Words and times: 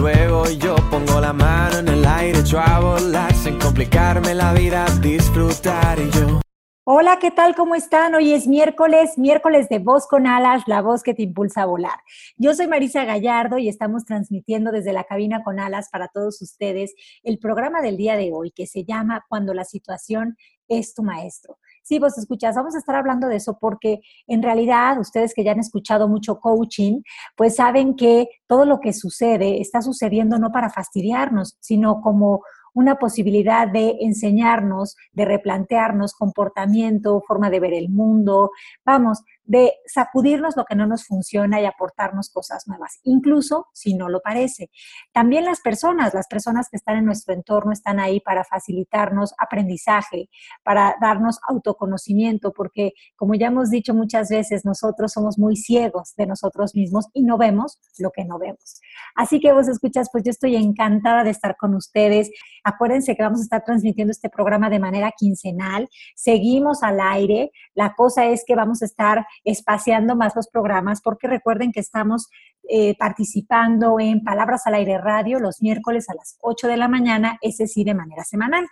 y 0.00 0.02
luego 0.02 0.48
yo 0.48 0.76
pongo 0.90 1.20
la 1.20 1.34
mano 1.34 1.78
en 1.78 1.88
el 1.88 2.04
aire, 2.06 2.38
echo 2.38 2.58
a 2.58 2.98
sin 3.34 3.58
complicarme 3.58 4.34
la 4.34 4.54
vida, 4.54 4.86
disfrutar 5.02 5.98
y 5.98 6.10
yo. 6.10 6.40
Hola, 6.84 7.18
¿qué 7.20 7.30
tal? 7.30 7.54
¿Cómo 7.54 7.74
están? 7.74 8.14
Hoy 8.14 8.32
es 8.32 8.46
miércoles, 8.46 9.18
miércoles 9.18 9.68
de 9.68 9.78
Voz 9.78 10.06
con 10.06 10.26
Alas, 10.26 10.62
la 10.66 10.80
voz 10.80 11.02
que 11.02 11.12
te 11.12 11.22
impulsa 11.22 11.62
a 11.62 11.66
volar. 11.66 11.98
Yo 12.36 12.54
soy 12.54 12.66
Marisa 12.66 13.04
Gallardo 13.04 13.58
y 13.58 13.68
estamos 13.68 14.06
transmitiendo 14.06 14.72
desde 14.72 14.94
la 14.94 15.04
cabina 15.04 15.44
con 15.44 15.60
alas 15.60 15.90
para 15.90 16.08
todos 16.08 16.40
ustedes 16.40 16.94
el 17.22 17.38
programa 17.38 17.82
del 17.82 17.98
día 17.98 18.16
de 18.16 18.32
hoy 18.32 18.52
que 18.52 18.66
se 18.66 18.84
llama 18.84 19.26
Cuando 19.28 19.52
la 19.52 19.64
situación 19.64 20.36
es 20.66 20.94
tu 20.94 21.02
maestro. 21.02 21.58
Sí, 21.82 21.98
vos 21.98 22.16
escuchas, 22.18 22.54
vamos 22.54 22.74
a 22.74 22.78
estar 22.78 22.94
hablando 22.94 23.26
de 23.26 23.36
eso 23.36 23.58
porque 23.58 24.00
en 24.26 24.42
realidad 24.42 24.98
ustedes 24.98 25.34
que 25.34 25.44
ya 25.44 25.52
han 25.52 25.58
escuchado 25.60 26.08
mucho 26.08 26.38
coaching, 26.38 27.02
pues 27.36 27.56
saben 27.56 27.96
que 27.96 28.28
todo 28.46 28.64
lo 28.64 28.80
que 28.80 28.92
sucede 28.92 29.60
está 29.60 29.82
sucediendo 29.82 30.38
no 30.38 30.52
para 30.52 30.70
fastidiarnos, 30.70 31.56
sino 31.60 32.00
como 32.00 32.42
una 32.74 32.96
posibilidad 32.96 33.68
de 33.68 33.96
enseñarnos, 34.00 34.96
de 35.12 35.24
replantearnos 35.24 36.14
comportamiento, 36.14 37.22
forma 37.26 37.50
de 37.50 37.60
ver 37.60 37.74
el 37.74 37.88
mundo, 37.88 38.50
vamos, 38.84 39.22
de 39.44 39.72
sacudirnos 39.86 40.56
lo 40.56 40.64
que 40.64 40.76
no 40.76 40.86
nos 40.86 41.06
funciona 41.06 41.60
y 41.60 41.64
aportarnos 41.64 42.30
cosas 42.30 42.66
nuevas, 42.66 43.00
incluso 43.02 43.66
si 43.72 43.94
no 43.94 44.08
lo 44.08 44.20
parece. 44.20 44.70
También 45.12 45.44
las 45.44 45.60
personas, 45.60 46.14
las 46.14 46.28
personas 46.28 46.68
que 46.70 46.76
están 46.76 46.96
en 46.96 47.04
nuestro 47.04 47.34
entorno 47.34 47.72
están 47.72 47.98
ahí 47.98 48.20
para 48.20 48.44
facilitarnos 48.44 49.34
aprendizaje, 49.38 50.28
para 50.62 50.96
darnos 51.00 51.38
autoconocimiento, 51.48 52.52
porque 52.52 52.92
como 53.16 53.34
ya 53.34 53.48
hemos 53.48 53.70
dicho 53.70 53.94
muchas 53.94 54.28
veces, 54.28 54.64
nosotros 54.64 55.12
somos 55.12 55.38
muy 55.38 55.56
ciegos 55.56 56.14
de 56.16 56.26
nosotros 56.26 56.74
mismos 56.74 57.06
y 57.12 57.24
no 57.24 57.38
vemos 57.38 57.78
lo 57.98 58.10
que 58.10 58.24
no 58.24 58.38
vemos. 58.38 58.80
Así 59.14 59.40
que 59.40 59.52
vos 59.52 59.68
escuchas, 59.68 60.08
pues 60.12 60.24
yo 60.24 60.30
estoy 60.30 60.56
encantada 60.56 61.24
de 61.24 61.30
estar 61.30 61.56
con 61.56 61.74
ustedes. 61.74 62.30
Acuérdense 62.64 63.16
que 63.16 63.22
vamos 63.22 63.40
a 63.40 63.44
estar 63.44 63.64
transmitiendo 63.64 64.10
este 64.12 64.28
programa 64.28 64.70
de 64.70 64.78
manera 64.78 65.12
quincenal. 65.16 65.88
Seguimos 66.14 66.82
al 66.82 67.00
aire. 67.00 67.50
La 67.74 67.94
cosa 67.94 68.26
es 68.26 68.44
que 68.46 68.54
vamos 68.54 68.82
a 68.82 68.84
estar 68.84 69.26
espaciando 69.44 70.16
más 70.16 70.34
los 70.36 70.48
programas 70.48 71.00
porque 71.02 71.26
recuerden 71.26 71.72
que 71.72 71.80
estamos 71.80 72.28
eh, 72.68 72.96
participando 72.98 73.98
en 74.00 74.22
Palabras 74.22 74.66
al 74.66 74.74
Aire 74.74 74.98
Radio 74.98 75.38
los 75.38 75.60
miércoles 75.62 76.08
a 76.08 76.14
las 76.14 76.36
8 76.40 76.68
de 76.68 76.76
la 76.76 76.88
mañana, 76.88 77.38
ese 77.42 77.66
sí 77.66 77.84
de 77.84 77.94
manera 77.94 78.24
semanal. 78.24 78.66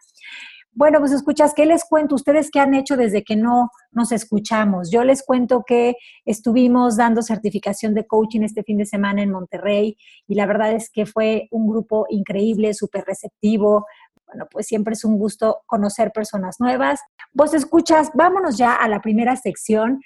Bueno, 0.79 1.01
pues 1.01 1.11
escuchas, 1.11 1.55
¿qué 1.55 1.67
les 1.67 1.85
cuento? 1.85 2.15
¿Ustedes 2.15 2.53
qué 2.53 2.61
han 2.61 2.73
hecho 2.73 2.97
desde 2.97 3.25
que 3.25 3.35
no 3.35 3.71
nos 3.91 4.13
escuchamos? 4.13 4.93
Yo 4.93 5.03
les 5.03 5.25
cuento 5.25 5.65
que 5.67 5.97
estuvimos 6.25 6.97
dando 6.97 7.21
certificación 7.21 7.95
de 7.95 8.07
coaching 8.07 8.43
este 8.43 8.63
fin 8.63 8.79
de 8.79 8.87
semana 8.87 9.23
en 9.23 9.33
Monterrey 9.33 9.97
y 10.29 10.37
la 10.37 10.47
verdad 10.47 10.71
es 10.73 10.89
que 10.89 11.05
fue 11.05 11.49
un 11.51 11.69
grupo 11.69 12.07
increíble, 12.11 12.75
súper 12.75 13.03
receptivo. 13.05 13.87
Bueno, 14.29 14.47
pues 14.51 14.67
siempre 14.67 14.93
es 14.93 15.05
un 15.05 15.19
gusto 15.19 15.63
conocer 15.67 16.13
personas 16.13 16.61
nuevas. 16.61 17.01
Vos 17.33 17.55
escuchas, 17.55 18.11
vámonos 18.13 18.59
ya 18.59 18.75
a 18.75 18.87
la 18.87 19.01
primera 19.01 19.37
sección. 19.37 20.03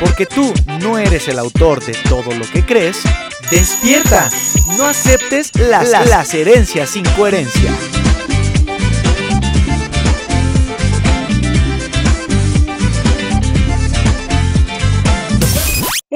Porque 0.00 0.26
tú 0.26 0.52
no 0.80 0.96
eres 0.96 1.26
el 1.28 1.38
autor 1.38 1.84
de 1.84 1.94
todo 2.08 2.32
lo 2.34 2.44
que 2.52 2.64
crees, 2.64 3.02
despierta. 3.50 4.30
No 4.76 4.84
aceptes 4.86 5.54
las, 5.58 5.90
las 5.90 6.34
herencias 6.34 6.90
sin 6.90 7.04
coherencia. 7.16 7.72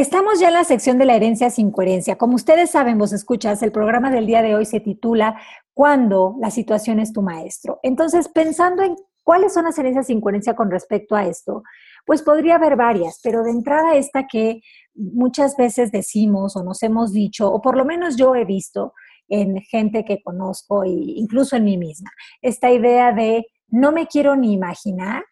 Estamos 0.02 0.40
ya 0.40 0.48
en 0.48 0.54
la 0.54 0.64
sección 0.64 0.98
de 0.98 1.04
la 1.04 1.14
herencia 1.14 1.48
sin 1.48 1.70
coherencia. 1.70 2.18
Como 2.18 2.34
ustedes 2.34 2.72
saben, 2.72 2.98
vos 2.98 3.12
escuchas, 3.12 3.62
el 3.62 3.70
programa 3.70 4.10
del 4.10 4.26
día 4.26 4.42
de 4.42 4.56
hoy 4.56 4.66
se 4.66 4.80
titula 4.80 5.40
Cuando 5.74 6.34
la 6.40 6.50
situación 6.50 6.98
es 6.98 7.12
tu 7.12 7.22
maestro. 7.22 7.78
Entonces, 7.84 8.26
pensando 8.26 8.82
en 8.82 8.96
cuáles 9.22 9.54
son 9.54 9.62
las 9.62 9.78
herencias 9.78 10.08
sin 10.08 10.20
coherencia 10.20 10.56
con 10.56 10.72
respecto 10.72 11.14
a 11.14 11.28
esto, 11.28 11.62
pues 12.04 12.22
podría 12.22 12.56
haber 12.56 12.74
varias, 12.74 13.20
pero 13.22 13.44
de 13.44 13.52
entrada 13.52 13.94
esta 13.94 14.26
que 14.26 14.62
muchas 14.92 15.56
veces 15.56 15.92
decimos 15.92 16.56
o 16.56 16.64
nos 16.64 16.82
hemos 16.82 17.12
dicho, 17.12 17.48
o 17.52 17.60
por 17.62 17.76
lo 17.76 17.84
menos 17.84 18.16
yo 18.16 18.34
he 18.34 18.44
visto 18.44 18.94
en 19.28 19.60
gente 19.70 20.04
que 20.04 20.20
conozco 20.20 20.82
e 20.82 20.88
incluso 20.88 21.54
en 21.54 21.62
mí 21.62 21.76
misma, 21.78 22.10
esta 22.40 22.72
idea 22.72 23.12
de 23.12 23.46
no 23.68 23.92
me 23.92 24.08
quiero 24.08 24.34
ni 24.34 24.52
imaginar 24.52 25.22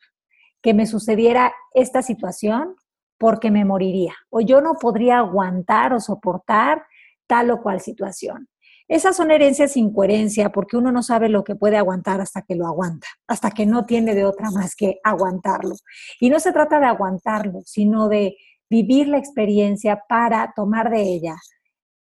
que 0.63 0.75
me 0.75 0.87
sucediera 0.87 1.53
esta 1.75 2.03
situación 2.03 2.77
porque 3.21 3.51
me 3.51 3.67
moriría 3.67 4.15
o 4.31 4.41
yo 4.41 4.63
no 4.63 4.75
podría 4.81 5.19
aguantar 5.19 5.93
o 5.93 6.01
soportar 6.01 6.85
tal 7.27 7.51
o 7.51 7.61
cual 7.61 7.81
situación. 7.81 8.49
Esas 8.89 9.15
son 9.15 9.31
herencias 9.31 9.73
sin 9.73 9.93
coherencia 9.93 10.51
porque 10.51 10.79
uno 10.79 10.91
no 10.91 11.03
sabe 11.03 11.29
lo 11.29 11.45
que 11.45 11.55
puede 11.55 11.77
aguantar 11.77 12.23
hasta 12.23 12.41
que 12.43 12.57
lo 12.57 12.67
aguanta, 12.67 13.07
hasta 13.29 13.51
que 13.51 13.67
no 13.67 13.85
tiene 13.85 14.15
de 14.15 14.25
otra 14.25 14.51
más 14.51 14.75
que 14.75 15.01
aguantarlo. 15.05 15.77
Y 16.19 16.31
no 16.31 16.41
se 16.41 16.53
trata 16.53 16.81
de 16.81 16.87
aguantarlo, 16.87 17.61
sino 17.67 18.09
de 18.09 18.37
vivir 18.71 19.07
la 19.07 19.19
experiencia 19.19 20.03
para 20.09 20.53
tomar 20.57 20.91
de 20.91 21.03
ella 21.03 21.37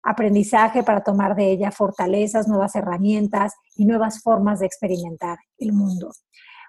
aprendizaje, 0.02 0.84
para 0.84 1.04
tomar 1.04 1.36
de 1.36 1.52
ella 1.52 1.70
fortalezas, 1.72 2.48
nuevas 2.48 2.76
herramientas 2.76 3.54
y 3.76 3.86
nuevas 3.86 4.22
formas 4.24 4.62
de 4.62 4.68
experimentar 4.68 5.38
el 5.58 5.74
mundo. 5.74 6.12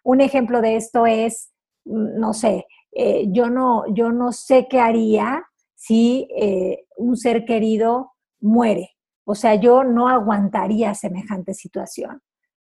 Un 0.02 0.20
ejemplo 0.20 0.60
de 0.60 0.76
esto 0.76 1.06
es, 1.06 1.52
mm, 1.84 2.18
no 2.18 2.34
sé, 2.34 2.66
eh, 2.92 3.26
yo, 3.28 3.50
no, 3.50 3.84
yo 3.94 4.12
no 4.12 4.32
sé 4.32 4.66
qué 4.68 4.80
haría 4.80 5.44
si 5.74 6.28
eh, 6.36 6.84
un 6.96 7.16
ser 7.16 7.44
querido 7.44 8.12
muere. 8.40 8.90
O 9.24 9.34
sea, 9.34 9.54
yo 9.54 9.84
no 9.84 10.08
aguantaría 10.08 10.94
semejante 10.94 11.54
situación. 11.54 12.20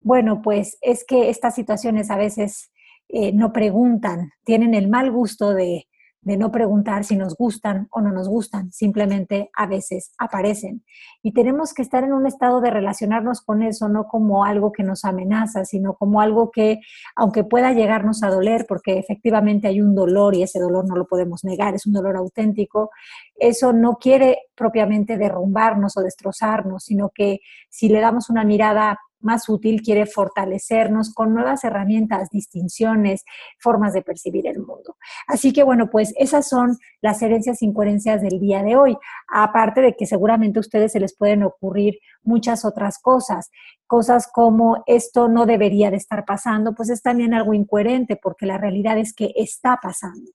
Bueno, 0.01 0.43
pues 0.43 0.79
es 0.81 1.05
que 1.07 1.31
estas 1.31 1.55
situaciones 1.55 2.11
a 2.11 2.17
veces 2.17 2.71
eh, 3.09 3.33
no 3.33 3.53
preguntan, 3.53 4.31
tienen 4.45 4.75
el 4.75 4.89
mal 4.89 5.11
gusto 5.11 5.55
de 5.55 5.88
de 6.21 6.37
no 6.37 6.51
preguntar 6.51 7.05
si 7.05 7.17
nos 7.17 7.37
gustan 7.37 7.89
o 7.91 8.01
no 8.01 8.11
nos 8.11 8.29
gustan, 8.29 8.73
simplemente 8.73 9.51
a 9.55 9.67
veces 9.67 10.13
aparecen. 10.19 10.85
Y 11.23 11.33
tenemos 11.33 11.73
que 11.73 11.83
estar 11.83 12.05
en 12.05 12.13
un 12.13 12.27
estado 12.27 12.61
de 12.61 12.71
relacionarnos 12.71 13.41
con 13.41 13.63
eso, 13.63 13.89
no 13.89 14.09
como 14.09 14.45
algo 14.45 14.73
que 14.73 14.83
nos 14.83 15.05
amenaza, 15.05 15.65
sino 15.65 15.95
como 15.95 16.21
algo 16.21 16.51
que, 16.51 16.81
aunque 17.17 17.45
pueda 17.45 17.73
llegarnos 17.73 18.23
a 18.23 18.31
doler, 18.31 18.67
porque 18.69 18.99
efectivamente 18.99 19.69
hay 19.69 19.81
un 19.81 19.95
dolor 19.95 20.35
y 20.35 20.43
ese 20.43 20.59
dolor 20.59 20.87
no 20.89 20.97
lo 20.97 21.07
podemos 21.07 21.45
negar, 21.45 21.75
es 21.75 21.87
un 21.87 21.93
dolor 21.93 22.17
auténtico, 22.17 22.91
eso 23.37 23.73
no 23.73 23.97
quiere 23.97 24.39
propiamente 24.55 25.17
derrumbarnos 25.17 25.97
o 25.97 26.03
destrozarnos, 26.03 26.85
sino 26.85 27.11
que 27.15 27.41
si 27.69 27.89
le 27.89 28.01
damos 28.01 28.29
una 28.29 28.45
mirada 28.45 28.99
más 29.21 29.49
útil, 29.49 29.83
quiere 29.83 30.07
fortalecernos 30.07 31.13
con 31.13 31.35
nuevas 31.35 31.65
herramientas, 31.65 32.31
distinciones, 32.31 33.25
formas 33.59 33.93
de 33.93 34.03
percibir 34.03 34.47
el 34.47 34.59
mundo. 34.59 34.97
Así 35.27 35.53
que 35.53 35.63
bueno, 35.63 35.91
pues 35.91 36.15
esas 36.17 36.49
son 36.49 36.77
las 37.01 37.21
herencias 37.23 37.63
incoherencias 37.63 38.23
del 38.23 38.39
día 38.41 38.63
de 38.63 38.77
hoy, 38.77 38.97
aparte 39.29 39.81
de 39.81 39.95
que 39.95 40.07
seguramente 40.07 40.59
a 40.59 40.61
ustedes 40.61 40.93
se 40.93 41.01
les 41.01 41.17
pueden 41.17 41.43
ocurrir 41.43 41.99
muchas 42.23 42.65
otras 42.65 42.99
cosas, 42.99 43.51
cosas 43.87 44.29
como 44.33 44.83
esto 44.87 45.29
no 45.29 45.47
debería 45.47 45.91
de 45.91 45.97
estar 45.97 46.25
pasando, 46.25 46.75
pues 46.75 46.91
es 46.91 47.03
también 47.03 47.35
algo 47.35 47.55
incoherente 47.55 48.17
porque 48.17 48.47
la 48.47 48.59
realidad 48.59 48.99
es 48.99 49.15
que 49.15 49.33
está 49.37 49.79
pasando 49.83 50.31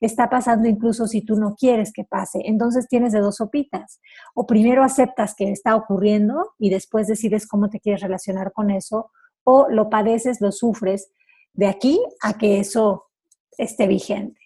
está 0.00 0.28
pasando 0.28 0.68
incluso 0.68 1.06
si 1.06 1.22
tú 1.22 1.36
no 1.36 1.54
quieres 1.54 1.92
que 1.92 2.04
pase. 2.04 2.40
Entonces 2.44 2.88
tienes 2.88 3.12
de 3.12 3.20
dos 3.20 3.36
sopitas. 3.36 4.00
O 4.34 4.46
primero 4.46 4.82
aceptas 4.82 5.34
que 5.34 5.50
está 5.50 5.76
ocurriendo 5.76 6.52
y 6.58 6.70
después 6.70 7.06
decides 7.06 7.46
cómo 7.46 7.68
te 7.68 7.80
quieres 7.80 8.02
relacionar 8.02 8.52
con 8.52 8.70
eso, 8.70 9.10
o 9.44 9.68
lo 9.68 9.90
padeces, 9.90 10.40
lo 10.40 10.52
sufres 10.52 11.10
de 11.52 11.66
aquí 11.66 12.00
a 12.22 12.34
que 12.38 12.58
eso 12.60 13.04
esté 13.56 13.86
vigente. 13.86 14.40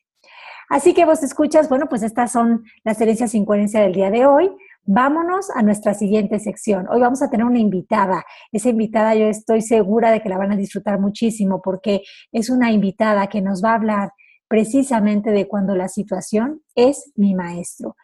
Así 0.68 0.92
que 0.92 1.06
vos 1.06 1.22
escuchas, 1.22 1.68
bueno, 1.70 1.86
pues 1.88 2.02
estas 2.02 2.30
son 2.30 2.64
las 2.84 3.00
herencias 3.00 3.30
sin 3.30 3.46
coherencia 3.46 3.80
del 3.80 3.94
día 3.94 4.10
de 4.10 4.26
hoy. 4.26 4.50
Vámonos 4.84 5.50
a 5.50 5.62
nuestra 5.62 5.94
siguiente 5.94 6.38
sección. 6.40 6.86
Hoy 6.90 7.00
vamos 7.00 7.22
a 7.22 7.30
tener 7.30 7.46
una 7.46 7.58
invitada. 7.58 8.24
Esa 8.52 8.68
invitada 8.68 9.14
yo 9.14 9.26
estoy 9.26 9.62
segura 9.62 10.10
de 10.10 10.20
que 10.20 10.28
la 10.28 10.36
van 10.36 10.52
a 10.52 10.56
disfrutar 10.56 11.00
muchísimo 11.00 11.62
porque 11.62 12.02
es 12.32 12.50
una 12.50 12.70
invitada 12.70 13.28
que 13.28 13.40
nos 13.40 13.64
va 13.64 13.70
a 13.70 13.74
hablar 13.76 14.10
precisamente 14.48 15.30
de 15.30 15.46
cuando 15.46 15.74
la 15.76 15.88
situación 15.88 16.62
es 16.74 17.12
mi 17.16 17.34
maestro. 17.34 17.96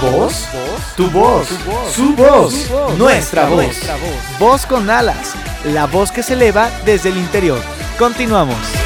Voz 0.00 0.48
tu 0.96 1.08
voz, 1.10 1.48
su 1.92 2.14
voz, 2.14 2.70
nuestra 2.98 3.48
voz. 3.48 3.76
Voz 4.38 4.66
con 4.66 4.90
alas, 4.90 5.34
la 5.64 5.86
voz 5.86 6.10
que 6.10 6.22
se 6.22 6.34
eleva 6.34 6.70
desde 6.84 7.08
el 7.08 7.16
interior. 7.16 7.60
Continuamos. 7.98 8.81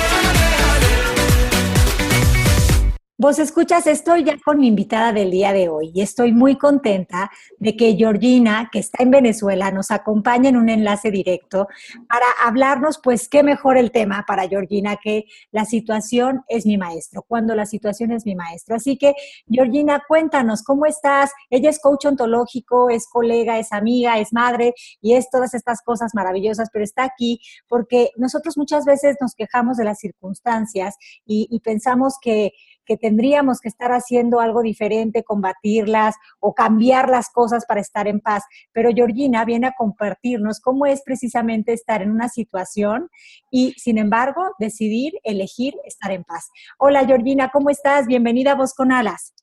Vos 3.19 3.39
escuchas, 3.39 3.87
estoy 3.87 4.25
ya 4.25 4.37
con 4.45 4.59
mi 4.59 4.67
invitada 4.67 5.11
del 5.11 5.31
día 5.31 5.55
de 5.55 5.71
hoy 5.71 5.91
y 5.95 6.03
estoy 6.03 6.33
muy 6.33 6.59
contenta 6.59 7.31
de 7.59 7.75
que 7.75 7.97
Georgina, 7.97 8.69
que 8.71 8.79
está 8.79 9.03
en 9.03 9.11
Venezuela, 9.11 9.71
nos 9.71 9.91
acompañe 9.91 10.51
en 10.51 10.57
un 10.59 10.69
enlace 10.69 11.11
directo 11.11 11.67
para 12.11 12.27
hablarnos, 12.45 13.01
pues 13.03 13.31
qué 13.31 13.43
mejor 13.43 13.79
el 13.79 13.91
tema 13.91 14.27
para 14.29 14.47
Georgina 14.47 14.99
que 15.03 15.25
la 15.51 15.65
situación 15.65 16.43
es 16.47 16.67
mi 16.67 16.77
maestro, 16.77 17.25
cuando 17.27 17.55
la 17.55 17.65
situación 17.65 18.13
es 18.13 18.27
mi 18.27 18.35
maestro. 18.35 18.77
Así 18.77 18.99
que, 18.99 19.15
Georgina, 19.49 20.03
cuéntanos, 20.07 20.63
¿cómo 20.63 20.85
estás? 20.85 21.31
Ella 21.49 21.71
es 21.71 21.81
coach 21.81 22.05
ontológico, 22.05 22.91
es 22.91 23.09
colega, 23.09 23.59
es 23.59 23.73
amiga, 23.73 24.19
es 24.19 24.35
madre 24.35 24.75
y 25.01 25.15
es 25.15 25.31
todas 25.31 25.55
estas 25.55 25.81
cosas 25.81 26.15
maravillosas, 26.15 26.69
pero 26.71 26.85
está 26.85 27.05
aquí 27.05 27.41
porque 27.67 28.11
nosotros 28.19 28.59
muchas 28.59 28.85
veces 28.85 29.17
nos 29.23 29.35
quejamos 29.35 29.79
de 29.79 29.85
las 29.85 30.01
circunstancias 30.01 30.97
y, 31.25 31.49
y 31.51 31.61
pensamos 31.61 32.17
que 32.21 32.53
que 32.87 32.97
tendríamos 32.97 33.61
que 33.61 33.69
estar 33.69 33.93
haciendo 33.93 34.41
algo 34.41 34.63
diferente, 34.63 35.25
combatirlas 35.25 36.15
o 36.41 36.55
cambiar 36.55 37.11
las 37.11 37.29
cosas 37.29 37.67
para 37.67 37.81
estar 37.81 38.09
en 38.09 38.21
paz. 38.21 38.45
Pero 38.73 38.91
Georgina 38.95 39.45
viene 39.45 39.67
a 39.67 39.75
compartirnos 39.77 40.61
cómo 40.61 40.87
es 40.87 41.03
precisamente 41.03 41.73
estar 41.73 42.01
en 42.01 42.11
una 42.11 42.29
situación 42.29 43.11
y, 43.51 43.73
sin 43.73 43.99
embargo, 43.99 44.55
decidir, 44.59 45.15
elegir 45.25 45.75
estar 45.85 46.13
en 46.13 46.25
paz. 46.25 46.49
Hola 46.79 47.05
Georgina, 47.05 47.51
¿cómo 47.53 47.71
estás? 47.71 48.07
Bienvenida 48.07 48.53
a 48.53 48.57
Voz 48.57 48.73
con 48.73 48.93
Alas. 48.93 49.35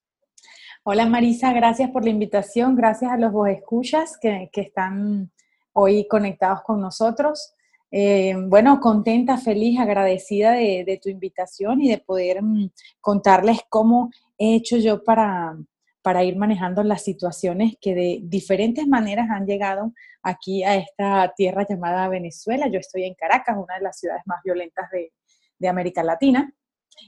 Hola 0.84 1.06
Marisa, 1.06 1.54
gracias 1.54 1.92
por 1.92 2.04
la 2.04 2.10
invitación, 2.10 2.75
gracias 2.75 3.12
a 3.12 3.18
los 3.18 3.31
vos 3.31 3.48
escuchas 3.48 4.18
que, 4.22 4.50
que 4.51 4.62
están 4.62 5.31
hoy 5.74 6.07
conectados 6.07 6.62
con 6.63 6.81
nosotros. 6.81 7.54
Eh, 7.95 8.34
bueno, 8.48 8.80
contenta, 8.80 9.38
feliz, 9.38 9.80
agradecida 9.80 10.54
de, 10.54 11.00
tu 11.00 11.10
invitación 11.10 11.80
y 11.80 11.92
de 11.92 12.00
poder 12.00 12.42
mm, 12.42 12.72
contarles 13.00 13.60
cómo 13.69 14.10
he 14.40 14.56
hecho 14.56 14.78
yo 14.78 15.04
para, 15.04 15.56
para 16.01 16.24
ir 16.24 16.36
manejando 16.36 16.81
las 16.81 17.04
situaciones 17.04 17.75
que 17.80 17.94
de 17.94 18.19
diferentes 18.24 18.88
maneras 18.88 19.30
han 19.30 19.45
llegado 19.45 19.94
aquí 20.24 20.63
a 20.63 20.75
esta 20.75 21.34
tierra 21.38 21.68
llamada 21.69 22.10
Venezuela. 22.10 22.68
Yo 22.68 22.80
estoy 22.80 23.04
en 23.04 23.13
Caracas, 23.13 23.57
una 23.57 23.75
de 23.75 23.84
las 23.84 24.00
ciudades 24.00 24.24
más 24.25 24.39
violentas 24.44 24.89
de, 24.92 25.13
de 25.60 25.68
América 25.68 26.01
Latina. 26.01 26.51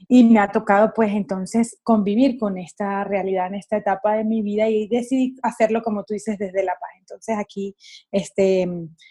Y 0.06 0.22
me 0.22 0.38
ha 0.38 0.52
tocado 0.52 0.92
pues 0.94 1.12
entonces 1.12 1.80
convivir 1.82 2.38
con 2.38 2.58
esta 2.58 3.02
realidad 3.02 3.48
en 3.48 3.56
esta 3.56 3.76
etapa 3.76 4.14
de 4.14 4.24
mi 4.24 4.40
vida 4.42 4.68
y 4.68 4.86
decidí 4.86 5.36
hacerlo 5.42 5.82
como 5.82 6.04
tú 6.04 6.14
dices 6.14 6.38
desde 6.38 6.62
la 6.62 6.74
paz. 6.74 6.90
Entonces 7.00 7.36
aquí 7.38 7.74
este, 8.12 8.68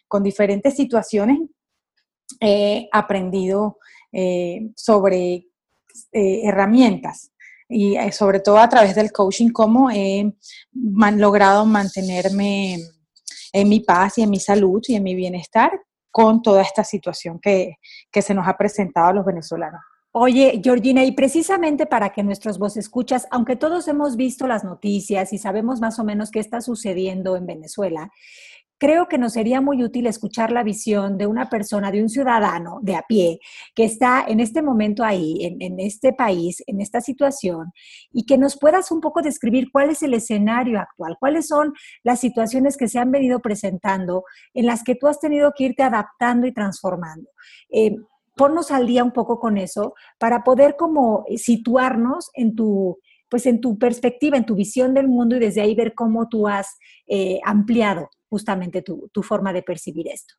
con 0.07 0.23
diferentes 0.23 0.75
situaciones 0.75 1.39
he 2.39 2.87
aprendido 2.91 3.77
eh, 4.11 4.71
sobre 4.75 5.47
eh, 6.11 6.41
herramientas 6.43 7.31
y 7.67 7.95
eh, 7.95 8.11
sobre 8.11 8.39
todo 8.39 8.59
a 8.59 8.69
través 8.69 8.95
del 8.95 9.11
coaching, 9.11 9.49
cómo 9.49 9.89
he 9.89 10.33
logrado 10.73 11.65
mantenerme 11.65 12.77
en 13.51 13.69
mi 13.69 13.79
paz 13.79 14.17
y 14.17 14.23
en 14.23 14.29
mi 14.29 14.39
salud 14.39 14.81
y 14.87 14.95
en 14.95 15.03
mi 15.03 15.15
bienestar 15.15 15.71
con 16.11 16.41
toda 16.41 16.61
esta 16.61 16.83
situación 16.83 17.39
que, 17.39 17.77
que 18.11 18.21
se 18.21 18.33
nos 18.33 18.47
ha 18.47 18.57
presentado 18.57 19.07
a 19.07 19.13
los 19.13 19.25
venezolanos. 19.25 19.81
Oye, 20.17 20.61
Georgina, 20.63 21.03
y 21.03 21.11
precisamente 21.11 21.85
para 21.85 22.13
que 22.13 22.23
nuestros 22.23 22.57
voces 22.57 22.85
escuchas, 22.85 23.27
aunque 23.31 23.57
todos 23.57 23.85
hemos 23.89 24.15
visto 24.15 24.47
las 24.47 24.63
noticias 24.63 25.33
y 25.33 25.37
sabemos 25.37 25.81
más 25.81 25.99
o 25.99 26.05
menos 26.05 26.31
qué 26.31 26.39
está 26.39 26.61
sucediendo 26.61 27.35
en 27.35 27.45
Venezuela, 27.45 28.09
creo 28.77 29.07
que 29.07 29.17
nos 29.17 29.33
sería 29.33 29.61
muy 29.61 29.83
útil 29.83 30.07
escuchar 30.07 30.51
la 30.51 30.63
visión 30.63 31.17
de 31.17 31.27
una 31.27 31.49
persona, 31.49 31.91
de 31.91 32.01
un 32.01 32.09
ciudadano 32.09 32.79
de 32.81 32.95
a 32.95 33.03
pie, 33.07 33.39
que 33.73 33.85
está 33.85 34.25
en 34.27 34.39
este 34.39 34.61
momento 34.61 35.03
ahí, 35.03 35.57
en, 35.59 35.79
este 35.79 36.13
país, 36.13 36.63
en 36.67 36.81
esta 36.81 37.01
situación, 37.01 37.71
y 38.11 38.25
que 38.25 38.37
nos 38.37 38.57
puedas 38.57 38.91
un 38.91 39.01
poco 39.01 39.21
describir 39.21 39.69
cuál 39.71 39.89
es 39.89 40.03
el 40.03 40.13
escenario 40.13 40.79
actual, 40.79 41.17
cuáles 41.19 41.47
son 41.47 41.73
las 42.03 42.19
situaciones 42.19 42.77
que 42.77 42.87
se 42.87 42.99
han 42.99 43.11
venido 43.11 43.39
presentando, 43.39 44.23
en 44.53 44.65
las 44.65 44.83
que 44.83 44.95
tú 44.95 45.07
has 45.07 45.19
tenido 45.19 45.53
que 45.55 45.65
irte 45.65 45.83
adaptando 45.83 46.47
y 46.47 46.53
transformando. 46.53 47.29
Eh, 47.69 47.95
ponnos 48.35 48.71
al 48.71 48.85
día 48.85 49.03
un 49.03 49.11
poco 49.11 49.39
con 49.39 49.57
eso 49.57 49.93
para 50.19 50.43
poder 50.43 50.75
como 50.77 51.23
situarnos 51.37 52.29
en 52.33 52.55
tu, 52.55 52.99
pues 53.29 53.45
en 53.45 53.61
tu 53.61 53.77
perspectiva, 53.77 54.35
en 54.35 54.45
tu 54.45 54.55
visión 54.55 54.93
del 54.93 55.07
mundo 55.07 55.37
y 55.37 55.39
desde 55.39 55.61
ahí 55.61 55.73
ver 55.73 55.93
cómo 55.93 56.27
tú 56.27 56.47
has 56.47 56.77
eh, 57.07 57.39
ampliado 57.45 58.09
justamente 58.35 58.81
tu, 58.81 59.23
forma 59.23 59.53
de 59.53 59.63
percibir 59.63 60.09
esto. 60.09 60.33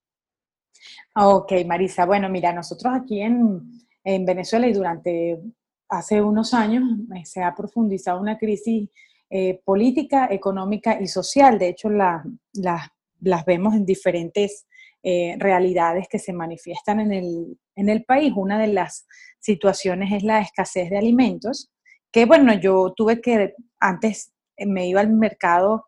Ok, 1.14 1.52
Marisa. 1.66 2.04
Bueno, 2.04 2.28
mira, 2.28 2.52
nosotros 2.52 2.92
aquí 2.94 3.22
en, 3.22 3.62
Venezuela 4.04 4.68
y 4.68 4.74
durante 4.74 5.40
hace 5.88 6.20
unos 6.20 6.52
años 6.52 6.84
eh, 7.16 7.24
se 7.24 7.42
ha 7.42 7.54
profundizado 7.54 8.20
una 8.20 8.36
crisis 8.36 8.90
eh, 9.30 9.60
política, 9.64 10.28
económica 10.30 11.00
y 11.00 11.06
social. 11.06 11.58
De 11.58 11.68
hecho, 11.70 11.88
las 11.88 13.44
vemos 13.46 13.74
en 13.74 13.86
diferentes 13.86 14.66
eh, 15.02 15.36
realidades 15.38 16.06
que 16.06 16.18
se 16.18 16.34
manifiestan 16.34 17.00
en 17.00 17.12
el, 17.12 17.58
en 17.76 17.88
el 17.88 18.04
país. 18.04 18.34
Una 18.36 18.58
de 18.58 18.68
las 18.68 19.06
situaciones 19.40 20.12
es 20.12 20.22
la 20.22 20.40
escasez 20.40 20.90
de 20.90 20.98
alimentos, 20.98 21.72
que 22.12 22.26
bueno, 22.26 22.52
yo 22.60 22.92
tuve 22.94 23.22
que, 23.22 23.54
antes 23.80 24.34
me 24.58 24.86
iba 24.86 25.00
al 25.00 25.10
mercado 25.14 25.86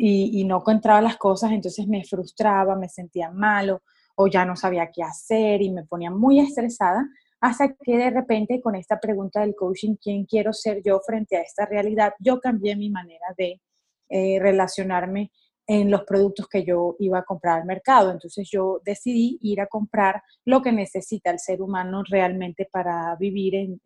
y, 0.00 0.44
no 0.44 0.58
encontraba 0.58 1.02
las 1.02 1.16
cosas, 1.16 1.50
entonces 1.50 1.88
me 1.88 2.04
frustraba, 2.04 2.76
me 2.76 2.88
sentía 2.88 3.30
malo 3.30 3.82
o 4.14 4.28
ya 4.28 4.44
no 4.44 4.54
sabía 4.54 4.90
qué 4.92 5.02
hacer 5.02 5.60
y 5.60 5.70
me 5.70 5.84
ponía 5.84 6.10
muy 6.10 6.38
estresada 6.38 7.04
hasta 7.40 7.74
que 7.74 7.96
de 7.96 8.10
repente 8.10 8.60
con 8.60 8.76
esta 8.76 8.98
pregunta 8.98 9.40
del 9.40 9.54
coaching, 9.54 9.96
¿quién 10.00 10.24
quiero 10.24 10.52
ser 10.52 10.82
yo 10.84 11.00
frente 11.04 11.36
a 11.36 11.42
esta 11.42 11.66
realidad? 11.66 12.14
Yo 12.20 12.40
cambié 12.40 12.76
mi 12.76 12.90
manera 12.90 13.26
de 13.36 13.60
eh, 14.08 14.38
relacionarme 14.40 15.32
en 15.66 15.90
los 15.90 16.02
productos 16.04 16.48
que 16.48 16.64
yo 16.64 16.96
iba 16.98 17.18
a 17.18 17.24
comprar 17.24 17.60
al 17.60 17.66
mercado. 17.66 18.10
Entonces 18.10 18.48
yo 18.50 18.80
decidí 18.84 19.38
ir 19.42 19.60
a 19.60 19.66
comprar 19.66 20.22
lo 20.44 20.62
que 20.62 20.72
necesita 20.72 21.30
el 21.30 21.38
ser 21.38 21.60
humano 21.60 22.02
realmente 22.08 22.68
para 22.70 23.14
vivir 23.16 23.54
en, 23.54 23.80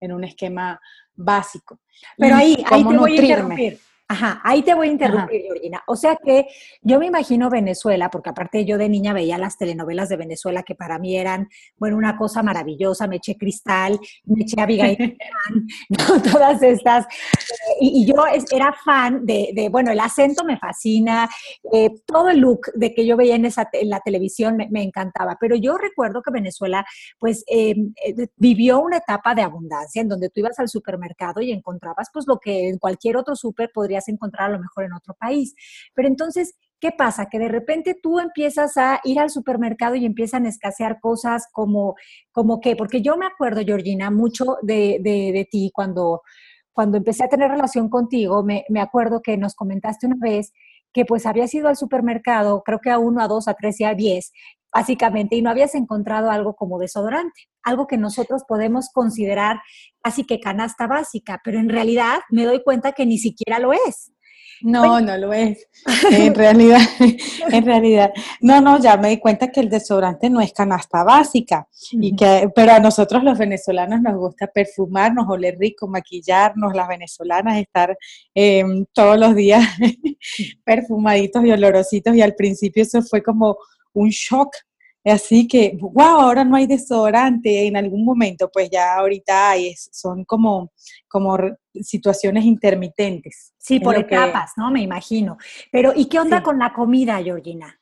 en, 0.00 0.12
un 0.12 0.24
esquema 0.24 0.80
básico. 1.14 1.80
Pero 2.16 2.36
ahí, 2.36 2.64
ahí 2.70 2.84
te 2.84 2.96
voy 2.96 3.12
a 3.12 3.20
interrumpir. 3.20 3.80
Ajá, 4.08 4.40
ahí 4.44 4.62
te 4.62 4.72
voy 4.72 4.86
a 4.88 4.92
interrumpir, 4.92 5.42
Georgina. 5.42 5.82
O 5.88 5.96
sea 5.96 6.16
que 6.16 6.46
yo 6.80 7.00
me 7.00 7.06
imagino 7.06 7.50
Venezuela, 7.50 8.08
porque 8.08 8.30
aparte 8.30 8.64
yo 8.64 8.78
de 8.78 8.88
niña 8.88 9.12
veía 9.12 9.36
las 9.36 9.58
telenovelas 9.58 10.08
de 10.08 10.16
Venezuela 10.16 10.62
que 10.62 10.76
para 10.76 11.00
mí 11.00 11.16
eran, 11.16 11.48
bueno, 11.76 11.96
una 11.96 12.16
cosa 12.16 12.40
maravillosa. 12.44 13.08
Me 13.08 13.16
eché 13.16 13.36
Cristal, 13.36 13.98
me 14.24 14.42
eché 14.42 14.60
Abigail, 14.60 15.18
¿no? 15.88 16.22
todas 16.22 16.62
estas. 16.62 17.06
Y, 17.80 18.06
yo 18.06 18.24
era 18.50 18.72
fan 18.72 19.26
de, 19.26 19.68
bueno, 19.70 19.90
el 19.90 20.00
acento 20.00 20.44
me 20.44 20.58
fascina, 20.58 21.28
eh, 21.72 21.90
todo 22.06 22.30
el 22.30 22.38
look 22.38 22.72
de 22.74 22.94
que 22.94 23.06
yo 23.06 23.16
veía 23.16 23.36
en, 23.36 23.44
esa, 23.44 23.68
la 23.82 24.00
televisión 24.00 24.56
me, 24.70 24.82
encantaba. 24.82 25.36
Pero 25.40 25.56
yo 25.56 25.76
recuerdo 25.76 26.22
que 26.22 26.30
Venezuela, 26.30 26.84
pues, 27.18 27.44
em, 27.48 27.92
eh, 28.04 28.28
vivió 28.36 28.80
una 28.80 28.98
etapa 28.98 29.34
de 29.34 29.42
abundancia 29.42 30.00
en 30.02 30.08
donde 30.08 30.30
tú 30.30 30.40
ibas 30.40 30.58
al 30.58 30.68
supermercado 30.68 31.40
y 31.40 31.52
encontrabas, 31.52 32.08
pues, 32.12 32.26
lo 32.26 32.38
que 32.38 32.68
en 32.68 32.78
cualquier 32.78 33.16
otro 33.16 33.36
súper 33.36 33.70
podría 33.72 34.00
encontrar 34.06 34.50
a 34.50 34.52
lo 34.52 34.60
mejor 34.60 34.84
en 34.84 34.92
otro 34.92 35.14
país. 35.14 35.54
Pero 35.94 36.08
entonces, 36.08 36.56
¿qué 36.80 36.92
pasa? 36.92 37.26
Que 37.30 37.38
de 37.38 37.48
repente 37.48 37.98
tú 38.00 38.18
empiezas 38.20 38.76
a 38.76 39.00
ir 39.04 39.18
al 39.18 39.30
supermercado 39.30 39.94
y 39.94 40.04
empiezan 40.04 40.46
a 40.46 40.48
escasear 40.48 41.00
cosas 41.00 41.46
como, 41.52 41.94
como 42.32 42.60
qué, 42.60 42.76
porque 42.76 43.02
yo 43.02 43.16
me 43.16 43.26
acuerdo, 43.26 43.62
Georgina, 43.64 44.10
mucho 44.10 44.58
de, 44.62 44.98
de, 45.00 45.48
ti 45.50 45.70
cuando, 45.72 46.22
cuando 46.76 46.98
empecé 46.98 47.24
a 47.24 47.28
tener 47.28 47.50
relación 47.50 47.88
contigo, 47.88 48.44
me, 48.44 48.66
me 48.68 48.82
acuerdo 48.82 49.22
que 49.22 49.38
nos 49.38 49.54
comentaste 49.54 50.06
una 50.06 50.16
vez 50.20 50.52
que 50.92 51.06
pues 51.06 51.24
habías 51.24 51.54
ido 51.54 51.68
al 51.68 51.76
supermercado, 51.76 52.62
creo 52.62 52.80
que 52.80 52.90
a 52.90 52.98
uno, 52.98 53.22
a 53.22 53.28
dos, 53.28 53.48
a 53.48 53.54
tres 53.54 53.80
y 53.80 53.84
a 53.84 53.94
diez, 53.94 54.30
básicamente, 54.70 55.36
y 55.36 55.42
no 55.42 55.48
habías 55.48 55.74
encontrado 55.74 56.30
algo 56.30 56.54
como 56.54 56.78
desodorante, 56.78 57.48
algo 57.62 57.86
que 57.86 57.96
nosotros 57.96 58.42
podemos 58.46 58.90
considerar 58.92 59.62
casi 60.02 60.24
que 60.24 60.38
canasta 60.38 60.86
básica, 60.86 61.40
pero 61.42 61.58
en 61.58 61.70
realidad 61.70 62.18
me 62.28 62.44
doy 62.44 62.62
cuenta 62.62 62.92
que 62.92 63.06
ni 63.06 63.16
siquiera 63.16 63.58
lo 63.58 63.72
es. 63.72 64.12
No, 64.62 65.00
no 65.00 65.16
lo 65.16 65.32
es. 65.32 65.66
En 66.10 66.34
realidad, 66.34 66.80
en 67.50 67.64
realidad, 67.64 68.12
no, 68.40 68.60
no, 68.60 68.80
ya 68.80 68.96
me 68.96 69.10
di 69.10 69.18
cuenta 69.18 69.48
que 69.48 69.60
el 69.60 69.68
desodorante 69.68 70.30
no 70.30 70.40
es 70.40 70.52
canasta 70.52 71.04
básica, 71.04 71.68
y 71.92 72.14
que, 72.16 72.48
pero 72.54 72.72
a 72.72 72.80
nosotros 72.80 73.22
los 73.22 73.38
venezolanos 73.38 74.00
nos 74.00 74.16
gusta 74.16 74.46
perfumarnos, 74.46 75.26
oler 75.28 75.56
rico, 75.58 75.86
maquillarnos, 75.86 76.74
las 76.74 76.88
venezolanas 76.88 77.58
estar 77.58 77.96
em, 78.34 78.84
todos 78.92 79.18
los 79.18 79.34
días 79.34 79.64
perfumaditos 80.64 81.44
y 81.44 81.52
olorositos, 81.52 82.14
y 82.16 82.22
al 82.22 82.34
principio 82.34 82.82
eso 82.82 83.02
fue 83.02 83.22
como 83.22 83.56
un 83.92 84.10
shock 84.10 84.54
Así 85.06 85.46
que, 85.46 85.78
wow, 85.80 86.20
ahora 86.20 86.44
no 86.44 86.56
hay 86.56 86.66
desodorante. 86.66 87.66
En 87.66 87.76
algún 87.76 88.04
momento, 88.04 88.50
pues 88.52 88.68
ya 88.70 88.96
ahorita 88.96 89.50
hay, 89.50 89.74
son 89.76 90.24
como, 90.24 90.72
como 91.06 91.38
situaciones 91.80 92.44
intermitentes. 92.44 93.54
Sí, 93.56 93.78
por 93.78 93.96
etapas, 93.96 94.52
¿no? 94.56 94.70
Me 94.70 94.82
imagino. 94.82 95.38
Pero, 95.70 95.92
¿y 95.94 96.06
qué 96.06 96.18
onda 96.18 96.42
con 96.42 96.58
la 96.58 96.72
comida, 96.72 97.22
Georgina? 97.22 97.78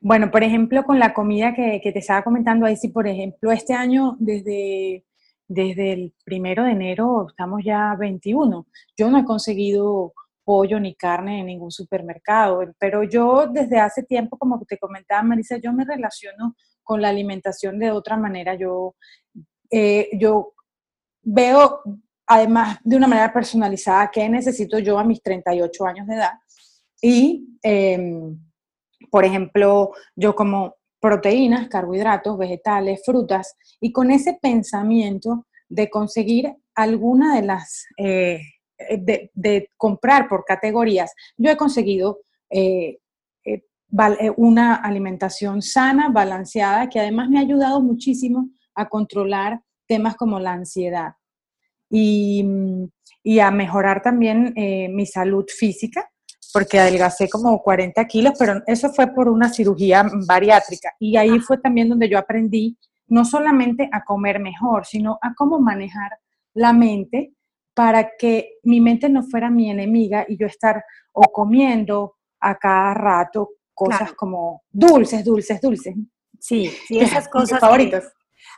Bueno, 0.00 0.30
por 0.30 0.44
ejemplo, 0.44 0.84
con 0.84 0.98
la 1.00 1.12
comida 1.12 1.52
que, 1.52 1.80
que, 1.82 1.92
te 1.92 1.98
estaba 1.98 2.22
comentando 2.22 2.64
ahí, 2.64 2.76
sí, 2.76 2.88
por 2.88 3.08
ejemplo, 3.08 3.50
este 3.50 3.74
año, 3.74 4.16
desde, 4.20 5.04
desde 5.48 5.92
el 5.92 6.14
primero 6.24 6.64
de 6.64 6.72
enero, 6.72 7.26
estamos 7.28 7.62
ya 7.64 7.96
21. 7.98 8.66
Yo 8.96 9.10
no 9.10 9.18
he 9.18 9.24
conseguido 9.24 10.14
pollo 10.44 10.78
ni 10.80 10.94
carne 10.94 11.40
en 11.40 11.46
ningún 11.46 11.70
supermercado, 11.70 12.62
pero 12.78 13.02
yo 13.02 13.46
desde 13.46 13.78
hace 13.78 14.02
tiempo, 14.02 14.36
como 14.38 14.60
te 14.64 14.78
comentaba 14.78 15.22
Marisa, 15.22 15.56
yo 15.56 15.72
me 15.72 15.84
relaciono 15.84 16.56
con 16.82 17.00
la 17.00 17.08
alimentación 17.08 17.78
de 17.78 17.90
otra 17.90 18.16
manera. 18.16 18.54
Yo, 18.54 18.94
eh, 19.70 20.08
yo 20.18 20.54
veo, 21.22 21.80
además, 22.26 22.78
de 22.84 22.96
una 22.96 23.08
manera 23.08 23.32
personalizada, 23.32 24.10
qué 24.10 24.28
necesito 24.28 24.78
yo 24.78 24.98
a 24.98 25.04
mis 25.04 25.22
38 25.22 25.86
años 25.86 26.06
de 26.06 26.14
edad. 26.14 26.32
Y, 27.00 27.58
em, 27.62 28.38
por 29.10 29.24
ejemplo, 29.24 29.92
yo 30.14 30.34
como 30.34 30.76
proteínas, 31.00 31.68
carbohidratos, 31.68 32.38
vegetales, 32.38 33.02
frutas, 33.04 33.56
y 33.80 33.92
con 33.92 34.10
ese 34.10 34.38
pensamiento 34.40 35.46
de 35.68 35.90
conseguir 35.90 36.54
alguna 36.74 37.34
de 37.34 37.42
las 37.42 37.86
eh, 37.98 38.40
eh, 38.88 39.30
de, 39.34 39.70
comprar 39.76 40.28
por 40.28 40.44
categorías, 40.44 41.12
yo 41.36 41.50
he 41.50 41.56
conseguido 41.56 42.20
eh, 42.50 42.98
eh, 43.44 43.62
una 44.36 44.76
alimentación 44.76 45.62
sana, 45.62 46.08
balanceada, 46.08 46.88
que 46.88 47.00
además 47.00 47.28
me 47.28 47.38
ha 47.38 47.42
ayudado 47.42 47.80
muchísimo 47.80 48.48
a 48.74 48.88
controlar 48.88 49.60
temas 49.86 50.16
como 50.16 50.40
la 50.40 50.52
ansiedad 50.52 51.14
y, 51.90 52.44
y 53.22 53.38
a 53.38 53.50
mejorar 53.50 54.00
también 54.00 54.54
mi 54.94 55.04
salud 55.04 55.44
física, 55.46 56.08
porque 56.54 56.78
adelgacé 56.78 57.28
como 57.28 57.62
40 57.62 58.02
kilos, 58.06 58.32
pero 58.38 58.62
eso 58.66 58.90
fue 58.94 59.08
por 59.08 59.28
una 59.28 59.50
cirugía 59.50 60.06
bariátrica. 60.26 60.94
Y 60.98 61.16
ahí 61.18 61.38
fue 61.40 61.58
también 61.58 61.90
donde 61.90 62.08
yo 62.08 62.18
aprendí 62.18 62.78
no 63.08 63.26
solamente 63.26 63.90
a 63.92 64.04
comer 64.04 64.40
mejor, 64.40 64.86
sino 64.86 65.18
a 65.20 65.34
cómo 65.34 65.60
manejar 65.60 66.12
la 66.54 66.72
mente 66.72 67.34
para 67.74 68.10
que 68.18 68.58
mi 68.64 68.80
mente 68.80 69.08
no 69.08 69.22
fuera 69.22 69.50
mi 69.50 69.70
enemiga 69.70 70.24
y 70.28 70.36
yo 70.36 70.46
estar 70.46 70.84
o 71.12 71.22
comiendo 71.32 72.16
a 72.40 72.56
cada 72.56 72.94
rato 72.94 73.50
cosas 73.74 74.12
como 74.12 74.62
dulces, 74.70 75.24
dulces, 75.24 75.60
dulces. 75.60 75.94
Sí, 76.38 76.70
sí, 76.88 76.98
esas 76.98 77.28
cosas. 77.28 77.60
favoritas. 77.60 78.12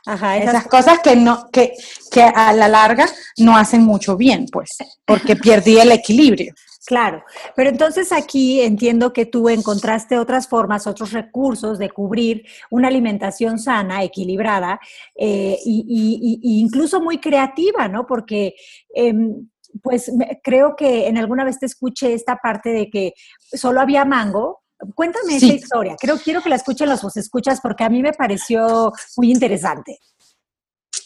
Ajá, 0.07 0.37
esas, 0.37 0.67
cosas 0.67 0.99
que 0.99 1.15
no, 1.15 1.49
que, 1.51 1.73
que 2.11 2.21
a 2.21 2.53
la 2.53 2.67
larga 2.67 3.07
no 3.39 3.57
hacen 3.57 3.81
mucho 3.81 4.15
bien, 4.15 4.45
pues, 4.51 4.77
porque 5.03 5.35
perdí 5.35 5.79
el 5.79 5.91
equilibrio. 5.91 6.53
Claro, 6.85 7.23
pero 7.55 7.71
entonces 7.71 8.11
aquí 8.11 8.61
entiendo 8.61 9.11
que 9.11 9.25
tú 9.25 9.49
encontraste 9.49 10.19
otras 10.19 10.47
formas, 10.47 10.85
otros 10.85 11.13
recursos 11.13 11.79
de 11.79 11.89
cubrir 11.89 12.45
una 12.69 12.89
alimentación 12.89 13.57
sana, 13.57 14.03
equilibrada 14.03 14.79
e 15.15 15.57
incluso 15.63 17.01
muy 17.01 17.17
creativa, 17.17 17.87
¿no? 17.87 18.05
Porque 18.05 18.53
em, 18.93 19.47
pues 19.81 20.11
creo 20.43 20.75
que 20.75 21.07
en 21.07 21.17
alguna 21.17 21.43
vez 21.43 21.57
te 21.59 21.65
escuché 21.65 22.13
esta 22.13 22.37
parte 22.37 22.69
de 22.69 22.89
que 22.89 23.13
solo 23.35 23.81
había 23.81 24.05
mango. 24.05 24.61
Cuéntame 24.93 25.37
esa 25.37 25.47
historia. 25.47 25.95
Creo 25.99 26.17
quiero 26.17 26.41
que 26.41 26.49
la 26.49 26.55
escuchen 26.55 26.87
los 26.87 27.01
vos 27.01 27.17
escuchas 27.17 27.61
porque 27.61 27.83
a 27.83 27.89
mí 27.89 28.03
me 28.03 28.13
pareció 28.13 28.93
muy 29.17 29.31
interesante. 29.31 29.97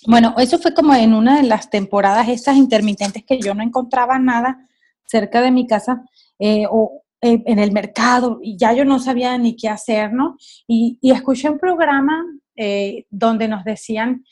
Bueno, 0.07 0.35
eso 0.37 0.59
fue 0.59 0.73
como 0.73 0.93
en 0.93 1.13
una 1.13 1.37
de 1.37 1.47
las 1.47 1.69
temporadas 1.69 2.27
estas 2.27 2.57
intermitentes 2.57 3.23
que 3.25 3.39
yo 3.39 3.53
no 3.53 3.63
encontraba 3.63 4.19
nada 4.19 4.68
cerca 5.09 5.41
de 5.41 5.51
mi 5.51 5.67
casa 5.67 6.03
eh, 6.37 6.65
o 6.69 7.01
eh, 7.21 7.41
en 7.45 7.59
el 7.59 7.71
mercado 7.71 8.39
y 8.41 8.57
ya 8.57 8.73
yo 8.73 8.85
no 8.85 8.99
sabía 8.99 9.37
ni 9.37 9.55
qué 9.55 9.69
hacer, 9.69 10.13
¿no? 10.13 10.37
Y, 10.67 10.99
escuché 11.01 11.49
un 11.49 11.59
programa 11.59 12.23
eh, 12.55 13.05
donde 13.09 13.47
nos 13.47 13.63
decían, 13.63 14.23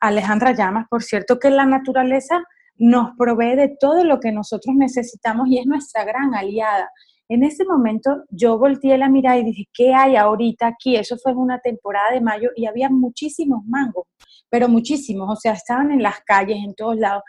Alejandra 0.00 0.52
Llamas, 0.52 0.86
por 0.88 1.02
cierto, 1.02 1.38
que 1.38 1.50
la 1.50 1.66
naturaleza 1.66 2.42
nos 2.78 3.10
provee 3.18 3.56
de 3.56 3.76
todo 3.78 4.04
lo 4.04 4.18
que 4.20 4.32
nosotros 4.32 4.74
necesitamos 4.74 5.48
y 5.48 5.58
es 5.58 5.66
nuestra 5.66 6.04
gran 6.04 6.34
aliada. 6.34 6.88
En 7.28 7.44
ese 7.44 7.64
momento 7.64 8.24
yo 8.30 8.58
volteé 8.58 8.98
la 8.98 9.08
mirada 9.08 9.38
y 9.38 9.44
dije, 9.44 9.64
¿qué 9.72 9.94
hay 9.94 10.16
ahorita 10.16 10.66
aquí? 10.66 10.96
Eso 10.96 11.16
fue 11.16 11.32
en 11.32 11.38
una 11.38 11.58
temporada 11.60 12.12
de 12.12 12.20
mayo 12.20 12.50
y 12.56 12.66
había 12.66 12.88
muchísimos 12.90 13.64
mangos, 13.66 14.06
pero 14.50 14.68
muchísimos, 14.68 15.30
o 15.30 15.36
sea, 15.36 15.52
estaban 15.52 15.92
en 15.92 16.02
las 16.02 16.20
calles, 16.20 16.58
en 16.64 16.74
todos 16.74 16.96
lados. 16.96 17.22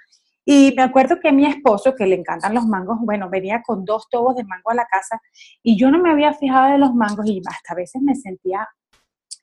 Y 0.45 0.73
me 0.75 0.83
acuerdo 0.83 1.19
que 1.21 1.31
mi 1.31 1.45
esposo, 1.45 1.95
que 1.95 2.05
le 2.05 2.15
encantan 2.15 2.53
los 2.53 2.65
mangos, 2.65 2.97
bueno, 3.01 3.29
venía 3.29 3.61
con 3.61 3.85
dos 3.85 4.09
tobos 4.09 4.35
de 4.35 4.43
mango 4.43 4.71
a 4.71 4.75
la 4.75 4.85
casa 4.85 5.21
y 5.61 5.77
yo 5.77 5.89
no 5.89 5.99
me 5.99 6.11
había 6.11 6.33
fijado 6.33 6.71
de 6.73 6.77
los 6.77 6.93
mangos 6.93 7.25
y 7.27 7.41
hasta 7.47 7.73
a 7.73 7.75
veces 7.75 8.01
me 8.01 8.15
sentía 8.15 8.67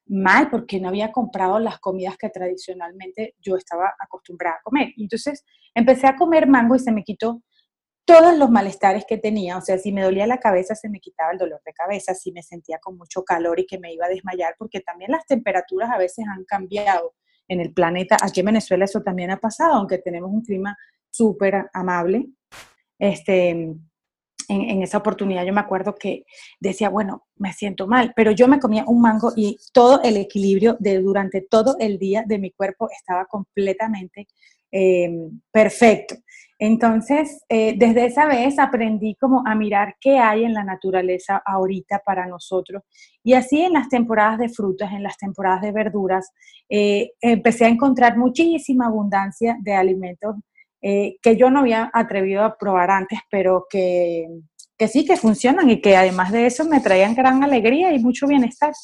mal 0.06 0.50
porque 0.50 0.80
no 0.80 0.88
había 0.88 1.12
comprado 1.12 1.58
las 1.58 1.78
comidas 1.78 2.18
que 2.18 2.28
tradicionalmente 2.28 3.34
yo 3.40 3.56
estaba 3.56 3.94
acostumbrada 3.98 4.56
a 4.56 4.62
comer. 4.62 4.92
Entonces 4.96 5.44
empecé 5.74 6.06
a 6.06 6.16
comer 6.16 6.46
mango 6.46 6.74
y 6.74 6.80
se 6.80 6.92
me 6.92 7.04
quitó 7.04 7.42
todos 8.04 8.36
los 8.36 8.50
malestares 8.50 9.04
que 9.06 9.18
tenía. 9.18 9.56
O 9.56 9.60
sea, 9.60 9.78
si 9.78 9.92
me 9.92 10.02
dolía 10.02 10.26
la 10.26 10.38
cabeza, 10.38 10.74
se 10.74 10.88
me 10.88 10.98
quitaba 10.98 11.32
el 11.32 11.38
dolor 11.38 11.62
de 11.64 11.72
cabeza, 11.72 12.12
si 12.12 12.32
me 12.32 12.42
sentía 12.42 12.78
con 12.78 12.98
mucho 12.98 13.22
calor 13.22 13.60
y 13.60 13.66
que 13.66 13.78
me 13.78 13.92
iba 13.92 14.06
a 14.06 14.08
desmayar, 14.08 14.56
porque 14.58 14.80
también 14.80 15.12
las 15.12 15.24
temperaturas 15.26 15.90
a 15.90 15.98
veces 15.98 16.26
han 16.28 16.44
cambiado 16.44 17.14
en 17.50 17.60
el 17.60 17.72
planeta. 17.72 18.16
Aquí 18.22 18.40
en 18.40 18.46
Venezuela 18.46 18.84
eso 18.84 19.02
también 19.02 19.30
ha 19.32 19.36
pasado, 19.36 19.74
aunque 19.74 19.98
tenemos 19.98 20.30
un 20.30 20.42
clima 20.42 20.76
súper 21.10 21.68
amable. 21.74 22.28
Este, 22.98 23.50
en, 24.48 24.82
esa 24.82 24.98
oportunidad 24.98 25.44
yo 25.44 25.52
me 25.52 25.60
acuerdo 25.60 25.96
que 25.96 26.24
decía, 26.60 26.88
bueno, 26.88 27.26
me 27.36 27.52
siento 27.52 27.86
mal, 27.86 28.12
pero 28.14 28.30
yo 28.30 28.46
me 28.46 28.60
comía 28.60 28.84
un 28.86 29.00
mango 29.00 29.32
y 29.36 29.58
todo 29.72 30.00
el 30.02 30.16
equilibrio 30.16 30.76
de 30.78 31.00
durante 31.00 31.40
todo 31.40 31.76
el 31.80 31.98
día 31.98 32.24
de 32.26 32.38
mi 32.38 32.52
cuerpo 32.52 32.88
estaba 32.90 33.26
completamente 33.26 34.28
em, 34.70 35.40
perfecto. 35.50 36.14
Entonces, 36.62 37.42
eh, 37.48 37.74
desde 37.74 38.04
esa 38.04 38.26
vez 38.26 38.58
aprendí 38.58 39.14
como 39.14 39.42
a 39.46 39.54
mirar 39.54 39.96
qué 39.98 40.18
hay 40.18 40.44
en 40.44 40.52
la 40.52 40.62
naturaleza 40.62 41.42
ahorita 41.42 42.02
para 42.04 42.26
nosotros. 42.26 42.82
Y 43.24 43.32
así 43.32 43.62
en 43.62 43.72
las 43.72 43.88
temporadas 43.88 44.38
de 44.38 44.50
frutas, 44.50 44.92
en 44.92 45.02
las 45.02 45.16
temporadas 45.16 45.62
de 45.62 45.72
verduras, 45.72 46.30
eh, 46.68 47.12
empecé 47.22 47.64
a 47.64 47.68
encontrar 47.68 48.18
muchísima 48.18 48.88
abundancia 48.88 49.56
de 49.62 49.72
alimentos 49.72 50.36
eh, 50.82 51.16
que 51.22 51.34
yo 51.34 51.50
no 51.50 51.60
había 51.60 51.90
atrevido 51.94 52.44
a 52.44 52.58
probar 52.58 52.90
antes, 52.90 53.20
pero 53.30 53.64
que, 53.70 54.26
que 54.76 54.86
sí, 54.86 55.06
que 55.06 55.16
funcionan 55.16 55.70
y 55.70 55.80
que 55.80 55.96
además 55.96 56.30
de 56.30 56.44
eso 56.44 56.66
me 56.66 56.80
traían 56.80 57.14
gran 57.14 57.42
alegría 57.42 57.90
y 57.94 58.00
mucho 58.00 58.26
bienestar. 58.26 58.74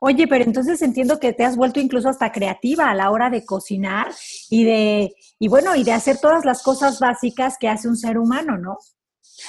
Oye, 0.00 0.26
pero 0.28 0.44
entonces 0.44 0.80
entiendo 0.82 1.18
que 1.18 1.32
te 1.32 1.44
has 1.44 1.56
vuelto 1.56 1.80
incluso 1.80 2.08
hasta 2.08 2.32
creativa 2.32 2.90
a 2.90 2.94
la 2.94 3.10
hora 3.10 3.30
de 3.30 3.44
cocinar 3.44 4.08
y 4.50 4.64
de, 4.64 5.14
y 5.38 5.48
bueno, 5.48 5.74
y 5.74 5.84
de 5.84 5.92
hacer 5.92 6.18
todas 6.18 6.44
las 6.44 6.62
cosas 6.62 7.00
básicas 7.00 7.56
que 7.58 7.68
hace 7.68 7.88
un 7.88 7.96
ser 7.96 8.18
humano, 8.18 8.58
¿no? 8.58 8.78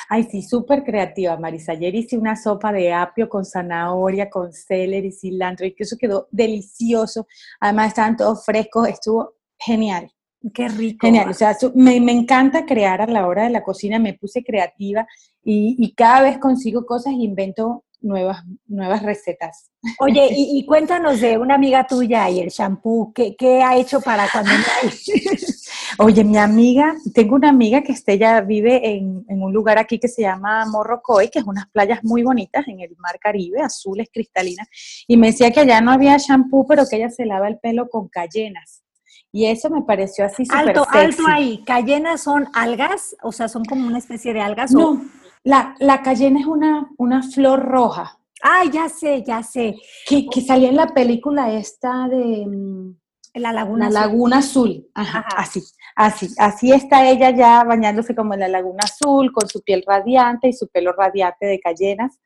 Ay, 0.10 0.24
sí, 0.24 0.42
súper 0.42 0.84
creativa, 0.84 1.38
Marisa. 1.38 1.74
Ayer 1.74 1.96
hice 1.96 2.18
una 2.18 2.36
sopa 2.36 2.72
de 2.72 2.94
apio 2.94 3.30
con 3.30 3.46
zanahoria, 3.46 4.30
con 4.30 4.51
celery, 4.51 5.12
cilantro, 5.12 5.66
y 5.66 5.74
que 5.74 5.84
eso 5.84 5.98
quedó 5.98 6.27
delicioso. 6.32 7.27
Además, 7.60 7.89
estaban 7.89 8.18
todos 8.18 8.44
frescos, 8.44 8.88
estuvo 8.88 9.36
genial. 9.58 10.12
Qué 10.54 10.68
rico. 10.68 11.08
Genial, 11.08 11.30
o 11.30 11.34
sea, 11.34 11.58
me, 11.74 12.00
me, 12.00 12.12
encanta 12.12 12.66
crear 12.66 13.01
a 13.01 13.08
la 13.08 13.27
hora 13.27 13.44
de 13.44 13.50
la 13.50 13.63
cocina, 13.63 13.98
me 13.98 14.13
puse 14.13 14.44
creativa 14.44 15.08
y, 15.44 15.75
y 15.80 15.94
cada 15.94 16.22
vez 16.22 16.38
consigo 16.38 16.86
cosas 16.86 17.13
e 17.13 17.24
invento 17.24 17.84
nuevas, 18.01 18.44
nuevas 18.68 19.04
recetas. 19.04 19.72
Oye, 20.00 20.27
y, 20.32 20.66
cuéntanos 20.66 21.20
de 21.22 21.38
una 21.38 21.56
amiga 21.56 21.86
tuya 21.86 22.30
y 22.30 22.39
el 22.39 22.50
shampoo, 22.50 23.12
¿qué, 23.13 23.36
qué 23.36 23.62
ha 23.62 23.75
hecho 23.77 24.01
para 24.01 24.27
cuando 24.32 24.51
no 24.51 24.63
hay? 24.82 24.89
Oye, 26.00 26.24
mi 26.24 26.38
amiga, 26.38 26.96
tengo 27.13 27.36
una 27.36 27.50
amiga 27.50 27.82
que 27.82 27.94
este, 27.94 28.13
ella 28.13 28.42
vive 28.42 28.96
en, 28.96 29.25
en, 29.27 29.42
un 29.42 29.51
lugar 29.51 29.77
aquí 29.77 30.00
que 30.00 30.08
se 30.08 30.22
llama 30.22 30.66
Morrocoy, 30.66 31.30
que 31.30 31.39
es 31.39 31.46
unas 31.46 31.68
playas 31.70 32.04
muy 32.04 32.24
bonitas 32.24 32.68
en 32.68 32.82
el 32.82 32.96
mar 32.98 33.18
Caribe, 33.20 33.62
azules, 33.62 34.10
cristalinas, 34.12 34.68
y 35.08 35.18
me 35.18 35.27
decía 35.27 35.51
que 35.51 35.62
allá 35.62 35.82
no 35.82 35.92
había 35.92 36.18
shampoo, 36.18 36.68
pero 36.68 36.86
que 36.89 36.98
ella 36.98 37.10
se 37.10 37.25
lava 37.25 37.48
el 37.48 37.58
pelo 37.60 37.89
con 37.89 38.10
cayenas. 38.10 38.84
Y 39.32 39.46
eso 39.46 39.70
me 39.70 39.82
pareció 39.82 40.25
así 40.25 40.46
súper 40.46 40.70
Alto, 40.70 40.88
alto 40.89 41.24
ahí. 41.27 41.63
¿Cayenas 41.66 42.24
son 42.24 42.48
algas? 42.54 43.16
O 43.22 43.32
sea, 43.32 43.48
son 43.48 43.66
como 43.66 43.86
una 43.86 43.98
especie 43.98 44.34
de 44.34 44.42
algas. 44.42 44.72
No, 44.72 45.01
la, 45.44 45.75
la 45.79 46.01
cayena 46.01 46.39
es 46.39 46.46
una, 46.46 46.89
una 46.98 47.24
flor 47.24 47.60
roja. 47.62 48.20
Ah, 48.44 48.63
ya 48.72 48.89
sé, 48.89 49.24
ya 49.24 49.41
sé. 49.44 49.75
Que, 50.06 50.27
que 50.27 50.41
salía 50.41 50.70
en 50.70 50.75
la 50.75 50.88
película 50.88 51.51
esta 51.53 52.08
de... 52.08 52.46
Mm, 52.46 52.96
la 53.34 53.53
Laguna 53.53 53.89
la 53.89 54.01
Laguna 54.01 54.38
Azul. 54.39 54.88
Ajá, 54.94 55.25
así, 55.36 55.62
así. 55.96 56.27
Así 56.38 56.72
está 56.72 57.08
ella 57.08 57.29
ya 57.32 57.63
bañándose 57.63 58.15
como 58.15 58.34
en 58.34 58.39
la 58.41 58.48
Laguna 58.48 58.84
Azul, 58.84 59.32
con 59.32 59.48
su 59.48 59.62
piel 59.62 59.84
radiante 59.86 60.48
y 60.48 60.53
su 60.53 60.67
pelo 60.67 60.91
radiante 60.94 61.46
de 61.46 61.60
cayenas. 61.60 62.20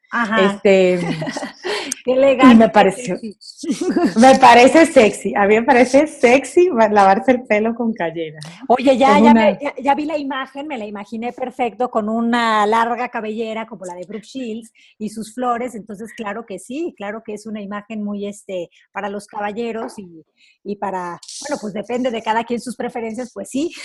Este, 0.51 0.99
y 2.05 2.55
me 2.55 2.69
pareció, 2.69 3.17
me 4.19 4.37
parece 4.39 4.85
sexy. 4.85 5.33
A 5.35 5.47
mí 5.47 5.55
me 5.55 5.63
parece 5.63 6.07
sexy 6.07 6.69
lavarse 6.69 7.31
el 7.31 7.43
pelo 7.43 7.73
con 7.75 7.93
cayena. 7.93 8.39
Oye, 8.67 8.97
ya, 8.97 9.19
ya, 9.19 9.57
ya, 9.81 9.95
vi 9.95 10.05
la 10.05 10.17
imagen, 10.17 10.67
me 10.67 10.77
la 10.77 10.85
imaginé 10.85 11.31
perfecto 11.31 11.89
con 11.89 12.09
una 12.09 12.65
larga 12.65 13.09
cabellera 13.09 13.65
como 13.67 13.85
la 13.85 13.93
de 13.95 14.05
Brooke 14.05 14.25
Shields 14.25 14.73
y 14.97 15.09
sus 15.09 15.33
flores. 15.33 15.75
Entonces, 15.75 16.11
claro 16.13 16.45
que 16.45 16.59
sí, 16.59 16.93
claro 16.97 17.23
que 17.23 17.33
es 17.33 17.45
una 17.45 17.61
imagen 17.61 18.03
muy 18.03 18.27
este 18.27 18.69
para 18.91 19.09
los 19.09 19.27
caballeros 19.27 19.97
y, 19.97 20.25
y 20.63 20.75
para, 20.75 21.19
bueno, 21.41 21.57
pues 21.61 21.73
depende 21.73 22.11
de 22.11 22.21
cada 22.21 22.43
quien 22.43 22.59
sus 22.59 22.75
preferencias, 22.75 23.31
pues 23.33 23.49
sí. 23.49 23.71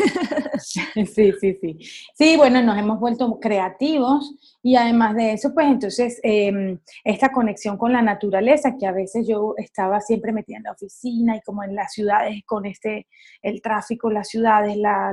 Sí, 0.59 1.33
sí, 1.40 1.56
sí. 1.61 1.78
Sí, 2.14 2.37
bueno, 2.37 2.62
nos 2.62 2.78
hemos 2.78 2.99
vuelto 2.99 3.38
creativos 3.40 4.35
y 4.62 4.76
además 4.76 5.14
de 5.14 5.33
eso, 5.33 5.52
pues 5.54 5.66
entonces 5.68 6.16
em, 6.23 6.79
esta 7.05 7.31
conexión 7.31 7.77
con 7.77 7.93
la 7.93 8.03
naturaleza, 8.03 8.77
que 8.79 8.87
a 8.87 8.93
veces 8.93 9.27
yo 9.27 9.55
estaba 9.57 10.01
siempre 10.01 10.33
metida 10.33 10.59
en 10.59 10.65
la 10.65 10.73
oficina 10.73 11.37
y 11.37 11.41
como 11.43 11.63
en 11.65 11.75
las 11.75 11.93
ciudades 11.93 12.43
con 12.45 12.67
este, 12.67 13.07
el 13.43 13.61
tráfico, 13.63 14.11
las 14.11 14.29
ciudades, 14.29 14.77
la, 14.77 15.13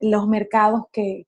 los 0.00 0.28
mercados 0.28 0.84
que, 0.92 1.26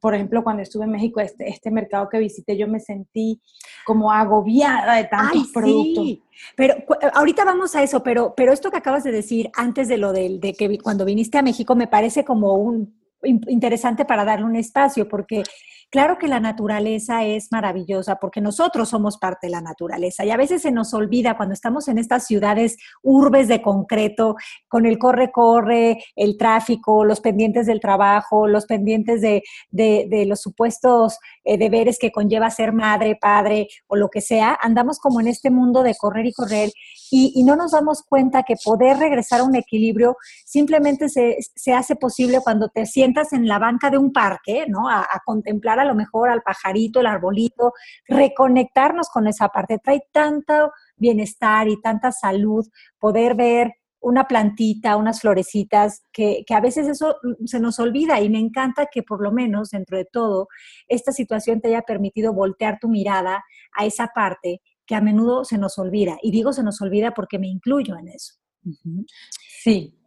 por 0.00 0.14
ejemplo, 0.14 0.44
cuando 0.44 0.62
estuve 0.62 0.84
en 0.84 0.92
México, 0.92 1.20
este, 1.20 1.48
este 1.48 1.70
mercado 1.70 2.08
que 2.08 2.18
visité, 2.18 2.56
yo 2.56 2.68
me 2.68 2.80
sentí 2.80 3.40
como 3.84 4.12
agobiada 4.12 4.96
de 4.96 5.04
tantos 5.04 5.48
productos. 5.52 6.04
Sí. 6.04 6.22
Pero 6.56 6.74
ahorita 7.14 7.44
vamos 7.44 7.74
a 7.74 7.82
eso, 7.82 8.02
pero, 8.02 8.34
pero 8.36 8.52
esto 8.52 8.70
que 8.70 8.76
acabas 8.76 9.04
de 9.04 9.12
decir 9.12 9.50
antes 9.54 9.88
de 9.88 9.98
lo 9.98 10.12
de, 10.12 10.38
de 10.38 10.54
que 10.54 10.78
cuando 10.78 11.04
viniste 11.04 11.38
a 11.38 11.42
México 11.42 11.74
me 11.74 11.88
parece 11.88 12.24
como 12.24 12.54
un 12.54 13.02
interesante 13.24 14.04
para 14.04 14.24
darle 14.24 14.46
un 14.46 14.56
espacio, 14.56 15.08
porque 15.08 15.42
Claro 15.92 16.16
que 16.16 16.26
la 16.26 16.40
naturaleza 16.40 17.22
es 17.22 17.52
maravillosa 17.52 18.16
porque 18.16 18.40
nosotros 18.40 18.88
somos 18.88 19.18
parte 19.18 19.48
de 19.48 19.50
la 19.50 19.60
naturaleza 19.60 20.24
y 20.24 20.30
a 20.30 20.38
veces 20.38 20.62
se 20.62 20.72
nos 20.72 20.94
olvida 20.94 21.36
cuando 21.36 21.52
estamos 21.52 21.86
en 21.86 21.98
estas 21.98 22.26
ciudades 22.26 22.78
urbes 23.02 23.46
de 23.46 23.60
concreto, 23.60 24.36
con 24.68 24.86
el 24.86 24.96
corre-corre, 24.98 26.02
el 26.16 26.38
tráfico, 26.38 27.04
los 27.04 27.20
pendientes 27.20 27.66
del 27.66 27.78
trabajo, 27.78 28.48
los 28.48 28.64
pendientes 28.64 29.20
de, 29.20 30.24
los 30.26 30.40
supuestos 30.40 31.18
eh, 31.44 31.58
deberes 31.58 31.98
que 31.98 32.10
conlleva 32.10 32.48
ser 32.48 32.72
madre, 32.72 33.18
padre 33.20 33.68
o 33.86 33.96
lo 33.96 34.08
que 34.08 34.22
sea, 34.22 34.58
andamos 34.62 34.98
como 34.98 35.20
en 35.20 35.26
este 35.26 35.50
mundo 35.50 35.82
de 35.82 35.94
correr 35.94 36.24
y 36.24 36.32
correr 36.32 36.70
y, 37.10 37.44
no 37.44 37.54
nos 37.54 37.72
damos 37.72 38.02
cuenta 38.02 38.44
que 38.44 38.54
poder 38.64 38.96
regresar 38.96 39.40
a 39.40 39.44
un 39.44 39.56
equilibrio 39.56 40.16
simplemente 40.46 41.10
se, 41.10 41.74
hace 41.74 41.96
posible 41.96 42.38
cuando 42.42 42.70
te 42.70 42.86
sientas 42.86 43.34
en 43.34 43.46
la 43.46 43.58
banca 43.58 43.90
de 43.90 43.98
un 43.98 44.10
parque, 44.10 44.64
¿no? 44.68 44.88
A 44.88 45.06
contemplar 45.26 45.81
a 45.82 45.84
lo 45.84 45.94
mejor 45.94 46.30
al 46.30 46.42
pajarito, 46.42 47.00
el 47.00 47.06
arbolito, 47.06 47.72
reconectarnos 48.08 49.08
con 49.08 49.26
esa 49.26 49.48
parte. 49.48 49.78
Trae 49.78 50.02
tanto 50.12 50.72
bienestar 50.96 51.68
y 51.68 51.80
tanta 51.80 52.12
salud 52.12 52.66
poder 52.98 53.34
ver 53.34 53.72
una 54.02 54.26
plantita, 54.26 54.96
unas 54.96 55.20
florecitas, 55.20 56.02
que, 56.12 56.44
a 56.50 56.60
veces 56.60 56.88
eso 56.88 57.16
se 57.44 57.60
nos 57.60 57.78
olvida 57.78 58.20
y 58.20 58.28
me 58.28 58.40
encanta 58.40 58.86
que 58.92 59.02
por 59.02 59.22
lo 59.22 59.30
menos 59.30 59.70
dentro 59.70 59.96
de 59.96 60.04
todo 60.04 60.48
esta 60.88 61.12
situación 61.12 61.60
te 61.60 61.68
haya 61.68 61.82
permitido 61.82 62.34
voltear 62.34 62.78
tu 62.80 62.88
mirada 62.88 63.44
a 63.72 63.86
esa 63.86 64.08
parte 64.08 64.60
que 64.84 64.96
a 64.96 65.00
menudo 65.00 65.44
se 65.44 65.56
nos 65.56 65.78
olvida. 65.78 66.18
Y 66.20 66.32
digo 66.32 66.52
se 66.52 66.64
nos 66.64 66.80
olvida 66.80 67.14
porque 67.14 67.38
me 67.38 67.46
incluyo 67.46 67.96
en 67.96 68.08
eso. 68.08 68.34
Sí, 69.62 70.01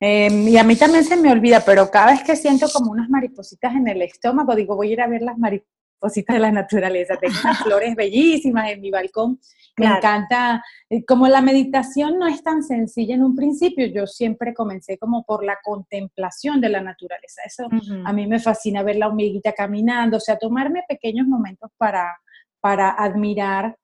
Em, 0.00 0.48
y 0.48 0.56
a 0.56 0.64
mí 0.64 0.76
también 0.76 1.04
se 1.04 1.16
me 1.16 1.32
olvida, 1.32 1.60
pero 1.64 1.90
cada 1.90 2.12
vez 2.12 2.22
que 2.22 2.36
siento 2.36 2.66
como 2.72 2.92
unas 2.92 3.08
maripositas 3.08 3.74
en 3.74 3.88
el 3.88 4.02
estómago, 4.02 4.54
digo, 4.54 4.76
voy 4.76 4.90
a 4.90 4.92
ir 4.92 5.00
a 5.00 5.08
ver 5.08 5.22
las 5.22 5.36
maripositas 5.38 6.34
de 6.34 6.40
la 6.40 6.52
naturaleza. 6.52 7.16
Tengo 7.16 7.34
unas 7.42 7.58
flores 7.64 7.96
bellísimas 7.96 8.70
en 8.70 8.80
mi 8.80 8.90
balcón. 8.90 9.40
Me 9.76 9.86
encanta, 9.86 10.64
eh, 10.90 11.04
como 11.04 11.28
la 11.28 11.40
meditación 11.40 12.18
no 12.18 12.26
es 12.26 12.42
tan 12.42 12.64
sencilla 12.64 13.14
en 13.14 13.22
un 13.22 13.36
principio, 13.36 13.86
yo 13.86 14.08
siempre 14.08 14.52
comencé 14.52 14.98
como 14.98 15.22
por 15.24 15.44
la 15.44 15.58
contemplación 15.62 16.60
de 16.60 16.68
la 16.68 16.80
naturaleza. 16.80 17.42
Eso 17.46 17.68
a 18.04 18.12
mí 18.12 18.26
me 18.26 18.40
fascina 18.40 18.82
ver 18.82 18.96
la 18.96 19.06
hormiguita 19.06 19.52
caminando, 19.52 20.16
o 20.16 20.20
sea, 20.20 20.36
tomarme 20.36 20.82
pequeños 20.88 21.28
momentos 21.28 21.70
para, 21.76 22.18
para 22.60 22.90
admirar 22.90 23.76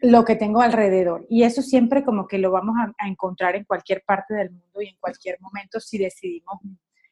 lo 0.00 0.24
que 0.24 0.36
tengo 0.36 0.60
alrededor. 0.60 1.26
Y 1.28 1.44
eso 1.44 1.62
siempre 1.62 2.04
como 2.04 2.26
que 2.26 2.38
lo 2.38 2.50
vamos 2.50 2.76
a, 2.78 3.06
encontrar 3.06 3.56
en 3.56 3.64
cualquier 3.64 4.02
parte 4.04 4.34
del 4.34 4.50
mundo 4.50 4.82
y 4.82 4.88
en 4.88 4.96
cualquier 5.00 5.40
momento 5.40 5.80
si 5.80 5.98
decidimos 5.98 6.58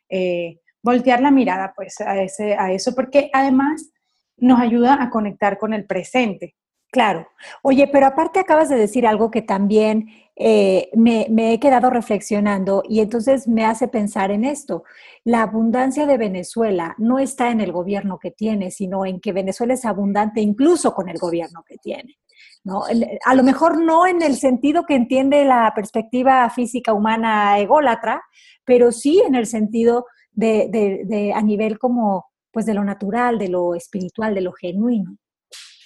eh, 0.09 0.61
voltear 0.83 1.21
la 1.21 1.31
mirada 1.31 1.73
pues 1.75 2.01
a, 2.01 2.21
ese, 2.23 2.55
a 2.55 2.73
eso, 2.73 2.95
porque 2.95 3.31
además 3.33 3.90
nos 4.37 4.61
ayuda 4.61 5.03
a 5.03 5.11
conectar 5.11 5.59
con 5.59 5.73
el 5.73 5.85
presente. 5.87 6.57
Claro. 6.90 7.29
Oye, 7.62 7.87
pero 7.87 8.07
aparte 8.07 8.40
acabas 8.40 8.69
de 8.69 8.77
decir 8.77 9.07
algo 9.07 9.31
que 9.31 9.43
también 9.43 10.09
eh, 10.35 10.90
me, 10.95 11.27
me, 11.31 11.53
he 11.53 11.61
quedado 11.61 11.88
reflexionando 11.88 12.83
y 12.88 12.99
entonces 13.01 13.47
me 13.47 13.64
hace 13.64 13.87
pensar 13.87 14.33
en 14.33 14.45
esto. 14.45 14.83
La 15.23 15.43
abundancia 15.43 16.07
de 16.07 16.19
Venezuela 16.19 16.97
no 16.99 17.21
está 17.21 17.51
en 17.51 17.61
el 17.61 17.71
gobierno 17.71 18.19
que 18.19 18.33
tiene, 18.33 18.73
sino 18.73 19.07
en 19.07 19.21
que 19.21 19.33
Venezuela 19.33 19.75
es 19.75 19.85
abundante 19.85 20.40
incluso 20.40 20.93
con 20.93 21.09
el 21.09 21.19
gobierno 21.19 21.62
que 21.64 21.77
tiene. 21.77 22.16
¿No? 22.64 22.83
A 23.25 23.35
lo 23.35 23.42
mejor 23.42 23.83
no 23.83 24.07
en 24.07 24.23
el 24.23 24.37
sentido 24.37 24.85
que 24.85 24.94
entiende 24.94 25.44
la 25.44 25.73
perspectiva 25.75 26.49
física 26.51 26.92
humana 26.92 27.59
ególatra, 27.59 28.23
pero 28.64 28.92
sí 28.92 29.23
en 29.27 29.35
el 29.35 29.46
sentido 29.46 30.07
de, 30.33 31.33
a 31.35 31.42
nivel 31.42 31.79
como, 31.79 32.27
pues 32.51 32.66
de 32.66 32.75
lo 32.75 32.85
natural, 32.85 33.38
de 33.38 33.49
lo 33.49 33.75
espiritual, 33.75 34.35
de 34.35 34.42
lo 34.42 34.53
genuino. 34.53 35.16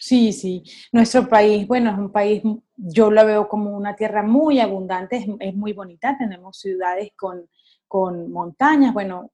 Sí, 0.01 0.33
sí. 0.33 0.63
Nuestro 0.93 1.27
país, 1.27 1.67
bueno, 1.67 1.91
es 1.91 1.97
un 1.97 2.13
país, 2.13 2.43
yo 2.77 3.11
lo 3.11 3.25
veo 3.25 3.49
como 3.49 3.75
una 3.75 3.97
tierra 3.97 4.23
muy 4.23 4.61
abundante, 4.61 5.25
es, 5.41 5.55
muy 5.55 5.73
bonita. 5.73 6.17
Tenemos 6.19 6.59
ciudades 6.59 7.13
con, 7.17 7.49
con, 7.89 8.31
montañas, 8.31 8.93
bueno, 8.93 9.31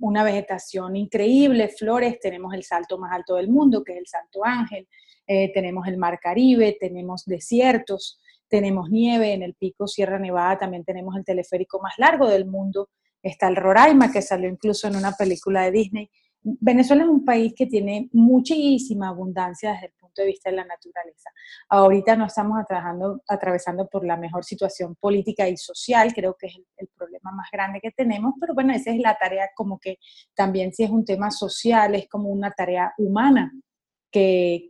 una 0.00 0.22
vegetación 0.22 0.96
increíble, 0.96 1.68
flores. 1.68 2.20
Tenemos 2.20 2.52
el 2.52 2.62
salto 2.62 2.98
más 2.98 3.10
alto 3.12 3.36
del 3.36 3.48
mundo, 3.48 3.82
que 3.82 3.92
es 3.92 3.98
el 4.00 4.06
Santo 4.06 4.44
Ángel. 4.44 4.86
Eh, 5.26 5.52
tenemos 5.52 5.86
el 5.88 5.96
Mar 5.96 6.18
Caribe, 6.20 6.76
tenemos 6.78 7.24
desiertos, 7.24 8.20
tenemos 8.48 8.90
nieve 8.90 9.32
en 9.32 9.42
el 9.42 9.54
pico 9.54 9.86
Sierra 9.86 10.18
Nevada, 10.18 10.58
también 10.58 10.84
tenemos 10.84 11.16
el 11.16 11.24
teleférico 11.24 11.80
más 11.80 11.94
largo 11.98 12.28
del 12.28 12.46
mundo, 12.46 12.90
está 13.22 13.48
el 13.48 13.56
Roraima, 13.56 14.12
que 14.12 14.22
salió 14.22 14.48
incluso 14.48 14.86
en 14.86 14.96
una 14.96 15.12
película 15.12 15.62
de 15.62 15.72
Disney. 15.72 16.10
Venezuela 16.42 17.02
es 17.02 17.08
un 17.08 17.24
país 17.24 17.52
que 17.56 17.66
tiene 17.66 18.08
muchísima 18.12 19.08
abundancia 19.08 19.72
desde 19.72 19.86
el 19.86 19.92
punto 19.98 20.22
de 20.22 20.28
vista 20.28 20.48
de 20.48 20.56
la 20.56 20.64
naturaleza. 20.64 21.30
Ahorita 21.68 22.14
no 22.14 22.26
estamos 22.26 22.60
atravesando 23.26 23.88
por 23.88 24.06
la 24.06 24.16
mejor 24.16 24.44
situación 24.44 24.94
política 24.94 25.48
y 25.48 25.56
social, 25.56 26.14
creo 26.14 26.36
que 26.38 26.46
es 26.46 26.54
el, 26.54 26.66
el, 26.76 26.88
problema 26.96 27.32
más 27.32 27.48
grande 27.50 27.80
que 27.80 27.90
tenemos, 27.90 28.34
pero 28.40 28.54
bueno, 28.54 28.72
esa 28.72 28.92
es 28.92 28.98
la 28.98 29.18
tarea 29.18 29.50
como 29.56 29.80
que 29.80 29.98
también 30.36 30.72
si 30.72 30.84
es 30.84 30.90
un 30.90 31.04
tema 31.04 31.32
social, 31.32 31.96
es 31.96 32.08
como 32.08 32.28
una 32.28 32.52
tarea 32.52 32.94
humana 32.96 33.52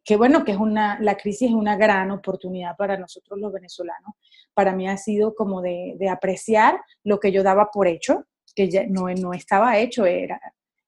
que, 0.05 0.17
bueno, 0.17 0.45
que 0.45 0.53
es 0.53 0.59
una, 0.59 0.99
la 1.01 1.17
crisis 1.17 1.51
es 1.51 1.55
una 1.55 1.77
gran 1.77 2.11
oportunidad 2.11 2.77
para 2.77 2.97
nosotros 2.97 3.39
los 3.39 3.53
venezolanos. 3.53 4.15
Para 4.55 4.73
mí 4.73 4.89
ha 4.89 4.97
sido 4.97 5.37
como 5.37 5.63
de, 5.63 5.97
apreciar 6.11 6.81
lo 7.05 7.21
que 7.21 7.31
yo 7.31 7.45
daba 7.45 7.71
por 7.71 7.87
hecho, 7.87 8.25
que 8.57 8.69
ya 8.69 8.85
no, 8.89 9.09
no 9.09 9.33
estaba 9.33 9.79
hecho, 9.79 10.05
era, 10.05 10.41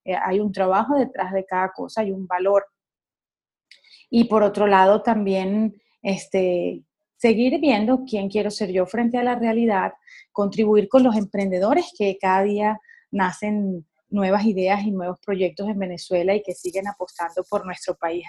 eh, 0.05 0.17
hay 0.17 0.41
un 0.41 0.51
trabajo 0.51 0.97
detrás 0.97 1.33
de 1.33 1.45
cada 1.45 1.71
cosa, 1.71 2.01
hay 2.01 2.11
un 2.11 2.27
valor. 2.27 2.67
Y 4.11 4.25
por 4.25 4.43
otro 4.43 4.67
lado 4.67 5.03
también 5.03 5.81
este, 6.03 6.83
seguir 7.17 7.61
viendo 7.61 8.05
quién 8.09 8.29
quiero 8.29 8.51
ser 8.51 8.73
yo 8.73 8.87
frente 8.87 9.19
a 9.19 9.23
la 9.23 9.37
realidad, 9.37 9.93
contribuir 10.33 10.89
con 10.89 11.05
los 11.05 11.15
emprendedores 11.15 11.93
que 11.97 12.19
cada 12.21 12.43
día 12.43 12.81
nacen 13.13 13.87
nuevas 14.11 14.45
ideas 14.45 14.83
y 14.85 14.91
nuevos 14.91 15.19
proyectos 15.25 15.69
en 15.69 15.79
Venezuela 15.79 16.35
y 16.35 16.43
que 16.43 16.55
siguen 16.55 16.89
apostando 16.89 17.45
por 17.49 17.65
nuestro 17.67 17.95
país. 17.95 18.25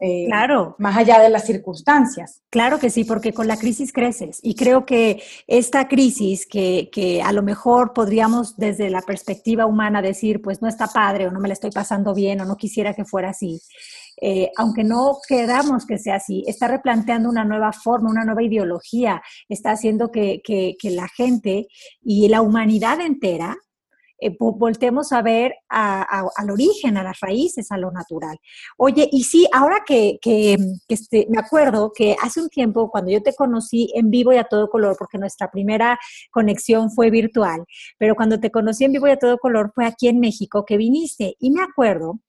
Eh, 0.00 0.26
claro. 0.26 0.76
Más 0.78 0.96
allá 0.96 1.20
de 1.20 1.28
las 1.28 1.46
circunstancias. 1.46 2.42
Claro 2.50 2.78
que 2.78 2.90
sí, 2.90 3.04
porque 3.04 3.32
con 3.32 3.46
la 3.46 3.56
crisis 3.56 3.92
creces. 3.92 4.40
Y 4.42 4.54
creo 4.54 4.84
que 4.86 5.22
esta 5.46 5.88
crisis, 5.88 6.46
que, 6.46 6.88
que 6.92 7.22
a 7.22 7.32
lo 7.32 7.42
mejor 7.42 7.92
podríamos 7.92 8.56
desde 8.56 8.90
la 8.90 9.02
perspectiva 9.02 9.66
humana 9.66 10.02
decir, 10.02 10.42
pues 10.42 10.62
no 10.62 10.68
está 10.68 10.86
padre 10.88 11.26
o 11.26 11.30
no 11.30 11.40
me 11.40 11.48
la 11.48 11.54
estoy 11.54 11.70
pasando 11.70 12.14
bien 12.14 12.40
o 12.40 12.44
no 12.44 12.56
quisiera 12.56 12.94
que 12.94 13.04
fuera 13.04 13.30
así. 13.30 13.60
Eh, 14.20 14.50
aunque 14.56 14.84
no 14.84 15.18
queramos 15.26 15.86
que 15.86 15.98
sea 15.98 16.16
así, 16.16 16.44
está 16.46 16.68
replanteando 16.68 17.28
una 17.28 17.44
nueva 17.44 17.72
forma, 17.72 18.10
una 18.10 18.24
nueva 18.24 18.42
ideología, 18.42 19.22
está 19.48 19.72
haciendo 19.72 20.10
que, 20.10 20.40
que, 20.44 20.76
que 20.78 20.90
la 20.90 21.08
gente 21.08 21.66
y 22.02 22.28
la 22.28 22.40
humanidad 22.40 23.00
entera 23.00 23.56
eh, 24.24 24.36
voltemos 24.38 25.12
a 25.12 25.20
ver 25.22 25.54
al 25.68 26.50
origen, 26.50 26.96
a 26.96 27.02
las 27.02 27.20
raíces, 27.20 27.70
a 27.70 27.76
lo 27.76 27.90
natural. 27.90 28.38
Oye, 28.76 29.08
y 29.12 29.24
sí, 29.24 29.46
ahora 29.52 29.82
que, 29.86 30.18
este, 30.88 31.26
me 31.28 31.38
acuerdo 31.38 31.92
que 31.94 32.16
hace 32.22 32.40
un 32.40 32.48
tiempo, 32.48 32.90
cuando 32.90 33.10
yo 33.10 33.22
te 33.22 33.34
conocí 33.34 33.90
en 33.94 34.10
vivo 34.10 34.32
y 34.32 34.36
a 34.36 34.44
todo 34.44 34.68
color, 34.68 34.96
porque 34.98 35.18
nuestra 35.18 35.50
primera 35.50 35.98
conexión 36.30 36.90
fue 36.90 37.10
virtual, 37.10 37.64
pero 37.98 38.14
cuando 38.14 38.40
te 38.40 38.50
conocí 38.50 38.84
en 38.84 38.92
vivo 38.92 39.08
y 39.08 39.10
a 39.10 39.18
todo 39.18 39.36
color 39.38 39.72
fue 39.74 39.84
aquí 39.86 40.08
en 40.08 40.20
México 40.20 40.64
que 40.64 40.76
viniste. 40.76 41.36
Y 41.38 41.50
me 41.50 41.62
acuerdo 41.62 42.20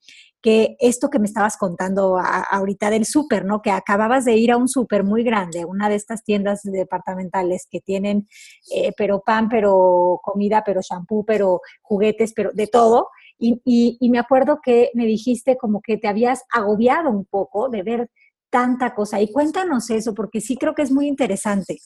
que 0.45 0.77
esto 0.79 1.10
que 1.10 1.17
me 1.17 1.25
estabas 1.25 1.58
contando 1.58 2.19
ahorita 2.19 2.91
del 2.91 3.05
súper, 3.05 3.45
¿no? 3.45 3.63
Que 3.63 3.71
acababas 3.71 4.25
de 4.25 4.36
ir 4.36 4.51
a 4.51 4.58
un 4.58 4.67
súper 4.67 5.03
muy 5.03 5.23
grande, 5.23 5.65
una 5.65 5.89
de 5.89 5.95
estas 5.95 6.23
tiendas 6.23 6.62
departamentales 6.62 7.67
que 7.67 7.81
tienen, 7.81 8.27
eh, 8.71 8.91
pero 8.95 9.23
pan, 9.25 9.49
pero 9.49 10.19
comida, 10.21 10.62
pero 10.63 10.81
shampoo, 10.88 11.25
pero 11.25 11.62
juguetes, 11.81 12.34
pero 12.36 12.51
de 12.53 12.67
todo. 12.67 13.08
Y, 13.39 13.60
y 13.99 14.10
me 14.12 14.19
acuerdo 14.19 14.60
que 14.63 14.91
me 14.93 15.08
dijiste 15.08 15.58
como 15.58 15.81
que 15.81 15.97
te 15.97 16.08
habías 16.08 16.43
agobiado 16.53 17.10
un 17.10 17.25
poco 17.25 17.67
de 17.67 17.81
ver 17.81 18.12
tanta 18.51 18.93
cosa. 18.93 19.19
Y 19.19 19.31
cuéntanos 19.31 19.89
eso, 19.89 20.13
porque 20.13 20.41
sí 20.41 20.58
creo 20.58 20.75
que 20.75 20.84
es 20.84 20.91
muy 20.91 21.08
interesante. 21.08 21.79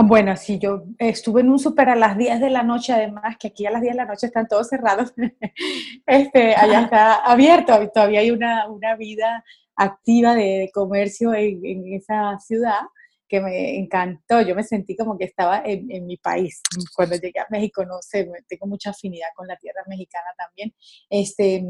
Ah, 0.00 0.02
bueno, 0.02 0.36
sí, 0.36 0.60
yo 0.60 0.84
estuve 0.96 1.40
en 1.40 1.50
un 1.50 1.58
súper 1.58 1.88
a 1.88 1.96
las 1.96 2.16
10 2.16 2.38
de 2.38 2.50
la 2.50 2.62
noche, 2.62 2.92
además, 2.92 3.36
que 3.36 3.48
aquí 3.48 3.66
a 3.66 3.72
las 3.72 3.82
10 3.82 3.94
de 3.94 3.96
la 3.96 4.04
noche 4.04 4.28
están 4.28 4.46
todos 4.46 4.68
cerrados. 4.68 5.12
este, 6.06 6.54
allá 6.54 6.82
está 6.82 7.14
abierto, 7.16 7.72
todavía 7.92 8.20
hay 8.20 8.30
una, 8.30 8.68
una 8.68 8.94
vida 8.94 9.44
activa 9.74 10.36
de, 10.36 10.70
comercio 10.72 11.34
en, 11.34 11.66
en, 11.66 11.94
esa 11.94 12.38
ciudad 12.38 12.82
que 13.28 13.40
me 13.40 13.76
encantó. 13.76 14.40
Yo 14.40 14.54
me 14.54 14.64
sentí 14.64 14.96
como 14.96 15.16
que 15.18 15.24
estaba 15.24 15.62
en, 15.64 15.90
en, 15.90 16.06
mi 16.06 16.16
país. 16.16 16.62
Cuando 16.96 17.16
llegué 17.16 17.38
a 17.40 17.46
México, 17.50 17.84
no 17.84 17.98
sé, 18.00 18.28
tengo 18.48 18.66
mucha 18.66 18.90
afinidad 18.90 19.28
con 19.36 19.46
la 19.46 19.56
tierra 19.56 19.82
mexicana 19.86 20.28
también. 20.36 20.74
Este, 21.10 21.64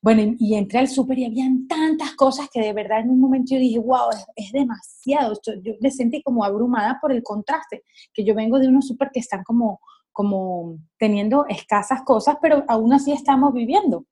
bueno, 0.00 0.34
y 0.38 0.54
entré 0.54 0.78
al 0.78 0.88
súper 0.88 1.18
y 1.18 1.26
habían 1.26 1.66
tantas 1.66 2.14
cosas 2.14 2.48
que 2.52 2.60
de 2.60 2.72
verdad 2.72 3.00
en 3.00 3.10
un 3.10 3.20
momento 3.20 3.54
yo 3.54 3.60
dije, 3.60 3.78
wow, 3.78 4.10
es, 4.36 4.52
demasiado. 4.52 5.38
Yo, 5.62 5.72
me 5.80 5.90
sentí 5.90 6.22
como 6.22 6.44
abrumada 6.44 6.98
por 7.00 7.12
el 7.12 7.22
contraste, 7.22 7.84
que 8.14 8.24
yo 8.24 8.34
vengo 8.34 8.58
de 8.58 8.68
unos 8.68 8.86
súper 8.86 9.10
que 9.12 9.20
están 9.20 9.42
como, 9.42 9.80
como 10.12 10.78
teniendo 10.98 11.46
escasas 11.48 12.02
cosas, 12.02 12.36
pero 12.40 12.64
aún 12.68 12.92
así 12.92 13.12
estamos 13.12 13.52
viviendo. 13.52 14.06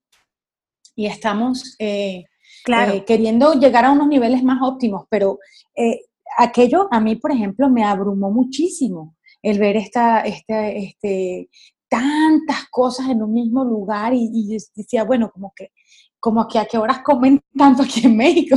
Y 0.96 1.06
estamos... 1.06 1.76
Eh, 1.78 2.24
claro. 2.64 2.92
Eh, 2.92 3.04
queriendo 3.04 3.54
llegar 3.54 3.84
a 3.84 3.92
unos 3.92 4.08
niveles 4.08 4.42
más 4.42 4.58
óptimos, 4.62 5.04
pero 5.08 5.38
eh, 5.76 6.00
aquello 6.36 6.88
a 6.90 7.00
mí, 7.00 7.16
por 7.16 7.32
ejemplo, 7.32 7.68
me 7.70 7.84
abrumó 7.84 8.30
muchísimo 8.30 9.16
el 9.42 9.58
ver 9.58 9.76
esta, 9.76 10.20
este, 10.20 10.78
este, 10.78 11.48
tantas 11.88 12.68
cosas 12.70 13.08
en 13.08 13.22
un 13.22 13.32
mismo 13.32 13.64
lugar 13.64 14.12
y, 14.14 14.58
decía, 14.74 15.04
bueno, 15.04 15.30
como 15.30 15.52
que, 15.54 15.72
como 16.20 16.46
que 16.48 16.58
a 16.58 16.66
qué 16.66 16.78
horas 16.78 17.00
comen 17.02 17.40
tanto 17.56 17.82
aquí 17.82 18.06
en 18.06 18.16
México. 18.16 18.56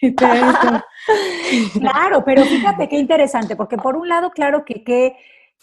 claro, 1.72 2.22
pero 2.24 2.44
fíjate 2.44 2.88
qué 2.88 2.98
interesante, 2.98 3.56
porque 3.56 3.76
por 3.76 3.96
un 3.96 4.08
lado, 4.08 4.30
claro 4.30 4.64
que, 4.64 4.84
que 4.84 5.14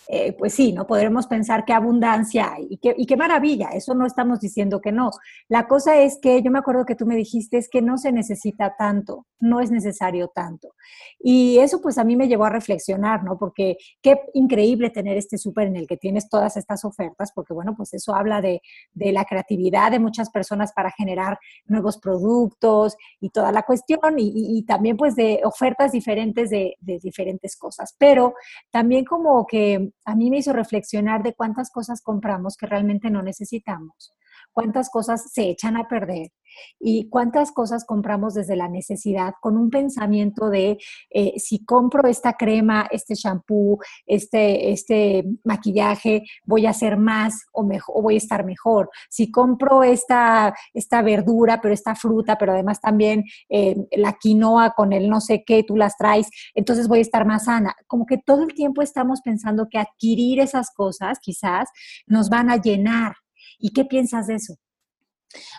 eh, 0.07 0.33
pues 0.33 0.53
sí, 0.53 0.73
¿no? 0.73 0.87
Podremos 0.87 1.27
pensar 1.27 1.65
qué 1.65 1.73
abundancia 1.73 2.53
hay 2.53 2.67
y 2.71 2.77
qué, 2.77 2.95
y 2.97 3.05
qué 3.05 3.15
maravilla, 3.15 3.69
eso 3.69 3.93
no 3.93 4.05
estamos 4.07 4.39
diciendo 4.39 4.81
que 4.81 4.91
no. 4.91 5.11
La 5.47 5.67
cosa 5.67 5.97
es 5.97 6.17
que 6.19 6.41
yo 6.41 6.49
me 6.49 6.59
acuerdo 6.59 6.85
que 6.85 6.95
tú 6.95 7.05
me 7.05 7.15
dijiste 7.15 7.57
es 7.57 7.69
que 7.69 7.81
no 7.81 7.97
se 7.97 8.11
necesita 8.11 8.75
tanto, 8.75 9.27
no 9.39 9.59
es 9.59 9.69
necesario 9.69 10.29
tanto. 10.29 10.75
Y 11.19 11.59
eso 11.59 11.79
pues 11.81 11.97
a 11.97 12.03
mí 12.03 12.15
me 12.15 12.27
llevó 12.27 12.45
a 12.45 12.49
reflexionar, 12.49 13.23
¿no? 13.23 13.37
Porque 13.37 13.77
qué 14.01 14.19
increíble 14.33 14.89
tener 14.89 15.17
este 15.17 15.37
súper 15.37 15.67
en 15.67 15.75
el 15.75 15.87
que 15.87 15.97
tienes 15.97 16.27
todas 16.27 16.57
estas 16.57 16.85
ofertas, 16.85 17.31
porque 17.33 17.53
bueno, 17.53 17.75
pues 17.75 17.93
eso 17.93 18.15
habla 18.15 18.41
de, 18.41 18.61
de 18.93 19.11
la 19.11 19.25
creatividad 19.25 19.91
de 19.91 19.99
muchas 19.99 20.29
personas 20.31 20.73
para 20.73 20.91
generar 20.91 21.37
nuevos 21.67 21.97
productos 21.99 22.97
y 23.19 23.29
toda 23.29 23.51
la 23.51 23.63
cuestión, 23.63 23.99
y, 24.17 24.63
también 24.63 24.97
pues 24.97 25.15
de 25.15 25.41
ofertas 25.43 25.91
diferentes 25.91 26.49
de 26.49 26.75
diferentes 26.81 27.55
cosas. 27.57 27.95
Pero 27.97 28.33
también 28.71 29.05
como 29.05 29.45
que 29.45 29.88
a 30.05 30.15
mí 30.15 30.29
me 30.29 30.37
hizo 30.37 30.53
reflexionar 30.53 31.23
de 31.23 31.33
cuántas 31.33 31.71
cosas 31.71 32.01
compramos 32.01 32.57
que 32.57 32.65
realmente 32.65 33.09
no 33.09 33.21
necesitamos, 33.21 34.13
cuántas 34.59 34.89
cosas 34.89 35.31
se 35.31 35.49
echan 35.49 35.77
a 35.77 35.87
perder 35.87 36.31
y 36.79 37.07
cuántas 37.07 37.53
cosas 37.53 37.85
compramos 37.85 38.33
desde 38.33 38.57
la 38.57 38.67
necesidad 38.67 39.35
con 39.39 39.55
un 39.55 39.69
pensamiento 39.69 40.49
de 40.49 40.77
eh, 41.11 41.33
si 41.37 41.63
compro 41.63 42.09
esta 42.09 42.33
crema, 42.33 42.89
este 42.91 43.15
shampoo, 43.15 43.79
este, 44.05 44.73
este 44.73 45.23
maquillaje, 45.45 46.23
voy 46.43 46.65
a 46.65 46.73
ser 46.73 46.97
más 46.97 47.45
o, 47.53 47.63
mejor, 47.63 48.03
voy 48.03 48.15
a 48.15 48.17
estar 48.17 48.43
mejor. 48.43 48.89
Si 49.09 49.31
compro 49.31 49.81
esta, 49.83 50.53
esta 50.73 51.01
verdura, 51.01 51.61
pero 51.61 51.73
esta 51.73 51.95
fruta, 51.95 52.37
pero 52.37 52.51
además 52.51 52.81
también 52.81 53.23
eh, 53.47 53.77
la 53.91 54.17
quinoa 54.19 54.73
con 54.75 54.91
el 54.91 55.09
no 55.09 55.21
sé 55.21 55.45
qué, 55.45 55.63
tú 55.63 55.77
las 55.77 55.95
traes, 55.95 56.27
entonces 56.53 56.89
voy 56.89 56.99
a 56.99 57.03
estar 57.03 57.25
más 57.25 57.45
sana. 57.45 57.77
Como 57.87 58.05
que 58.05 58.17
todo 58.17 58.43
el 58.43 58.53
tiempo 58.53 58.81
estamos 58.81 59.21
pensando 59.21 59.69
que 59.69 59.77
adquirir 59.77 60.41
esas 60.41 60.69
cosas 60.71 61.17
quizás 61.21 61.69
nos 62.07 62.27
van 62.27 62.49
a 62.49 62.57
llenar. 62.57 63.13
¿Y 63.59 63.71
qué 63.71 63.85
piensas 63.85 64.27
de 64.27 64.35
eso? 64.35 64.55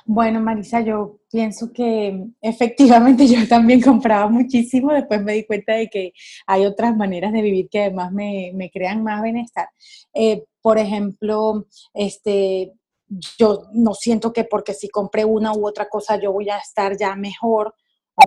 Bueno, 0.05 0.41
Marisa, 0.41 0.81
yo 0.81 1.21
pienso 1.31 1.73
que 1.73 2.25
efectivamente 2.41 3.27
yo 3.29 3.47
también 3.49 3.81
compraba 3.81 4.29
muchísimo, 4.29 4.93
después 4.93 5.23
me 5.23 5.35
di 5.35 5.45
cuenta 5.45 5.75
de 5.75 5.89
que 5.89 6.13
hay 6.47 6.67
otras 6.67 6.97
maneras 6.97 7.33
de 7.33 7.43
vivir 7.43 7.69
que 7.71 7.83
además 7.83 8.13
me, 8.13 8.71
crean 8.73 9.03
más 9.05 9.23
bienestar. 9.23 9.69
Eh, 10.15 10.45
por 10.61 10.79
ejemplo, 10.79 11.67
este, 11.95 12.73
yo 13.39 13.63
no 13.73 13.95
siento 13.95 14.33
que 14.33 14.45
porque 14.45 14.75
si 14.75 14.89
compré 14.89 15.25
una 15.25 15.53
u 15.53 15.67
otra 15.67 15.89
cosa 15.89 16.21
yo 16.21 16.33
voy 16.33 16.49
a 16.51 16.59
estar 16.59 16.97
ya 16.97 17.15
mejor 17.17 17.75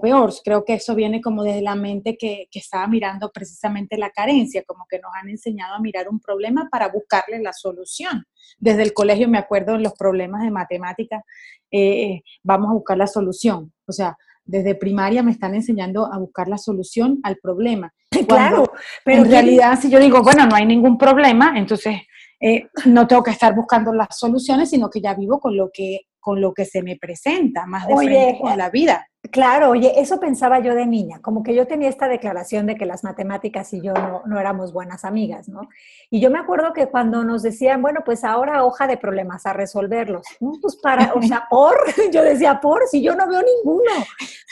peor. 0.01 0.33
Creo 0.43 0.65
que 0.65 0.73
eso 0.75 0.95
viene 0.95 1.21
como 1.21 1.43
desde 1.43 1.61
la 1.61 1.75
mente 1.75 2.17
que, 2.17 2.47
estaba 2.53 2.87
mirando 2.87 3.31
precisamente 3.31 3.97
la 3.97 4.09
carencia, 4.09 4.63
como 4.65 4.85
que 4.89 4.99
nos 4.99 5.11
han 5.19 5.29
enseñado 5.29 5.75
a 5.75 5.79
mirar 5.79 6.09
un 6.09 6.19
problema 6.19 6.67
para 6.71 6.89
buscarle 6.89 7.39
la 7.41 7.53
solución. 7.53 8.25
Desde 8.57 8.83
el 8.83 8.93
colegio 8.93 9.27
me 9.27 9.37
acuerdo 9.37 9.75
en 9.75 9.83
los 9.83 9.93
problemas 9.93 10.43
de 10.43 10.51
matemáticas, 10.51 11.23
eh, 11.71 12.21
vamos 12.43 12.69
a 12.69 12.73
buscar 12.73 12.97
la 12.97 13.07
solución. 13.07 13.73
O 13.85 13.91
sea, 13.91 14.17
desde 14.45 14.75
primaria 14.75 15.23
me 15.23 15.31
están 15.31 15.55
enseñando 15.55 16.11
a 16.11 16.17
buscar 16.17 16.47
la 16.47 16.57
solución 16.57 17.19
al 17.23 17.37
problema. 17.37 17.93
claro, 18.27 18.65
pero 19.03 19.23
en 19.23 19.31
realidad 19.31 19.79
si 19.79 19.89
yo 19.89 19.99
digo, 19.99 20.21
bueno, 20.21 20.45
no 20.45 20.55
hay 20.55 20.65
ningún 20.65 20.97
problema, 20.97 21.53
entonces 21.57 21.95
eh, 22.39 22.67
no 22.85 23.07
tengo 23.07 23.23
que 23.23 23.31
estar 23.31 23.55
buscando 23.55 23.93
las 23.93 24.17
soluciones, 24.17 24.69
sino 24.69 24.89
que 24.89 25.01
ya 25.01 25.13
vivo 25.13 25.39
con 25.39 25.55
lo 25.55 25.69
que 25.73 26.01
con 26.23 26.39
lo 26.39 26.53
que 26.53 26.63
se 26.63 26.81
me 26.81 26.95
presenta, 26.95 27.65
más 27.65 27.85
de 27.85 27.95
frente 27.97 28.39
con 28.39 28.57
la 28.57 28.69
vida. 28.69 29.05
Claro, 29.29 29.71
oye, 29.71 29.99
eso 29.99 30.19
pensaba 30.19 30.59
yo 30.59 30.73
de 30.73 30.85
niña, 30.85 31.19
como 31.21 31.43
que 31.43 31.53
yo 31.53 31.67
tenía 31.67 31.89
esta 31.89 32.07
declaración 32.07 32.65
de 32.65 32.75
que 32.75 32.85
las 32.85 33.03
matemáticas 33.03 33.73
y 33.73 33.81
yo 33.81 33.93
no, 34.25 34.39
éramos 34.39 34.71
buenas 34.71 35.03
amigas, 35.05 35.49
¿no? 35.49 35.69
Y 36.09 36.21
yo 36.21 36.29
me 36.29 36.39
acuerdo 36.39 36.71
que 36.71 36.87
cuando 36.87 37.23
nos 37.23 37.41
decían, 37.41 37.81
bueno, 37.81 38.01
pues 38.05 38.23
ahora 38.23 38.63
hoja 38.63 38.87
de 38.87 38.97
problemas 38.97 39.45
a 39.45 39.53
resolverlos, 39.53 40.25
¿no? 40.39 40.53
Pues 40.61 40.77
para, 40.77 41.13
o 41.13 41.21
sea, 41.21 41.45
por, 41.49 41.75
yo 42.11 42.23
decía, 42.23 42.59
por, 42.61 42.87
si 42.89 43.01
yo 43.01 43.15
no 43.15 43.27
veo 43.27 43.41
ninguno, 43.41 43.91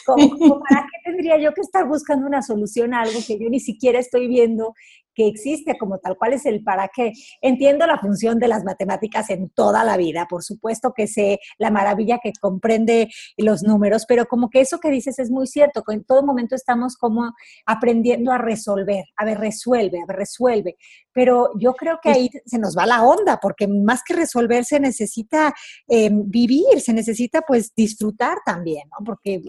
¿para 0.06 0.82
qué 0.84 1.12
tendría 1.12 1.38
yo 1.38 1.54
que 1.54 1.62
estar 1.62 1.88
buscando 1.88 2.26
una 2.28 2.42
solución 2.42 2.94
a 2.94 3.02
algo 3.02 3.20
que 3.26 3.40
yo 3.40 3.50
ni 3.50 3.60
siquiera 3.60 4.00
estoy 4.00 4.28
viendo 4.28 4.74
que 5.14 5.28
existe 5.28 5.78
como 5.78 5.98
tal, 6.00 6.18
cuál 6.18 6.34
es 6.34 6.46
el 6.46 6.64
para 6.64 6.90
qué. 6.94 7.12
Entiendo 7.42 7.86
la 7.88 8.00
función 8.00 8.40
de 8.40 8.48
las 8.48 8.64
matemáticas 8.64 9.30
en 9.30 9.50
toda 9.50 9.84
la 9.84 9.98
vida, 9.98 10.28
por 10.30 10.44
supuesto 10.44 10.94
que 10.96 11.08
sé 11.08 11.40
la 11.58 11.72
maravilla 11.72 12.20
que 12.22 12.32
comprende 12.40 13.10
los 13.38 13.64
números, 13.64 14.06
pero 14.08 14.26
como 14.26 14.50
que 14.50 14.62
eso 14.62 14.80
que 14.80 14.90
dices 14.90 15.20
es 15.20 15.30
muy 15.30 15.48
cierto, 15.48 15.84
que 15.84 15.94
en 15.94 16.04
todo 16.04 16.24
momento 16.24 16.56
estamos 16.56 16.96
como 16.98 17.34
aprendiendo 17.66 18.32
a 18.32 18.38
resolver, 18.38 19.06
a 19.18 19.26
ver, 19.26 19.40
resuelve, 19.40 20.00
a 20.02 20.06
ver, 20.08 20.18
resuelve. 20.18 20.78
Pero 21.14 21.50
yo 21.60 21.74
creo 21.74 22.00
que 22.02 22.10
ahí 22.10 22.30
se 22.46 22.60
nos 22.60 22.78
va 22.78 22.86
la 22.86 23.04
onda, 23.04 23.40
porque 23.42 23.68
más 23.68 24.02
que 24.04 24.14
resolver 24.14 24.66
se 24.66 24.80
necesita 24.80 25.54
em, 25.88 26.30
vivir, 26.30 26.80
se 26.80 26.94
necesita 26.94 27.42
pues 27.42 27.74
disfrutar 27.76 28.38
también, 28.46 28.88
¿no? 28.90 29.06
Porque 29.06 29.42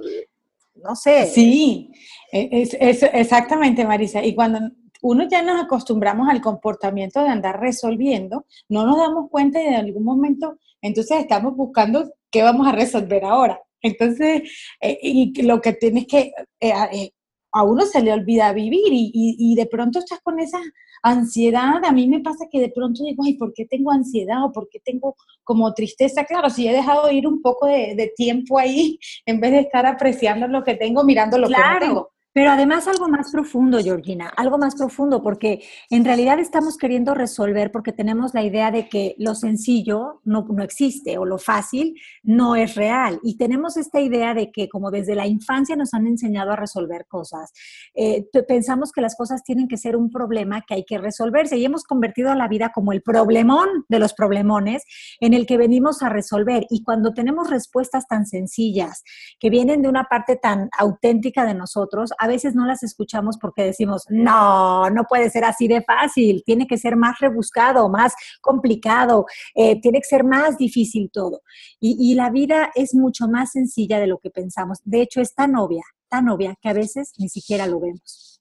no 0.74 0.96
sé. 0.96 1.26
Sí, 1.26 1.92
e, 2.32 2.48
es, 2.50 2.76
es, 2.80 3.02
exactamente, 3.02 3.84
Marisa. 3.84 4.24
Y 4.24 4.34
cuando 4.34 4.60
uno 5.02 5.28
ya 5.28 5.42
nos 5.42 5.60
acostumbramos 5.60 6.28
al 6.28 6.40
comportamiento 6.40 7.22
de 7.22 7.28
andar 7.28 7.60
resolviendo, 7.60 8.46
no 8.68 8.86
nos 8.86 8.96
damos 8.96 9.28
cuenta 9.30 9.60
y 9.60 9.66
en 9.66 9.74
algún 9.74 10.04
momento, 10.04 10.58
entonces 10.80 11.18
estamos 11.18 11.54
buscando 11.56 12.10
qué 12.30 12.42
vamos 12.42 12.66
a 12.66 12.72
resolver 12.72 13.24
ahora. 13.24 13.60
Entonces, 13.82 14.42
eh, 14.80 14.98
y 15.02 15.42
lo 15.42 15.60
que 15.60 15.72
tienes 15.72 16.06
que, 16.06 16.32
eh, 16.60 16.72
eh, 16.92 17.10
a 17.52 17.64
uno 17.64 17.84
se 17.84 18.00
le 18.00 18.12
olvida 18.12 18.52
vivir 18.52 18.88
y, 18.90 19.54
de 19.54 19.66
pronto 19.66 19.98
estás 19.98 20.20
con 20.20 20.38
esa 20.38 20.58
ansiedad. 21.02 21.84
A 21.84 21.92
mí 21.92 22.08
me 22.08 22.20
pasa 22.20 22.46
que 22.50 22.60
de 22.60 22.70
pronto 22.70 23.04
digo, 23.04 23.24
ay, 23.24 23.34
¿por 23.34 23.52
qué 23.52 23.66
tengo 23.66 23.90
ansiedad 23.90 24.44
o 24.44 24.52
por 24.52 24.68
qué 24.70 24.80
tengo 24.80 25.16
como 25.44 25.74
tristeza? 25.74 26.24
Claro, 26.24 26.48
si 26.48 26.66
he 26.66 26.72
dejado 26.72 27.10
ir 27.10 27.26
un 27.26 27.42
poco 27.42 27.66
de, 27.66 28.12
tiempo 28.16 28.58
ahí 28.58 28.98
en 29.26 29.40
vez 29.40 29.50
de 29.52 29.60
estar 29.60 29.84
apreciando 29.84 30.48
lo 30.48 30.64
que 30.64 30.76
tengo, 30.76 31.04
mirando 31.04 31.36
lo 31.36 31.48
que 31.48 31.54
no 31.54 31.78
tengo. 31.78 32.11
Pero 32.34 32.50
además 32.50 32.88
algo 32.88 33.08
más 33.08 33.30
profundo, 33.30 33.78
Georgina, 33.78 34.28
algo 34.36 34.56
más 34.56 34.74
profundo, 34.74 35.22
porque 35.22 35.62
en 35.90 36.04
realidad 36.04 36.38
estamos 36.38 36.78
queriendo 36.78 37.14
resolver 37.14 37.70
porque 37.70 37.92
tenemos 37.92 38.32
la 38.32 38.42
idea 38.42 38.70
de 38.70 38.88
que 38.88 39.14
lo 39.18 39.34
sencillo 39.34 40.20
no, 40.24 40.46
no 40.48 40.62
existe 40.62 41.18
o 41.18 41.26
lo 41.26 41.36
fácil 41.36 41.94
no 42.22 42.56
es 42.56 42.74
real. 42.74 43.20
Y 43.22 43.36
tenemos 43.36 43.76
esta 43.76 44.00
idea 44.00 44.32
de 44.32 44.50
que 44.50 44.70
como 44.70 44.90
desde 44.90 45.14
la 45.14 45.26
infancia 45.26 45.76
nos 45.76 45.92
han 45.92 46.06
enseñado 46.06 46.52
a 46.52 46.56
resolver 46.56 47.06
cosas, 47.06 47.52
eh, 47.94 48.26
pensamos 48.48 48.92
que 48.92 49.02
las 49.02 49.14
cosas 49.14 49.42
tienen 49.42 49.68
que 49.68 49.76
ser 49.76 49.94
un 49.94 50.10
problema 50.10 50.62
que 50.66 50.74
hay 50.74 50.84
que 50.84 50.96
resolverse 50.96 51.58
y 51.58 51.64
hemos 51.66 51.84
convertido 51.84 52.30
a 52.30 52.36
la 52.36 52.48
vida 52.48 52.72
como 52.74 52.92
el 52.92 53.02
problemón 53.02 53.68
de 53.88 53.98
los 53.98 54.14
problemones 54.14 54.84
en 55.20 55.34
el 55.34 55.46
que 55.46 55.58
venimos 55.58 56.02
a 56.02 56.08
resolver. 56.08 56.66
Y 56.70 56.82
cuando 56.82 57.12
tenemos 57.12 57.50
respuestas 57.50 58.06
tan 58.08 58.26
sencillas 58.26 59.04
que 59.38 59.50
vienen 59.50 59.82
de 59.82 59.90
una 59.90 60.04
parte 60.04 60.36
tan 60.36 60.70
auténtica 60.78 61.44
de 61.44 61.54
nosotros, 61.54 62.10
a 62.22 62.28
veces 62.28 62.54
no 62.54 62.64
las 62.66 62.84
escuchamos 62.84 63.36
porque 63.36 63.64
decimos, 63.64 64.04
no, 64.08 64.88
no 64.90 65.04
puede 65.08 65.28
ser 65.28 65.44
así 65.44 65.66
de 65.66 65.82
fácil, 65.82 66.44
tiene 66.46 66.68
que 66.68 66.78
ser 66.78 66.94
más 66.94 67.18
rebuscado, 67.18 67.88
más 67.88 68.14
complicado, 68.40 69.26
eh, 69.56 69.80
tiene 69.80 69.98
que 69.98 70.08
ser 70.08 70.22
más 70.22 70.56
difícil 70.56 71.10
todo. 71.12 71.42
Y, 71.80 71.96
y 71.98 72.14
la 72.14 72.30
vida 72.30 72.70
es 72.76 72.94
mucho 72.94 73.26
más 73.26 73.50
sencilla 73.50 73.98
de 73.98 74.06
lo 74.06 74.18
que 74.18 74.30
pensamos. 74.30 74.78
De 74.84 75.02
hecho, 75.02 75.20
es 75.20 75.34
tan 75.34 75.56
obvia, 75.56 75.82
tan 76.08 76.28
obvia 76.28 76.54
que 76.62 76.68
a 76.68 76.74
veces 76.74 77.12
ni 77.18 77.28
siquiera 77.28 77.66
lo 77.66 77.80
vemos. 77.80 78.40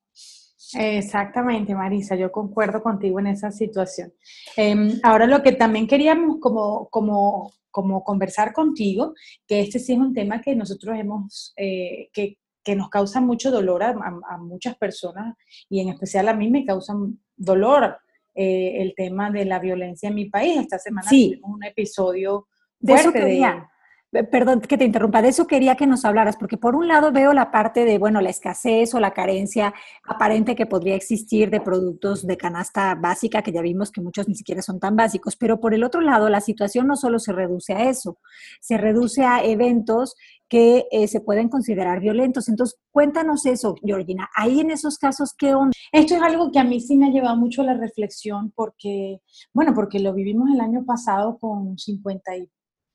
Exactamente, 0.74 1.74
Marisa, 1.74 2.16
yo 2.16 2.32
concuerdo 2.32 2.84
contigo 2.84 3.20
en 3.20 3.28
esa 3.28 3.52
situación. 3.52 4.14
Em, 4.56 5.00
ahora 5.02 5.26
lo 5.26 5.42
que 5.42 5.54
también 5.54 5.88
queríamos 5.88 6.38
como, 6.40 6.88
como, 6.90 7.52
como 7.72 8.04
conversar 8.04 8.54
contigo, 8.54 9.16
que 9.48 9.62
este 9.62 9.80
sí 9.80 9.94
es 9.94 10.00
un 10.00 10.14
tema 10.14 10.40
que 10.40 10.56
nosotros 10.56 10.96
hemos, 11.00 11.54
eh, 11.58 12.10
que, 12.14 12.38
que 12.64 12.76
nos 12.76 12.90
causa 12.90 13.22
mucho 13.22 13.52
dolor 13.52 13.84
a, 13.84 14.38
muchas 14.38 14.78
personas 14.78 15.36
y 15.70 15.82
en 15.82 15.90
especial 15.90 16.28
a 16.28 16.34
mí 16.34 16.50
me 16.50 16.66
causa 16.66 16.94
dolor 17.36 17.98
eh, 18.36 18.82
el 18.82 18.94
tema 18.96 19.32
de 19.32 19.46
la 19.46 19.60
violencia 19.60 20.10
en 20.10 20.16
mi 20.16 20.30
país. 20.30 20.58
Esta 20.58 20.80
semana 20.80 21.10
tuvimos 21.10 21.52
un 21.52 21.64
episodio 21.64 22.48
fuerte 22.80 23.20
de, 23.20 23.26
de, 23.26 23.64
Perdón 24.12 24.60
que 24.60 24.78
te 24.78 24.84
interrumpa, 24.84 25.22
de 25.22 25.30
eso 25.30 25.48
quería 25.48 25.78
que 25.78 25.88
nos 25.88 26.04
hablaras, 26.04 26.36
porque 26.36 26.58
por 26.58 26.76
un 26.76 26.90
lado 26.90 27.14
veo 27.14 27.32
la 27.32 27.50
parte 27.50 27.86
de, 27.86 27.98
bueno, 27.98 28.20
la 28.20 28.30
escasez 28.30 28.94
o 28.94 29.00
la 29.00 29.14
carencia 29.14 29.74
aparente 30.04 30.54
que 30.54 30.66
podría 30.66 30.96
existir 30.96 31.50
de 31.50 31.62
productos 31.62 32.28
de 32.28 32.36
canasta 32.36 32.94
básica, 32.96 33.42
que 33.42 33.54
ya 33.54 33.62
vimos 33.62 33.90
que 33.90 34.02
muchos 34.02 34.28
ni 34.28 34.36
siquiera 34.36 34.62
son 34.62 34.82
tan 34.82 34.98
básicos, 34.98 35.38
pero 35.38 35.62
por 35.62 35.74
el 35.74 35.86
otro 35.86 36.02
lado, 36.02 36.28
la 36.28 36.42
situación 36.42 36.88
no 36.88 36.98
solo 36.98 37.20
se 37.20 37.32
reduce 37.32 37.72
a 37.72 37.90
eso, 37.90 38.18
se 38.60 38.78
reduce 38.78 39.24
a 39.24 39.46
eventos 39.46 40.16
que 40.50 40.88
eh, 40.92 41.08
se 41.08 41.22
pueden 41.22 41.48
considerar 41.48 42.02
violentos. 42.02 42.50
Entonces, 42.50 42.78
cuéntanos 42.92 43.46
eso, 43.46 43.76
Georgina. 43.82 44.30
Ahí 44.36 44.60
en 44.60 44.72
esos 44.72 44.98
casos, 44.98 45.34
¿qué 45.38 45.56
onda? 45.56 45.72
Esto 45.94 46.16
es 46.16 46.22
algo 46.22 46.52
que 46.52 46.60
a 46.60 46.66
mí 46.66 46.82
sí 46.82 46.98
me 46.98 47.08
ha 47.08 47.12
llevado 47.12 47.38
mucho 47.38 47.64
la 47.64 47.76
reflexión 47.76 48.52
porque, 48.54 49.22
bueno, 49.54 49.74
porque 49.74 50.00
lo 50.00 50.14
vivimos 50.14 50.50
el 50.54 50.60
año 50.60 50.84
pasado 50.84 51.38
con 51.40 51.78
50 51.78 52.36
y 52.36 52.50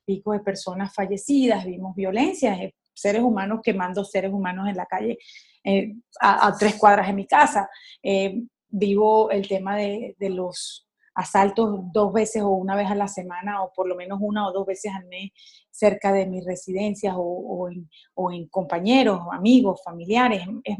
pico 0.07 0.31
de 0.31 0.39
personas 0.39 0.93
fallecidas, 0.95 1.65
vimos 1.65 1.93
violencia, 1.93 2.57
seres 2.93 3.21
humanos 3.21 3.59
quemando 3.61 4.05
seres 4.05 4.31
humanos 4.31 4.69
en 4.69 4.77
la 4.77 4.85
calle 4.85 5.17
eh, 5.63 5.95
a, 6.21 6.55
tres 6.57 6.75
cuadras 6.75 7.07
de 7.07 7.13
mi 7.13 7.27
casa. 7.27 7.69
Eh, 8.01 8.41
vivo 8.69 9.29
el 9.29 9.47
tema 9.47 9.75
de, 9.75 10.15
los 10.19 10.87
asaltos 11.13 11.79
dos 11.91 12.13
veces 12.13 12.41
o 12.43 12.49
una 12.49 12.75
vez 12.75 12.89
a 12.89 12.95
la 12.95 13.07
semana 13.07 13.63
o 13.63 13.73
por 13.73 13.87
lo 13.87 13.95
menos 13.95 14.19
una 14.21 14.47
o 14.47 14.53
dos 14.53 14.65
veces 14.65 14.93
al 14.95 15.05
mes 15.07 15.31
cerca 15.71 16.13
de 16.13 16.25
mis 16.25 16.45
residencias 16.45 17.15
o, 17.17 17.69
en, 17.69 18.47
compañeros, 18.47 19.19
amigos, 19.31 19.81
familiares. 19.83 20.43
Es, 20.63 20.77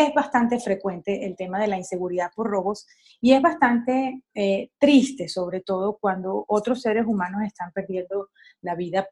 es 0.00 0.12
bastante 0.14 0.58
frecuente 0.60 1.24
el 1.24 1.36
tema 1.36 1.60
de 1.60 1.68
la 1.68 1.76
inseguridad 1.76 2.30
por 2.34 2.48
robos 2.48 2.86
y 3.20 3.32
es 3.32 3.42
bastante 3.42 4.22
eh, 4.34 4.70
triste, 4.78 5.28
sobre 5.28 5.60
todo 5.60 5.98
cuando 6.00 6.44
otros 6.48 6.82
seres 6.82 7.06
humanos 7.06 7.42
están 7.44 7.72
perdiendo 7.72 8.30
la 8.60 8.74
vida 8.74 9.08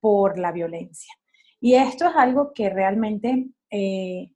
por 0.00 0.38
la 0.38 0.52
violencia. 0.52 1.12
Y 1.60 1.74
esto 1.74 2.08
es 2.08 2.16
algo 2.16 2.52
que 2.52 2.70
realmente 2.70 3.48
eh, 3.70 4.30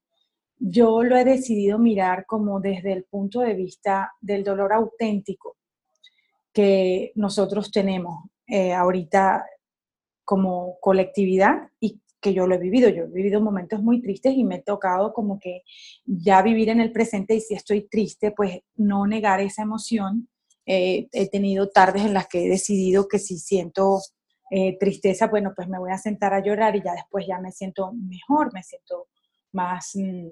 yo 0.57 1.03
lo 1.03 1.17
he 1.17 1.25
decidido 1.25 1.79
mirar 1.79 2.27
como 2.27 2.61
desde 2.61 2.93
el 2.93 3.05
punto 3.05 3.41
de 3.41 3.55
vista 3.55 4.13
del 4.21 4.43
dolor 4.43 4.73
auténtico 4.73 5.57
que 6.53 7.13
nosotros 7.15 7.71
tenemos 7.71 8.25
eh, 8.47 8.73
ahorita 8.73 9.45
como 10.25 10.79
colectividad 10.81 11.69
y 11.79 12.01
que 12.21 12.35
yo 12.35 12.47
lo 12.47 12.55
he 12.55 12.59
vivido. 12.59 12.89
Yo 12.89 13.05
he 13.05 13.09
vivido 13.09 13.41
momentos 13.41 13.83
muy 13.83 14.01
tristes 14.01 14.35
y 14.35 14.45
me 14.45 14.57
he 14.57 14.63
tocado 14.63 15.13
como 15.13 15.39
que 15.39 15.63
ya 16.05 16.43
vivir 16.43 16.69
en 16.69 16.81
el 16.81 16.93
presente 16.93 17.35
y 17.35 17.41
si 17.41 17.55
estoy 17.55 17.89
triste, 17.89 18.33
pues 18.33 18.61
no 18.77 19.07
negar 19.07 19.41
esa 19.41 19.63
emoción. 19.63 20.29
Eh, 20.67 21.09
he 21.13 21.31
tenido 21.31 21.71
tardes 21.71 22.05
en 22.05 22.15
las 22.15 22.29
que 22.29 22.45
he 22.45 22.49
decidido 22.49 23.09
que 23.09 23.19
si 23.19 23.39
siento 23.39 24.01
eh, 24.51 24.77
tristeza, 24.79 25.27
bueno, 25.29 25.53
pues 25.55 25.69
me 25.69 25.79
voy 25.79 25.93
a 25.93 25.99
sentar 25.99 26.35
a 26.35 26.43
llorar 26.43 26.77
y 26.77 26.83
ya 26.83 26.93
después 26.93 27.27
ya 27.27 27.39
me 27.39 27.53
siento 27.53 27.93
mejor, 27.93 28.53
me 28.53 28.63
siento 28.63 29.09
más 29.53 29.93
mm, 29.95 30.29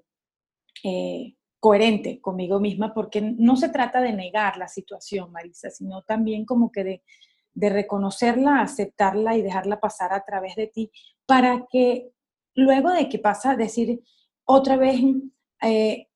eh, 0.85 1.35
coherente 1.61 2.21
conmigo 2.21 2.61
misma, 2.61 2.95
porque 2.95 3.21
no 3.21 3.57
se 3.57 3.69
trata 3.69 4.01
de 4.01 4.13
negar 4.13 4.57
la 4.57 4.69
situación, 4.69 5.33
Marisa, 5.33 5.71
sino 5.71 6.03
también 6.03 6.45
como 6.45 6.71
que 6.71 6.85
de 6.85 7.03
de 7.57 7.71
reconocerla, 7.71 8.61
aceptarla 8.61 9.35
y 9.35 9.43
dejarla 9.43 9.81
pasar 9.81 10.13
a 10.13 10.23
través 10.23 10.55
de 10.57 10.67
ti, 10.67 10.91
para 11.25 11.67
que 11.71 12.11
luego 12.55 12.93
de 12.93 13.09
que 13.09 13.19
pasa, 13.19 13.57
decir 13.57 14.03
otra 14.45 14.77
vez, 14.77 15.01
eh, 15.63 16.07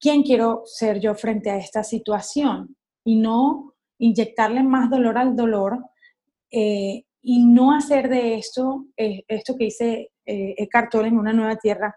¿quién 0.00 0.22
quiero 0.22 0.62
ser 0.64 0.98
yo 0.98 1.14
frente 1.14 1.50
a 1.50 1.58
esta 1.58 1.84
situación? 1.84 2.74
Y 3.04 3.16
no 3.16 3.74
inyectarle 3.98 4.62
más 4.62 4.88
dolor 4.90 5.18
al 5.18 5.36
dolor 5.36 5.78
eh, 6.50 7.04
y 7.20 7.44
no 7.44 7.72
hacer 7.72 8.08
de 8.08 8.36
esto, 8.36 8.86
eh, 8.96 9.24
esto 9.28 9.56
que 9.56 9.64
dice 9.64 10.10
Eckhart 10.24 10.94
en 10.94 11.18
Una 11.18 11.34
Nueva 11.34 11.56
Tierra, 11.56 11.94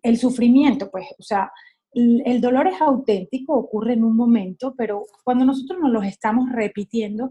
el 0.00 0.16
sufrimiento, 0.16 0.90
pues, 0.90 1.06
o 1.18 1.22
sea, 1.22 1.50
el 1.92 2.40
dolor 2.40 2.68
es 2.68 2.80
auténtico, 2.80 3.54
ocurre 3.54 3.94
en 3.94 4.04
un 4.04 4.16
momento, 4.16 4.74
pero 4.76 5.04
cuando 5.24 5.44
nosotros 5.44 5.78
nos 5.80 5.90
lo 5.90 6.02
estamos 6.02 6.50
repitiendo, 6.50 7.30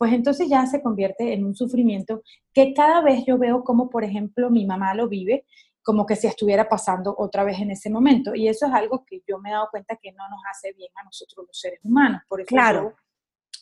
pues 0.00 0.14
entonces 0.14 0.48
ya 0.48 0.64
se 0.64 0.80
convierte 0.80 1.34
en 1.34 1.44
un 1.44 1.54
sufrimiento 1.54 2.22
que 2.54 2.72
cada 2.72 3.02
vez 3.02 3.22
yo 3.26 3.36
veo 3.36 3.62
como, 3.62 3.90
por 3.90 4.02
ejemplo, 4.02 4.48
mi 4.48 4.64
mamá 4.64 4.94
lo 4.94 5.10
vive, 5.10 5.44
como 5.82 6.06
que 6.06 6.16
si 6.16 6.26
estuviera 6.26 6.70
pasando 6.70 7.14
otra 7.18 7.44
vez 7.44 7.58
en 7.58 7.70
ese 7.70 7.90
momento. 7.90 8.34
Y 8.34 8.48
eso 8.48 8.64
es 8.64 8.72
algo 8.72 9.04
que 9.04 9.20
yo 9.28 9.38
me 9.38 9.50
he 9.50 9.52
dado 9.52 9.68
cuenta 9.70 9.98
que 10.02 10.10
no 10.12 10.26
nos 10.30 10.40
hace 10.50 10.72
bien 10.72 10.90
a 10.94 11.04
nosotros 11.04 11.44
los 11.46 11.60
seres 11.60 11.80
humanos. 11.82 12.22
Por 12.26 12.40
eso 12.40 12.48
claro. 12.48 12.94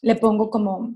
le 0.01 0.15
pongo 0.15 0.49
como 0.49 0.95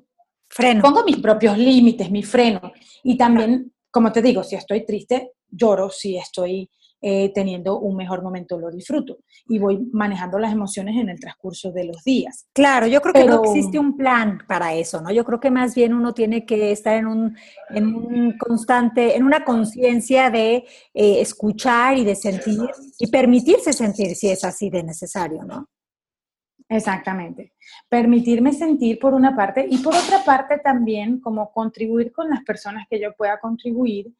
freno. 0.48 0.80
Pongo 0.80 1.02
mis 1.02 1.16
propios 1.16 1.58
límites, 1.58 2.08
mi 2.08 2.22
freno. 2.22 2.72
Y 3.02 3.16
también, 3.16 3.74
como 3.90 4.12
te 4.12 4.22
digo, 4.22 4.44
si 4.44 4.54
estoy 4.54 4.86
triste, 4.86 5.32
lloro, 5.50 5.90
si 5.90 6.18
estoy 6.18 6.70
eh, 7.04 7.32
teniendo 7.34 7.80
un 7.80 7.96
mejor 7.96 8.22
momento, 8.22 8.58
lo 8.60 8.70
disfruto. 8.70 9.18
Y 9.48 9.58
voy 9.58 9.88
manejando 9.92 10.38
las 10.38 10.52
emociones 10.52 10.96
en 10.96 11.08
el 11.08 11.18
transcurso 11.18 11.72
de 11.72 11.84
los 11.84 12.04
días. 12.04 12.46
Claro, 12.52 12.86
yo 12.86 13.00
creo 13.00 13.12
que 13.12 13.24
no 13.24 13.42
existe 13.42 13.76
un 13.76 13.96
plan 13.96 14.38
para 14.46 14.72
eso, 14.74 15.00
¿no? 15.00 15.10
Yo 15.10 15.24
creo 15.24 15.40
que 15.40 15.50
más 15.50 15.74
bien 15.74 15.94
uno 15.94 16.14
tiene 16.14 16.46
que 16.46 16.70
estar 16.70 16.94
en 16.94 17.08
un, 17.08 17.36
en 17.70 17.86
un 17.92 18.38
constante, 18.38 19.16
en 19.16 19.24
una 19.24 19.44
conciencia 19.44 20.30
de 20.30 20.64
eh, 20.94 21.20
escuchar 21.20 21.98
y 21.98 22.04
de 22.04 22.14
sentir 22.14 22.60
y 22.98 23.08
permitirse 23.08 23.72
sentir 23.72 24.14
si 24.14 24.30
es 24.30 24.44
así 24.44 24.70
de 24.70 24.84
necesario, 24.84 25.42
¿no? 25.42 25.68
Exactamente. 26.68 27.52
Permitirme 27.88 28.52
sentir 28.52 28.98
por 28.98 29.12
una 29.12 29.36
parte 29.36 29.66
y 29.68 29.78
por 29.78 29.94
otra 29.94 30.24
parte 30.24 30.58
también 30.58 31.20
como 31.20 31.52
contribuir 31.52 32.12
con 32.12 32.30
las 32.30 32.42
personas 32.44 32.86
que 32.88 33.00
yo 33.00 33.12
pueda 33.14 33.38
contribuir 33.40 34.14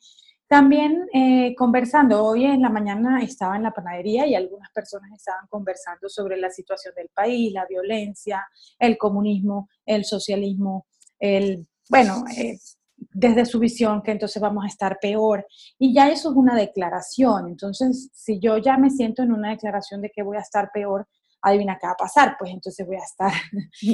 también 0.53 1.09
eh, 1.15 1.55
conversando, 1.57 2.23
hoy 2.23 2.45
en 2.45 2.61
la 2.61 2.69
mañana 2.69 3.23
estaba 3.23 3.57
en 3.57 3.63
la 3.63 3.71
panadería 3.71 4.27
y 4.27 4.35
algunas 4.35 4.71
personas 4.71 5.11
estaban 5.17 5.47
conversando 5.49 6.11
sobre 6.11 6.37
la 6.37 6.51
situación 6.51 6.93
del 6.95 7.09
país, 7.09 7.55
la 7.55 7.65
violencia, 7.65 8.47
el 8.79 8.99
comunismo, 8.99 9.71
el 9.87 10.05
socialismo, 10.05 10.85
el, 11.19 11.67
bueno, 11.89 12.23
eh, 12.37 12.59
desde 12.99 13.47
su 13.47 13.61
visión 13.61 14.03
que 14.03 14.11
entonces 14.11 14.43
vamos 14.43 14.63
a 14.65 14.69
estar 14.69 14.99
peor. 15.01 15.47
Y 15.79 15.95
ya 15.95 16.11
eso 16.11 16.33
es 16.33 16.37
una 16.37 16.55
declaración. 16.55 17.49
Entonces, 17.49 18.11
si 18.13 18.39
yo 18.39 18.59
ya 18.59 18.77
me 18.77 18.91
siento 18.91 19.23
en 19.23 19.33
una 19.33 19.53
declaración 19.53 20.03
de 20.03 20.11
que 20.11 20.23
voy 20.23 20.37
a 20.37 20.41
estar 20.41 20.71
peor, 20.71 21.09
adivina 21.41 21.79
qué 21.81 21.87
va 21.87 21.95
a 21.95 21.97
pasar, 21.97 22.37
pues 22.39 22.51
entonces 22.53 22.87
voy 22.87 22.97
a 22.97 23.05
estar. 23.05 23.33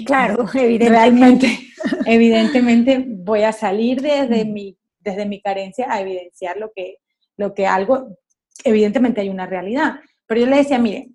Claro, 0.05 0.44
evidentemente. 0.55 0.88
Realmente, 0.88 1.59
evidentemente 2.07 3.05
voy 3.07 3.44
a 3.44 3.53
salir 3.53 4.03
desde 4.03 4.44
mi 4.44 4.77
desde 5.11 5.27
mi 5.27 5.40
carencia 5.40 5.92
a 5.92 6.01
evidenciar 6.01 6.57
lo 6.57 6.73
que, 6.75 6.99
lo 7.37 7.55
que 7.55 7.66
algo, 7.66 8.16
evidentemente 8.64 9.21
hay 9.21 9.29
una 9.29 9.47
realidad. 9.47 10.01
Pero 10.27 10.42
yo 10.42 10.47
le 10.47 10.57
decía, 10.57 10.79
mire, 10.79 11.11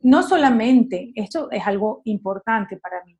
no 0.00 0.22
solamente, 0.22 1.12
esto 1.14 1.50
es 1.50 1.66
algo 1.66 2.02
importante 2.04 2.76
para 2.76 3.04
mí, 3.04 3.18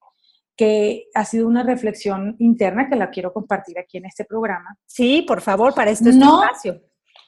que 0.59 1.07
ha 1.15 1.25
sido 1.25 1.47
una 1.47 1.63
reflexión 1.63 2.35
interna 2.41 2.89
que 2.89 2.97
la 2.97 3.11
quiero 3.11 3.33
compartir 3.33 3.79
aquí 3.79 3.99
en 3.99 4.07
este 4.07 4.25
programa. 4.25 4.77
Sí, 4.87 5.23
por 5.23 5.41
favor, 5.41 5.73
para 5.73 5.93
este 5.93 6.13
no, 6.13 6.43
espacio. 6.43 6.83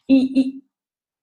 Y, 0.06 0.64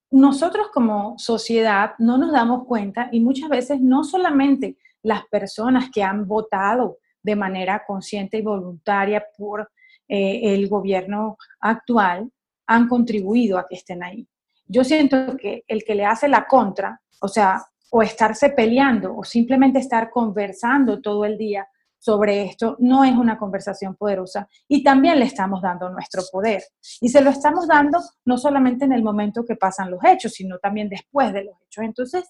nosotros 0.10 0.68
como 0.74 1.20
sociedad 1.20 1.92
no 2.00 2.18
nos 2.18 2.32
damos 2.32 2.66
cuenta 2.66 3.10
y 3.12 3.20
muchas 3.20 3.50
veces 3.50 3.82
no 3.82 4.06
solamente 4.06 4.78
las 5.04 5.26
personas 5.28 5.90
que 5.94 6.02
han 6.02 6.26
votado 6.26 7.00
de 7.22 7.36
manera 7.36 7.84
consciente 7.86 8.38
y 8.38 8.42
voluntaria 8.42 9.22
por 9.38 9.70
eh, 10.08 10.54
el 10.54 10.68
gobierno 10.68 11.38
actual 11.60 12.32
han 12.68 12.88
contribuido 12.88 13.58
a 13.58 13.66
que 13.68 13.76
estén 13.76 14.04
ahí. 14.04 14.28
Yo 14.66 14.84
siento 14.84 15.38
que 15.38 15.64
el 15.68 15.84
que 15.84 15.96
le 15.96 16.06
hace 16.06 16.28
la 16.28 16.46
contra, 16.46 17.02
o 17.22 17.28
sea, 17.28 17.64
o 17.90 18.02
estarse 18.02 18.50
peleando 18.50 19.16
o 19.16 19.24
simplemente 19.24 19.80
estar 19.80 20.10
conversando 20.10 21.02
todo 21.02 21.26
el 21.26 21.38
día 21.38 21.68
sobre 22.00 22.44
esto, 22.44 22.76
no 22.80 23.04
es 23.04 23.16
una 23.16 23.38
conversación 23.38 23.96
poderosa 23.96 24.48
y 24.68 24.84
también 24.84 25.20
le 25.20 25.26
estamos 25.26 25.62
dando 25.62 25.90
nuestro 25.90 26.22
poder. 26.32 26.64
Y 27.02 27.10
se 27.10 27.22
lo 27.22 27.30
estamos 27.30 27.68
dando 27.68 28.00
no 28.26 28.38
solamente 28.38 28.86
en 28.86 28.94
el 28.94 29.04
momento 29.04 29.44
que 29.46 29.56
pasan 29.56 29.90
los 29.90 30.04
hechos, 30.04 30.34
sino 30.34 30.60
también 30.60 30.90
después 30.90 31.34
de 31.34 31.46
los 31.46 31.56
hechos. 31.62 31.84
Entonces, 31.84 32.26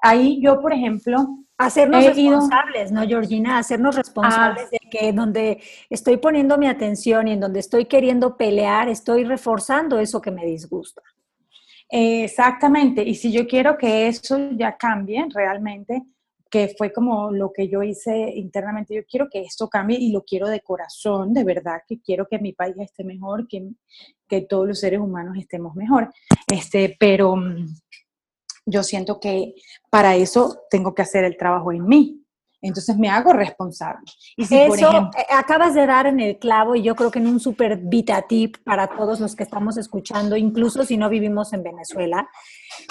ahí 0.00 0.40
yo, 0.42 0.60
por 0.60 0.72
ejemplo, 0.72 1.26
hacernos 1.56 2.04
responsables, 2.04 2.92
¿no, 2.92 3.06
Georgina? 3.06 3.58
Hacernos 3.58 3.96
responsables 3.96 4.70
de 4.70 4.75
que 4.96 5.12
donde 5.12 5.60
estoy 5.90 6.16
poniendo 6.16 6.58
mi 6.58 6.66
atención 6.66 7.28
y 7.28 7.32
en 7.32 7.40
donde 7.40 7.60
estoy 7.60 7.86
queriendo 7.86 8.36
pelear, 8.36 8.88
estoy 8.88 9.24
reforzando 9.24 9.98
eso 9.98 10.20
que 10.20 10.30
me 10.30 10.44
disgusta. 10.46 11.02
Exactamente, 11.88 13.02
y 13.02 13.14
si 13.14 13.30
yo 13.30 13.46
quiero 13.46 13.78
que 13.78 14.08
eso 14.08 14.50
ya 14.52 14.76
cambie 14.76 15.24
realmente, 15.32 16.02
que 16.50 16.74
fue 16.76 16.92
como 16.92 17.30
lo 17.30 17.52
que 17.52 17.68
yo 17.68 17.82
hice 17.82 18.32
internamente, 18.34 18.94
yo 18.94 19.02
quiero 19.08 19.28
que 19.30 19.42
esto 19.42 19.68
cambie 19.68 19.98
y 19.98 20.12
lo 20.12 20.22
quiero 20.22 20.48
de 20.48 20.60
corazón, 20.60 21.32
de 21.32 21.44
verdad, 21.44 21.82
que 21.86 22.00
quiero 22.00 22.26
que 22.26 22.38
mi 22.38 22.52
país 22.52 22.76
esté 22.78 23.04
mejor, 23.04 23.46
que, 23.46 23.68
que 24.28 24.42
todos 24.42 24.66
los 24.66 24.80
seres 24.80 25.00
humanos 25.00 25.36
estemos 25.38 25.74
mejor, 25.76 26.12
este, 26.48 26.96
pero 26.98 27.36
mm, 27.36 27.66
yo 28.66 28.82
siento 28.82 29.20
que 29.20 29.54
para 29.90 30.16
eso 30.16 30.62
tengo 30.70 30.94
que 30.94 31.02
hacer 31.02 31.24
el 31.24 31.36
trabajo 31.36 31.72
en 31.72 31.86
mí. 31.86 32.25
Entonces 32.68 32.96
me 32.96 33.08
hago 33.08 33.32
responsable. 33.32 34.04
Y 34.36 34.44
si, 34.44 34.56
Eso 34.56 35.10
eh, 35.16 35.26
acabas 35.30 35.74
de 35.74 35.86
dar 35.86 36.06
en 36.06 36.20
el 36.20 36.38
clavo 36.38 36.74
y 36.74 36.82
yo 36.82 36.94
creo 36.94 37.10
que 37.10 37.18
en 37.18 37.26
un 37.26 37.40
super 37.40 37.76
vita 37.76 38.22
tip 38.22 38.56
para 38.64 38.88
todos 38.88 39.20
los 39.20 39.36
que 39.36 39.42
estamos 39.42 39.76
escuchando, 39.76 40.36
incluso 40.36 40.84
si 40.84 40.96
no 40.96 41.08
vivimos 41.08 41.52
en 41.52 41.62
Venezuela, 41.62 42.28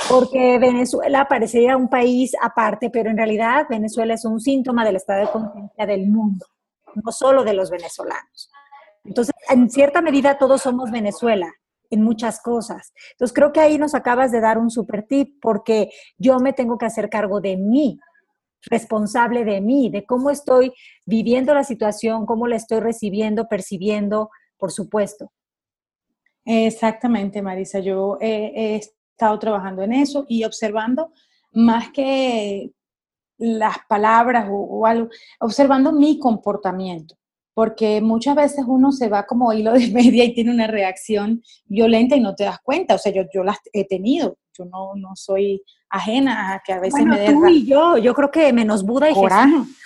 porque 0.10 0.58
Venezuela 0.60 1.28
parecería 1.28 1.78
un 1.78 1.90
país 1.90 2.34
aparte, 2.42 2.90
pero 2.90 3.10
en 3.10 3.18
realidad 3.18 3.66
Venezuela 3.70 4.14
es 4.14 4.26
un 4.26 4.40
síntoma 4.40 4.86
del 4.86 4.98
estado 4.98 5.22
de 5.22 5.32
conciencia 5.32 5.86
del 5.86 6.08
mundo, 6.08 6.46
no 6.96 7.12
solo 7.12 7.44
de 7.44 7.54
los 7.54 7.70
venezolanos. 7.70 8.52
Entonces, 9.04 9.36
en 9.50 9.70
cierta 9.70 10.02
medida 10.02 10.38
todos 10.38 10.62
somos 10.62 10.92
Venezuela 10.92 11.52
en 11.90 12.02
muchas 12.02 12.42
cosas. 12.42 12.94
Entonces, 13.12 13.34
creo 13.34 13.52
que 13.52 13.60
ahí 13.60 13.78
nos 13.78 13.96
acabas 13.96 14.32
de 14.32 14.42
dar 14.42 14.58
un 14.58 14.70
super 14.70 15.04
tip 15.04 15.40
porque 15.42 15.90
yo 16.18 16.40
me 16.40 16.54
tengo 16.54 16.78
que 16.78 16.86
hacer 16.86 17.10
cargo 17.10 17.42
de 17.42 17.58
mí, 17.58 18.00
responsable 18.70 19.46
de 19.46 19.62
mí, 19.62 19.90
de 19.90 20.06
cómo 20.06 20.30
estoy 20.30 20.74
viviendo 21.06 21.54
la 21.54 21.64
situación, 21.64 22.26
cómo 22.26 22.48
la 22.48 22.56
estoy 22.56 22.80
recibiendo, 22.80 23.48
percibiendo, 23.48 24.30
por 24.58 24.72
supuesto. 24.72 25.32
Exactamente, 26.46 27.42
Marisa. 27.42 27.80
Yo 27.80 28.18
he, 28.22 28.76
estado 28.76 29.40
trabajando 29.40 29.82
en 29.82 29.94
eso 29.94 30.26
y 30.28 30.44
observando 30.44 31.12
más 31.54 31.90
que 31.92 32.72
las 33.38 33.78
palabras 33.88 34.48
o, 34.52 34.86
algo, 34.86 35.10
observando 35.40 35.92
mi 35.92 36.20
comportamiento 36.20 37.16
porque 37.56 38.02
muchas 38.02 38.36
veces 38.36 38.66
uno 38.68 38.92
se 38.92 39.08
va 39.08 39.26
como 39.26 39.52
hilo 39.54 39.72
de 39.72 39.88
media 39.92 40.26
y 40.26 40.34
tiene 40.36 40.52
una 40.52 40.68
reacción 40.68 41.42
violenta 41.66 42.16
y 42.16 42.20
no 42.20 42.36
te 42.36 42.44
das 42.44 42.60
cuenta. 42.62 42.96
O 42.96 42.98
sea, 43.00 43.12
yo, 43.12 43.24
yo 43.34 43.44
las 43.44 43.58
he 43.74 43.88
tenido, 43.88 44.38
yo 44.56 44.66
no, 44.66 44.94
no 44.96 45.16
soy 45.16 45.64
ajena 45.96 46.54
a 46.54 46.60
que 46.60 46.74
a 46.74 46.80
veces 46.80 47.06
me 47.06 47.20
dé 47.20 47.32
tú 47.32 47.48
y 47.48 47.66
yo, 47.66 47.98
yo 47.98 48.14
creo 48.14 48.32
que 48.32 48.52
menos 48.54 48.84
Buda 48.84 49.10
y 49.10 49.14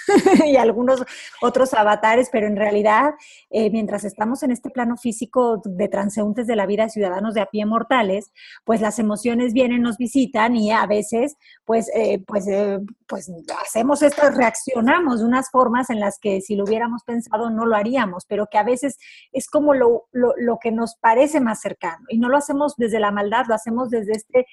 y 0.46 0.56
algunos 0.58 1.04
otros 1.42 1.74
avatares, 1.74 2.30
pero 2.32 2.48
en 2.48 2.56
realidad, 2.56 3.14
eh, 3.50 3.70
mientras 3.70 4.04
estamos 4.04 4.44
en 4.44 4.52
este 4.52 4.70
plano 4.70 4.98
físico 4.98 5.62
de 5.64 5.88
transeúntes 5.88 6.48
de 6.48 6.56
la 6.56 6.66
vida, 6.66 6.90
ciudadanos 6.90 7.34
de 7.34 7.42
a 7.42 7.48
pie 7.48 7.66
mortales, 7.66 8.32
pues 8.64 8.82
las 8.82 9.00
emociones 9.00 9.54
vienen, 9.54 9.82
nos 9.82 9.98
visitan 9.98 10.56
y 10.56 10.72
a 10.72 10.86
veces, 10.86 11.38
pues, 11.66 11.90
eh, 11.96 12.24
pues, 12.26 12.48
eh, 12.48 12.80
pues 13.08 13.32
hacemos 13.62 14.02
esto, 14.02 14.30
reaccionamos 14.30 15.20
de 15.20 15.26
unas 15.26 15.50
formas 15.50 15.90
en 15.90 16.00
las 16.00 16.20
que 16.20 16.42
si 16.42 16.56
lo 16.56 16.64
hubiéramos 16.64 17.04
pensado 17.04 17.50
no 17.50 17.66
lo 17.66 17.76
haríamos, 17.76 18.26
pero 18.26 18.48
que 18.48 18.58
a 18.58 18.64
veces 18.64 18.98
es 19.32 19.48
como 19.48 19.74
lo, 19.74 20.08
lo, 20.12 20.34
lo 20.38 20.58
que 20.60 20.72
nos 20.72 20.96
parece 20.96 21.40
más 21.40 21.62
cercano 21.62 22.06
y 22.10 22.18
no 22.18 22.30
lo 22.30 22.38
hacemos 22.38 22.76
desde 22.78 23.00
la 23.00 23.12
maldad, 23.12 23.46
lo 23.48 23.56
hacemos 23.56 23.90
desde 23.90 24.14
este 24.14 24.48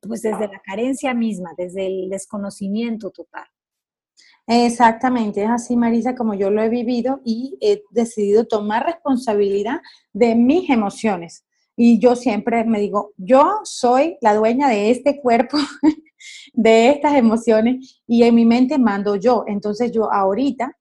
pues 0.00 0.22
desde 0.22 0.48
la 0.48 0.60
carencia 0.60 1.14
misma, 1.14 1.52
desde 1.56 1.86
el 1.86 2.08
desconocimiento 2.08 3.10
total. 3.10 3.46
Exactamente, 4.46 5.44
es 5.44 5.50
así, 5.50 5.76
Marisa, 5.76 6.14
como 6.14 6.32
yo 6.32 6.50
lo 6.50 6.62
he 6.62 6.70
vivido 6.70 7.20
y 7.22 7.58
he 7.60 7.82
decidido 7.90 8.46
tomar 8.46 8.86
responsabilidad 8.86 9.80
de 10.14 10.34
mis 10.34 10.70
emociones. 10.70 11.44
Y 11.76 12.00
yo 12.00 12.16
siempre 12.16 12.64
me 12.64 12.80
digo, 12.80 13.12
yo 13.18 13.60
soy 13.64 14.16
la 14.22 14.34
dueña 14.34 14.68
de 14.68 14.90
este 14.90 15.20
cuerpo, 15.20 15.58
de 16.54 16.90
estas 16.90 17.14
emociones, 17.14 18.02
y 18.06 18.22
en 18.22 18.34
mi 18.34 18.46
mente 18.46 18.78
mando 18.78 19.16
yo. 19.16 19.44
Entonces 19.46 19.92
yo 19.92 20.10
ahorita, 20.10 20.76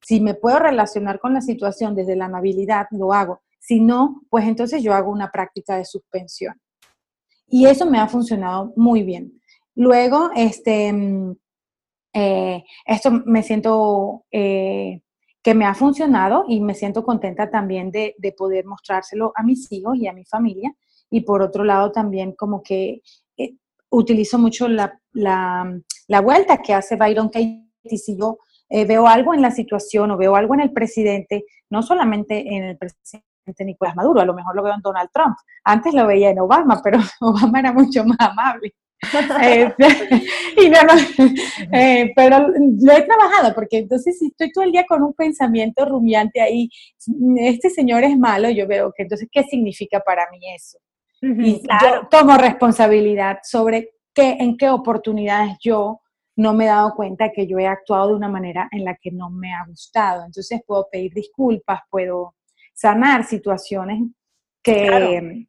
si 0.00 0.20
me 0.20 0.34
puedo 0.34 0.58
relacionar 0.58 1.20
con 1.20 1.34
la 1.34 1.42
situación 1.42 1.94
desde 1.94 2.16
la 2.16 2.24
amabilidad, 2.24 2.86
lo 2.90 3.12
hago. 3.12 3.42
Si 3.58 3.80
no, 3.80 4.22
pues 4.30 4.46
entonces 4.46 4.82
yo 4.82 4.94
hago 4.94 5.12
una 5.12 5.30
práctica 5.30 5.76
de 5.76 5.84
suspensión. 5.84 6.58
Y 7.50 7.66
eso 7.66 7.84
me 7.84 7.98
ha 7.98 8.06
funcionado 8.06 8.72
muy 8.76 9.02
bien. 9.02 9.40
Luego, 9.74 10.30
este, 10.36 10.92
mm, 10.92 11.36
eh, 12.14 12.64
esto 12.86 13.10
me 13.10 13.42
siento 13.42 14.24
eh, 14.30 15.00
que 15.42 15.54
me 15.54 15.64
ha 15.64 15.74
funcionado 15.74 16.44
y 16.48 16.60
me 16.60 16.74
siento 16.74 17.04
contenta 17.04 17.50
también 17.50 17.90
de, 17.90 18.14
poder 18.36 18.66
mostrárselo 18.66 19.32
a 19.34 19.42
mis 19.42 19.70
hijos 19.72 19.96
y 19.96 20.06
a 20.06 20.12
mi 20.12 20.24
familia. 20.24 20.74
Y 21.10 21.22
por 21.22 21.42
otro 21.42 21.64
lado, 21.64 21.90
también 21.90 22.32
como 22.32 22.62
que 22.62 23.02
eh, 23.36 23.56
utilizo 23.90 24.38
mucho 24.38 24.68
la, 24.68 25.00
la, 25.12 26.20
vuelta 26.22 26.62
que 26.62 26.72
hace 26.72 26.96
Byron 26.96 27.30
Katie. 27.30 27.66
Si 27.84 28.16
yo 28.16 28.38
veo 28.70 29.08
algo 29.08 29.34
en 29.34 29.42
la 29.42 29.50
situación 29.50 30.10
o 30.12 30.16
veo 30.16 30.36
algo 30.36 30.54
en 30.54 30.60
el 30.60 30.72
presidente, 30.72 31.46
no 31.70 31.82
solamente 31.82 32.54
en 32.54 32.64
el 32.64 32.78
presidente, 32.78 33.29
Nicolás 33.58 33.96
Maduro, 33.96 34.20
a 34.20 34.24
lo 34.24 34.34
mejor 34.34 34.54
lo 34.56 34.62
veo 34.62 34.74
en 34.74 34.80
Donald 34.80 35.10
Trump. 35.12 35.36
Antes 35.64 35.94
lo 35.94 36.06
veía 36.06 36.30
en 36.30 36.38
Obama, 36.38 36.80
pero 36.82 36.98
Obama 37.20 37.60
era 37.60 37.72
mucho 37.72 38.04
más 38.04 38.18
amable. 38.20 38.74
Eh, 39.42 39.74
eh, 41.72 42.12
pero 42.14 42.48
lo 42.48 42.92
he 42.92 43.02
trabajado 43.02 43.54
porque 43.54 43.78
entonces 43.78 44.18
si 44.18 44.26
estoy 44.26 44.52
todo 44.52 44.62
el 44.62 44.72
día 44.72 44.84
con 44.86 45.02
un 45.02 45.14
pensamiento 45.14 45.86
rumiante 45.86 46.38
ahí, 46.42 46.68
este 47.36 47.70
señor 47.70 48.04
es 48.04 48.18
malo, 48.18 48.50
yo 48.50 48.66
veo 48.66 48.92
que 48.94 49.04
entonces, 49.04 49.26
¿qué 49.32 49.42
significa 49.44 50.00
para 50.00 50.28
mí 50.30 50.40
eso? 50.54 50.78
y 51.22 51.62
yo 51.62 52.08
tomo 52.10 52.36
responsabilidad 52.36 53.38
sobre 53.42 53.90
qué, 54.14 54.36
en 54.38 54.56
qué 54.58 54.68
oportunidades 54.68 55.56
yo 55.62 56.00
no 56.36 56.54
me 56.54 56.64
he 56.64 56.68
dado 56.68 56.94
cuenta 56.94 57.30
que 57.30 57.46
yo 57.46 57.58
he 57.58 57.66
actuado 57.66 58.08
de 58.08 58.14
una 58.14 58.28
manera 58.28 58.68
en 58.72 58.84
la 58.84 58.96
que 58.96 59.10
no 59.10 59.28
me 59.28 59.52
ha 59.52 59.64
gustado. 59.66 60.24
Entonces 60.24 60.60
puedo 60.66 60.88
pedir 60.90 61.12
disculpas, 61.12 61.80
puedo 61.90 62.34
sanar 62.80 63.24
situaciones 63.24 64.08
que... 64.62 65.46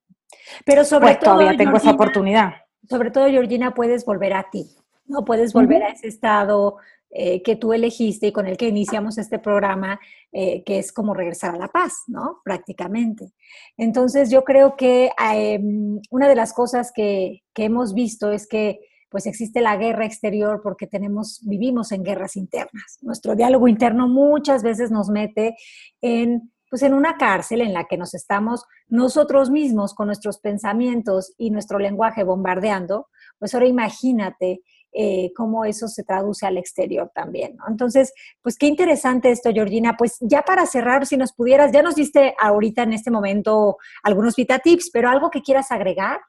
Pero 0.65 0.83
sobre 0.83 1.05
pues, 1.05 1.19
todo, 1.19 1.35
todavía 1.35 1.57
tengo 1.57 1.77
esa 1.77 1.91
oportunidad. 1.91 2.53
Sobre 2.89 3.11
todo, 3.11 3.27
Georgina, 3.27 3.73
puedes 3.73 4.03
volver 4.05 4.33
a 4.33 4.49
ti, 4.51 4.65
¿no? 5.05 5.23
Puedes 5.23 5.53
volver 5.53 5.83
a 5.83 5.89
ese 5.89 6.07
estado 6.07 6.77
eh, 7.09 7.41
que 7.41 7.55
tú 7.55 7.73
elegiste 7.73 8.27
y 8.27 8.31
con 8.31 8.47
el 8.47 8.57
que 8.57 8.67
iniciamos 8.67 9.17
este 9.17 9.39
programa, 9.39 9.99
eh, 10.31 10.63
que 10.63 10.79
es 10.79 10.91
como 10.91 11.13
regresar 11.13 11.55
a 11.55 11.57
la 11.57 11.67
paz, 11.67 12.03
¿no? 12.07 12.41
Prácticamente. 12.43 13.31
Entonces, 13.77 14.29
yo 14.29 14.43
creo 14.43 14.75
que 14.75 15.11
em, 15.17 16.01
una 16.09 16.27
de 16.27 16.35
las 16.35 16.53
cosas 16.53 16.91
que, 16.93 17.43
que 17.53 17.65
hemos 17.65 17.93
visto 17.93 18.31
es 18.31 18.47
que 18.47 18.79
pues 19.09 19.25
existe 19.25 19.59
la 19.59 19.75
guerra 19.75 20.05
exterior 20.05 20.61
porque 20.63 20.87
tenemos, 20.87 21.41
vivimos 21.43 21.91
en 21.91 22.03
guerras 22.03 22.37
internas. 22.37 22.97
Nuestro 23.01 23.35
diálogo 23.35 23.67
interno 23.67 24.07
muchas 24.07 24.63
veces 24.63 24.89
nos 24.89 25.09
mete 25.09 25.55
en 26.01 26.50
pues 26.71 26.83
en 26.83 26.93
una 26.93 27.17
cárcel 27.17 27.59
en 27.59 27.73
la 27.73 27.83
que 27.83 27.97
nos 27.97 28.13
estamos 28.13 28.63
nosotros 28.87 29.49
mismos 29.49 29.93
con 29.93 30.07
nuestros 30.07 30.39
pensamientos 30.39 31.33
y 31.37 31.51
nuestro 31.51 31.77
lenguaje 31.79 32.23
bombardeando, 32.23 33.09
pues 33.37 33.53
ahora 33.53 33.67
imagínate 33.67 34.61
eh, 34.93 35.33
cómo 35.35 35.65
eso 35.65 35.89
se 35.89 36.05
traduce 36.05 36.45
al 36.45 36.57
exterior 36.57 37.11
también. 37.13 37.57
Entonces, 37.67 38.13
pues 38.41 38.57
qué 38.57 38.67
interesante 38.67 39.31
esto, 39.31 39.51
Georgina. 39.51 39.97
Pues 39.97 40.15
ya 40.21 40.43
para 40.43 40.65
cerrar, 40.65 41.05
si 41.05 41.17
nos 41.17 41.33
pudieras, 41.33 41.73
ya 41.73 41.81
nos 41.81 41.95
diste 41.95 42.35
ahorita 42.39 42.83
en 42.83 42.93
este 42.93 43.11
momento 43.11 43.75
algunos 44.01 44.37
Vita 44.37 44.59
Tips, 44.59 44.91
pero 44.93 45.09
algo 45.09 45.29
que 45.29 45.41
quieras 45.41 45.73
agregar. 45.73 46.21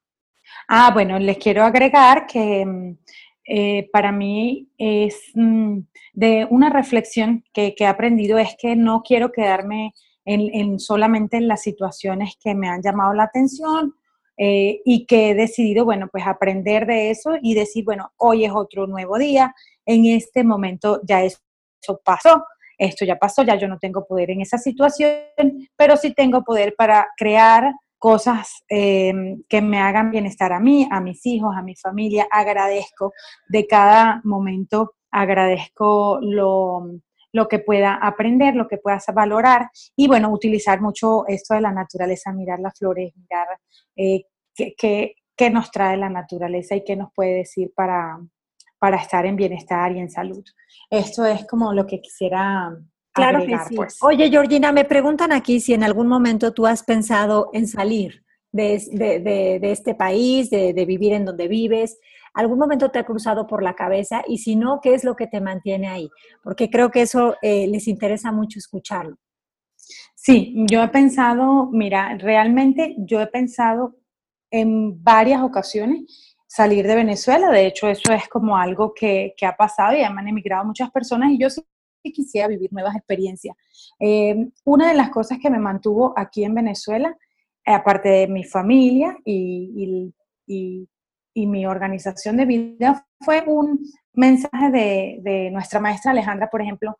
Ah, 0.67 0.91
bueno, 0.93 1.21
les 1.21 1.39
quiero 1.39 1.63
agregar 1.63 2.27
que 2.27 2.97
eh, 3.47 3.89
para 3.93 4.11
mí 4.11 4.69
es 4.77 5.21
mm, 5.35 5.79
de 6.15 6.49
una 6.51 6.69
reflexión 6.69 7.45
que 7.53 7.77
he 7.79 7.87
aprendido 7.87 8.39
es 8.39 8.57
que 8.59 8.75
no 8.75 9.03
quiero 9.03 9.31
quedarme 9.31 9.93
en, 10.25 10.79
solamente 10.79 11.37
en 11.37 11.49
las 11.49 11.63
situaciones 11.63 12.37
que 12.43 12.55
me 12.55 12.69
han 12.69 12.83
llamado 12.83 13.13
la 13.13 13.25
atención 13.25 13.95
eh, 14.37 14.81
y 14.85 15.07
que 15.07 15.31
he 15.31 15.35
decidido, 15.35 15.85
bueno, 15.85 16.09
pues 16.11 16.27
aprender 16.27 16.87
de 16.87 17.11
eso 17.11 17.33
y 17.41 17.55
decir, 17.55 17.85
bueno, 17.85 18.13
hoy 18.17 18.45
es 18.45 18.53
otro 18.53 18.87
nuevo 18.87 19.19
día, 19.19 19.55
en 19.85 20.07
este 20.07 20.45
momento 20.45 21.01
ya 21.05 21.23
eso 21.23 21.41
pasó, 22.05 22.45
esto 22.79 23.05
ya 23.05 23.17
pasó, 23.17 23.43
ya 23.43 23.57
yo 23.57 23.69
no 23.69 23.79
tengo 23.79 24.07
poder 24.07 24.31
en 24.31 24.41
esa 24.41 24.59
situación, 24.59 25.69
pero 25.77 25.97
sí 25.97 26.15
tengo 26.15 26.43
poder 26.43 26.75
para 26.77 27.09
crear 27.17 27.73
cosas 27.99 28.65
em, 28.69 29.45
que 29.49 29.63
me 29.63 29.79
hagan 29.79 30.11
bienestar 30.11 30.53
a 30.53 30.59
mí, 30.59 30.89
a 30.91 31.01
mis 31.01 31.25
hijos, 31.25 31.55
a 31.57 31.63
mi 31.63 31.77
familia. 31.77 32.27
Agradezco 32.33 33.13
de 33.49 33.67
cada 33.69 34.21
momento, 34.25 34.95
agradezco 35.13 36.19
lo, 36.21 36.85
lo 37.33 37.49
que 37.49 37.59
pueda 37.59 37.95
aprender, 37.95 38.55
lo 38.55 38.69
que 38.69 38.79
puedas 38.79 39.07
valorar 39.15 39.71
y 39.97 40.07
bueno, 40.07 40.31
utilizar 40.31 40.81
mucho 40.81 41.27
esto 41.27 41.55
de 41.55 41.63
la 41.63 41.73
naturaleza, 41.73 42.33
mirar 42.33 42.61
las 42.61 42.79
flores, 42.79 43.13
mirar 43.17 43.49
eh, 43.97 44.25
qué, 44.77 45.15
nos 45.51 45.73
trae 45.73 45.97
la 45.97 46.09
naturaleza 46.09 46.77
y 46.77 46.85
qué 46.85 46.95
nos 46.95 47.13
puede 47.13 47.39
decir 47.39 47.73
para, 47.75 48.17
para 48.79 48.99
estar 48.99 49.27
en 49.27 49.35
bienestar 49.35 49.91
y 49.91 49.99
en 49.99 50.09
salud. 50.09 50.45
Esto 50.89 51.27
es 51.27 51.47
como 51.47 51.73
lo 51.73 51.87
que 51.87 52.01
quisiera 52.01 52.71
Claro 53.15 53.45
que 53.45 53.59
sí. 53.69 53.77
Pues. 53.77 53.99
Oye, 54.03 54.31
Georgina, 54.31 54.73
me 54.73 54.85
preguntan 54.85 55.33
aquí 55.33 55.61
si 55.61 55.75
en 55.75 55.85
algún 55.85 56.09
momento 56.09 56.55
tú 56.55 56.67
has 56.67 56.83
pensado 56.83 57.51
en 57.53 57.67
salir 57.67 58.25
de, 58.53 59.59
de 59.61 59.73
este 59.73 59.95
país, 59.95 60.51
de, 60.51 60.85
vivir 60.87 61.15
en 61.15 61.25
donde 61.25 61.49
vives 61.49 61.99
algún 62.35 62.59
momento 62.59 62.91
te 62.91 62.99
ha 62.99 63.05
cruzado 63.05 63.47
por 63.47 63.63
la 63.63 63.75
cabeza 63.75 64.23
y 64.27 64.39
si 64.39 64.57
no, 64.57 64.81
¿qué 64.81 64.95
es 64.95 65.05
lo 65.05 65.17
que 65.17 65.27
te 65.27 65.41
mantiene 65.41 65.89
ahí? 65.89 66.11
Porque 66.43 66.71
creo 66.71 66.91
que 66.91 67.03
eso 67.03 67.37
eh, 67.43 67.67
les 67.67 67.89
interesa 67.89 68.33
mucho 68.33 68.59
escucharlo. 68.59 69.17
Sí, 70.15 70.55
yo 70.71 70.83
he 70.83 70.89
pensado, 70.89 71.69
mira, 71.73 72.17
realmente 72.17 72.95
yo 72.99 73.21
he 73.21 73.27
pensado 73.27 73.97
en 74.51 75.03
varias 75.03 75.43
ocasiones 75.43 76.37
salir 76.47 76.87
de 76.87 76.95
Venezuela, 76.95 77.51
de 77.51 77.67
hecho 77.67 77.89
eso 77.89 78.13
es 78.13 78.29
como 78.29 78.57
algo 78.57 78.93
que, 78.95 79.35
ha 79.43 79.57
pasado 79.57 79.97
y 79.97 80.03
han 80.03 80.29
emigrado 80.29 80.65
muchas 80.65 80.91
personas 80.91 81.31
y 81.33 81.39
yo 81.39 81.49
sí 81.51 81.65
quisiera 82.13 82.47
vivir 82.47 82.73
nuevas 82.73 82.95
experiencias. 82.95 83.57
Eh, 83.99 84.49
una 84.65 84.89
de 84.89 84.95
las 84.95 85.11
cosas 85.11 85.39
que 85.41 85.51
me 85.51 85.59
mantuvo 85.59 86.13
aquí 86.17 86.45
en 86.45 86.55
Venezuela, 86.55 87.17
aparte 87.65 88.09
de 88.09 88.27
mi 88.29 88.45
familia 88.45 89.17
y 89.25 90.13
mi 91.35 91.67
organización 91.67 92.37
de 92.37 92.45
vida 92.45 93.07
fue 93.21 93.43
un 93.47 93.81
mensaje 94.15 94.71
de, 94.71 95.51
nuestra 95.51 95.81
maestra 95.81 96.11
Alejandra, 96.11 96.49
por 96.51 96.63
ejemplo, 96.63 96.99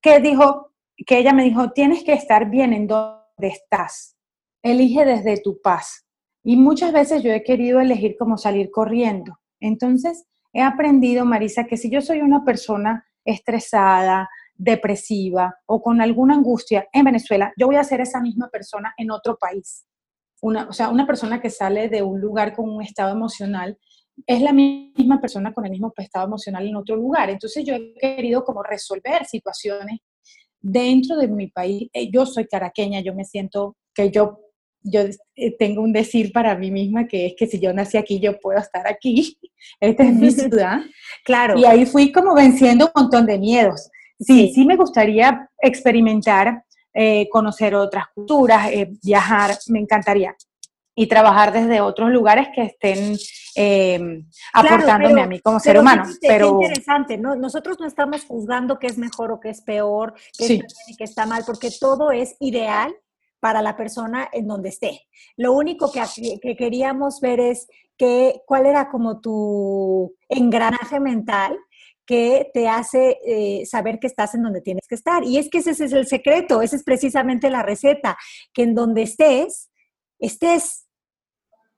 que 0.00 0.20
dijo, 0.20 0.72
que 1.06 1.18
ella 1.18 1.32
me 1.32 1.44
dijo, 1.44 1.72
tienes 1.72 2.04
que 2.04 2.12
estar 2.12 2.48
bien 2.50 2.72
en 2.72 2.86
donde 2.86 3.18
estás, 3.40 4.16
elige 4.62 5.04
desde 5.04 5.40
tu 5.40 5.60
paz. 5.60 6.06
Y 6.44 6.56
muchas 6.56 6.92
veces 6.92 7.22
yo 7.22 7.32
he 7.32 7.42
querido 7.42 7.80
elegir 7.80 8.16
como 8.18 8.36
salir 8.36 8.70
corriendo. 8.70 9.38
Entonces, 9.60 10.26
he 10.52 10.60
aprendido, 10.60 11.24
Marisa, 11.24 11.64
que 11.64 11.76
si 11.76 11.88
yo 11.90 12.00
soy 12.00 12.20
una 12.20 12.44
persona 12.44 13.04
estresada, 13.24 14.28
depresiva 14.54 15.54
o 15.66 15.80
con 15.80 16.00
alguna 16.00 16.34
angustia 16.34 16.86
en 16.92 17.04
Venezuela, 17.04 17.52
yo 17.56 17.66
voy 17.66 17.76
a 17.76 17.84
ser 17.84 18.00
esa 18.00 18.20
misma 18.20 18.48
persona 18.48 18.92
en 18.96 19.10
otro 19.10 19.36
país 19.36 19.86
una, 20.42 20.68
o 20.68 20.72
sea, 20.72 20.90
una 20.90 21.06
persona 21.06 21.40
que 21.40 21.50
sale 21.50 21.88
de 21.88 22.02
un 22.02 22.20
lugar 22.20 22.54
con 22.54 22.68
un 22.68 22.82
estado 22.82 23.12
emocional 23.12 23.78
es 24.26 24.42
la 24.42 24.52
misma 24.52 25.20
persona 25.20 25.54
con 25.54 25.64
el 25.64 25.70
mismo 25.70 25.92
estado 25.96 26.26
emocional 26.26 26.66
en 26.66 26.76
otro 26.76 26.96
lugar. 26.96 27.30
Entonces 27.30 27.64
yo 27.64 27.74
he 27.74 27.94
querido 28.16 28.44
como 28.44 28.62
resolver 28.62 29.24
situaciones 29.24 30.00
dentro 30.60 31.16
de 31.16 31.28
mi 31.28 31.46
país. 31.48 31.88
Eh, 31.92 32.10
yo 32.10 32.26
soy 32.26 32.46
caraqueña, 32.46 33.00
yo 33.00 33.14
me 33.14 33.24
siento 33.24 33.76
que 33.94 34.10
yo, 34.10 34.40
yo 34.82 35.02
eh, 35.36 35.56
tengo 35.56 35.80
un 35.82 35.92
decir 35.92 36.32
para 36.32 36.56
mí 36.56 36.70
misma 36.70 37.06
que 37.06 37.26
es 37.26 37.34
que 37.36 37.46
si 37.46 37.60
yo 37.60 37.72
nací 37.72 37.96
aquí, 37.96 38.20
yo 38.20 38.38
puedo 38.38 38.58
estar 38.58 38.86
aquí. 38.86 39.38
Esta 39.80 40.02
es 40.02 40.12
mi 40.12 40.30
ciudad. 40.32 40.80
claro. 41.24 41.56
Y 41.56 41.64
ahí 41.64 41.86
fui 41.86 42.10
como 42.10 42.34
venciendo 42.34 42.86
un 42.86 43.02
montón 43.02 43.26
de 43.26 43.38
miedos. 43.38 43.90
Sí, 44.18 44.52
sí 44.54 44.64
me 44.64 44.76
gustaría 44.76 45.48
experimentar 45.58 46.64
eh, 46.94 47.28
conocer 47.30 47.74
otras 47.74 48.06
culturas, 48.14 48.68
eh, 48.70 48.90
viajar, 49.02 49.56
me 49.68 49.80
encantaría. 49.80 50.34
Y 50.94 51.06
trabajar 51.06 51.52
desde 51.52 51.80
otros 51.80 52.10
lugares 52.10 52.48
que 52.54 52.64
estén 52.64 53.16
eh, 53.56 54.22
aportándome 54.52 55.22
a 55.22 55.26
mí 55.26 55.40
como 55.40 55.58
ser 55.58 55.78
humano. 55.78 56.04
pero 56.20 56.60
interesante, 56.60 57.16
¿no? 57.16 57.34
Nosotros 57.34 57.78
no 57.80 57.86
estamos 57.86 58.24
juzgando 58.26 58.78
qué 58.78 58.88
es 58.88 58.98
mejor 58.98 59.32
o 59.32 59.40
qué 59.40 59.48
es 59.48 59.62
peor, 59.62 60.12
qué 60.36 60.56
está 60.56 61.04
está 61.04 61.26
mal, 61.26 61.44
porque 61.46 61.70
todo 61.80 62.10
es 62.10 62.36
ideal 62.40 62.94
para 63.40 63.62
la 63.62 63.74
persona 63.74 64.28
en 64.32 64.46
donde 64.46 64.68
esté. 64.68 65.00
Lo 65.36 65.54
único 65.54 65.90
que, 65.90 66.02
que 66.40 66.56
queríamos 66.56 67.20
ver 67.20 67.40
es 67.40 67.68
que, 67.96 68.42
cuál 68.46 68.66
era 68.66 68.90
como 68.90 69.20
tu 69.20 70.14
engranaje 70.28 71.00
mental 71.00 71.56
que 72.12 72.50
te 72.52 72.68
hace 72.68 73.16
eh, 73.24 73.64
saber 73.64 73.98
que 73.98 74.06
estás 74.06 74.34
en 74.34 74.42
donde 74.42 74.60
tienes 74.60 74.86
que 74.86 74.94
estar. 74.94 75.24
Y 75.24 75.38
es 75.38 75.48
que 75.48 75.58
ese 75.58 75.70
es 75.70 75.80
el 75.80 76.06
secreto, 76.06 76.60
esa 76.60 76.76
es 76.76 76.84
precisamente 76.84 77.48
la 77.48 77.62
receta, 77.62 78.18
que 78.52 78.64
en 78.64 78.74
donde 78.74 79.00
estés, 79.00 79.70
estés 80.18 80.88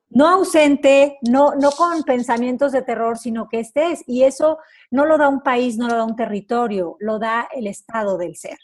no 0.08 0.26
ausente, 0.26 1.18
no, 1.22 1.54
no 1.54 1.70
con 1.70 2.02
pensamientos 2.02 2.72
de 2.72 2.82
terror, 2.82 3.16
sino 3.16 3.48
que 3.48 3.60
estés. 3.60 4.02
Y 4.08 4.24
eso 4.24 4.58
no 4.90 5.06
lo 5.06 5.18
da 5.18 5.28
un 5.28 5.40
país, 5.40 5.76
no 5.78 5.86
lo 5.86 5.94
da 5.94 6.04
un 6.04 6.16
territorio, 6.16 6.96
lo 6.98 7.20
da 7.20 7.46
el 7.54 7.68
estado 7.68 8.18
del 8.18 8.34
ser. 8.34 8.58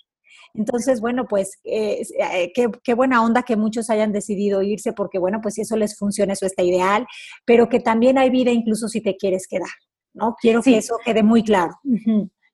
Entonces, 0.54 1.00
bueno, 1.00 1.28
pues 1.28 1.60
eh, 1.62 2.02
eh, 2.18 2.50
qué, 2.52 2.68
qué, 2.82 2.94
buena 2.94 3.22
onda 3.22 3.44
que 3.44 3.54
muchos 3.54 3.90
hayan 3.90 4.10
decidido 4.10 4.62
irse 4.62 4.92
porque, 4.92 5.20
bueno, 5.20 5.38
pues 5.40 5.54
si 5.54 5.60
eso 5.60 5.76
les 5.76 5.96
funciona, 5.96 6.32
eso 6.32 6.46
está 6.46 6.64
ideal, 6.64 7.06
pero 7.44 7.68
que 7.68 7.78
también 7.78 8.18
hay 8.18 8.30
vida 8.30 8.50
incluso 8.50 8.88
si 8.88 9.00
te 9.00 9.16
quieres 9.16 9.46
quedar. 9.46 9.70
¿No? 10.14 10.36
Quiero 10.40 10.62
que 10.62 10.76
eso 10.76 10.96
quede 11.04 11.22
muy 11.22 11.42
claro. 11.42 11.74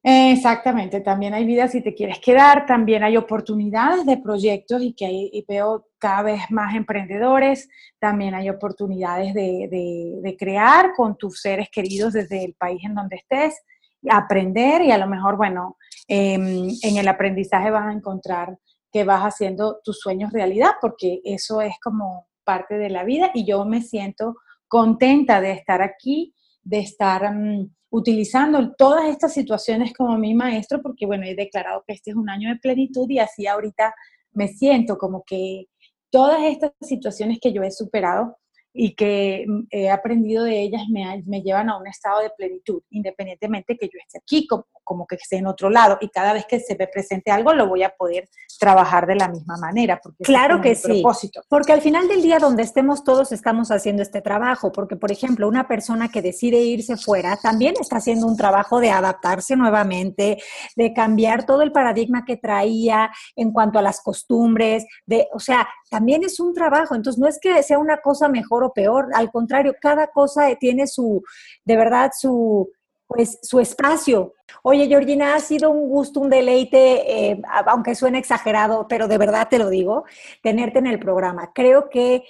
Exactamente, 0.09 1.01
también 1.01 1.35
hay 1.35 1.45
vida 1.45 1.67
si 1.67 1.81
te 1.81 1.93
quieres 1.93 2.21
quedar, 2.21 2.65
también 2.65 3.03
hay 3.03 3.17
oportunidades 3.17 4.07
de 4.07 4.19
proyectos 4.19 4.81
y 4.81 4.93
que 4.93 5.05
hay, 5.05 5.45
veo 5.49 5.89
cada 5.99 6.23
vez 6.23 6.43
más 6.49 6.77
emprendedores, 6.77 7.69
también 7.99 8.33
hay 8.33 8.49
oportunidades 8.49 9.35
de, 9.35 10.37
crear 10.39 10.93
con 10.95 11.17
tus 11.17 11.41
seres 11.41 11.69
queridos 11.73 12.13
desde 12.13 12.45
el 12.45 12.55
país 12.55 12.85
en 12.85 12.95
donde 12.95 13.17
estés, 13.17 13.61
aprender 14.09 14.83
y 14.83 14.93
a 14.93 14.99
lo 14.99 15.09
mejor, 15.09 15.37
bueno, 15.37 15.77
em, 16.07 16.69
en 16.83 16.97
el 16.99 17.09
aprendizaje 17.09 17.73
vas 17.73 17.87
a 17.87 17.93
encontrar 17.93 18.57
que 18.93 19.03
vas 19.03 19.23
haciendo 19.23 19.81
tus 19.83 19.99
sueños 19.99 20.33
realidad, 20.33 20.75
porque 20.81 21.21
eso 21.25 21.61
es 21.61 21.75
como 21.83 22.29
parte 22.45 22.79
de 22.79 22.91
la 22.91 23.03
vida 23.03 23.33
y 23.35 23.45
yo 23.45 23.65
me 23.65 23.83
siento 23.83 24.37
contenta 24.69 25.41
de 25.41 25.51
estar 25.51 25.83
aquí 25.83 26.33
de 26.67 26.81
estar 26.81 27.33
mm, 27.33 27.71
utilizando 27.91 28.75
todas 28.77 29.09
estas 29.09 29.33
situaciones 29.33 29.93
como 29.95 30.19
mi 30.19 30.35
maestro, 30.35 30.83
porque 30.83 31.07
bueno, 31.07 31.25
he 31.25 31.37
declarado 31.37 31.85
que 31.87 31.95
este 31.95 32.11
es 32.11 32.17
un 32.17 32.29
año 32.29 32.49
de 32.49 32.59
plenitud 32.59 33.09
y 33.09 33.21
así 33.21 33.47
ahorita 33.47 33.95
me 34.33 34.49
siento 34.49 34.99
como 34.99 35.23
que 35.25 35.67
todas 36.11 36.43
estas 36.43 36.73
situaciones 36.81 37.39
que 37.41 37.53
yo 37.53 37.63
he 37.63 37.71
superado 37.71 38.37
y 38.77 38.95
que 38.95 39.45
mm, 39.47 39.61
he 39.71 39.91
aprendido 39.91 40.45
de 40.45 40.61
ellas 40.61 40.83
me, 40.91 41.23
me, 41.27 41.41
llevan 41.41 41.71
a 41.71 41.79
un 41.79 41.87
estado 41.87 42.21
de 42.21 42.31
plenitud, 42.31 42.83
independientemente 42.91 43.77
que 43.77 43.87
yo 43.87 43.99
esté 43.99 44.19
aquí, 44.19 44.47
como, 44.47 44.67
como, 44.85 45.07
que 45.07 45.17
esté 45.17 45.37
en 45.37 45.47
otro 45.47 45.71
lado. 45.71 45.97
Y 46.01 46.11
cada 46.11 46.35
vez 46.35 46.45
que 46.47 46.61
se 46.61 46.77
me 46.77 46.87
presente 46.87 47.31
algo, 47.31 47.55
lo 47.55 47.67
voy 47.69 47.83
a 47.83 47.91
poder 47.91 48.29
trabajar 48.59 49.07
de 49.07 49.17
la 49.17 49.29
misma 49.29 49.57
manera. 49.57 49.99
Porque 50.03 50.25
claro 50.25 50.61
que 50.61 50.75
sí. 50.75 51.01
Propósito. 51.01 51.43
Porque 51.49 51.73
al 51.73 51.81
final 51.81 52.07
del 52.07 52.23
día, 52.23 52.39
donde 52.39 52.63
estemos 52.63 53.03
todos, 53.03 53.33
estamos 53.33 53.71
haciendo 53.71 54.03
este 54.03 54.21
trabajo. 54.21 54.71
Porque, 54.73 54.97
por 54.97 55.11
ejemplo, 55.11 55.49
una 55.49 55.67
persona 55.67 56.09
que 56.09 56.21
decide 56.21 56.59
irse 56.59 56.97
fuera 56.97 57.37
también 57.37 57.75
está 57.81 57.97
haciendo 57.97 58.27
un 58.27 58.37
trabajo 58.37 58.79
de 58.81 58.91
adaptarse 58.91 59.57
nuevamente, 59.57 60.39
de 60.77 60.93
cambiar 60.93 61.47
todo 61.47 61.63
el 61.63 61.73
paradigma 61.73 62.25
que 62.25 62.37
traía 62.37 63.11
en 63.35 63.53
cuanto 63.53 63.79
a 63.79 63.83
las 63.83 64.01
costumbres, 64.03 64.85
de, 65.07 65.29
o 65.33 65.41
sea, 65.41 65.67
también 65.91 66.25
es 66.25 66.41
un 66.41 66.53
trabajo. 66.53 66.95
Entonces, 66.95 67.19
no 67.19 67.27
es 67.27 67.39
que 67.41 67.63
sea 67.63 67.79
una 67.79 67.99
cosa 67.99 68.29
mejor 68.29 68.66
peor, 68.73 69.09
al 69.15 69.31
contrario, 69.31 69.75
cada 69.81 70.09
cosa 70.09 70.55
tiene 70.57 70.87
su, 70.87 71.23
de 71.65 71.77
verdad, 71.77 72.11
su, 72.19 72.71
pues, 73.07 73.39
su 73.43 73.61
espacio. 73.61 74.35
Oye, 74.63 74.87
Georgina, 74.87 75.35
ha 75.35 75.41
sido 75.41 75.71
un 75.71 75.89
gusto, 75.89 76.21
un 76.21 76.31
deleite, 76.31 77.31
eh, 77.31 77.43
aunque 77.67 77.95
suene 77.95 78.19
exagerado, 78.19 78.87
pero 78.89 79.09
de 79.09 79.19
verdad 79.19 79.49
te 79.49 79.59
lo 79.59 79.69
digo, 79.69 80.05
tenerte 80.43 80.79
en 80.79 80.87
el 80.87 80.99
programa. 80.99 81.53
Creo 81.55 81.89
que 81.89 82.25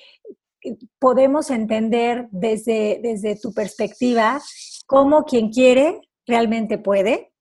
podemos 0.98 1.50
entender 1.50 2.28
desde, 2.30 3.00
desde 3.02 3.36
tu 3.36 3.52
perspectiva 3.52 4.40
cómo 4.86 5.24
quien 5.24 5.50
quiere 5.50 6.00
realmente 6.26 6.78
puede 6.78 7.32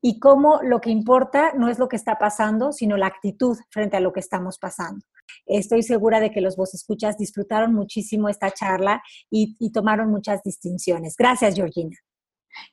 y 0.00 0.20
cómo 0.20 0.60
lo 0.62 0.80
que 0.80 0.90
importa 0.90 1.52
no 1.56 1.68
es 1.68 1.78
lo 1.78 1.88
que 1.88 1.96
está 1.96 2.18
pasando, 2.18 2.72
sino 2.72 2.96
la 2.96 3.06
actitud 3.06 3.56
frente 3.70 3.96
a 3.96 4.00
lo 4.00 4.12
que 4.12 4.20
estamos 4.20 4.58
pasando. 4.58 5.04
Estoy 5.46 5.82
segura 5.82 6.20
de 6.20 6.30
que 6.30 6.40
los 6.40 6.56
vos 6.56 6.74
escuchas 6.74 7.16
disfrutaron 7.18 7.74
muchísimo 7.74 8.28
esta 8.28 8.50
charla 8.50 9.02
y, 9.30 9.56
tomaron 9.72 10.10
muchas 10.10 10.42
distinciones. 10.42 11.16
Gracias, 11.16 11.54
Georgina. 11.54 11.96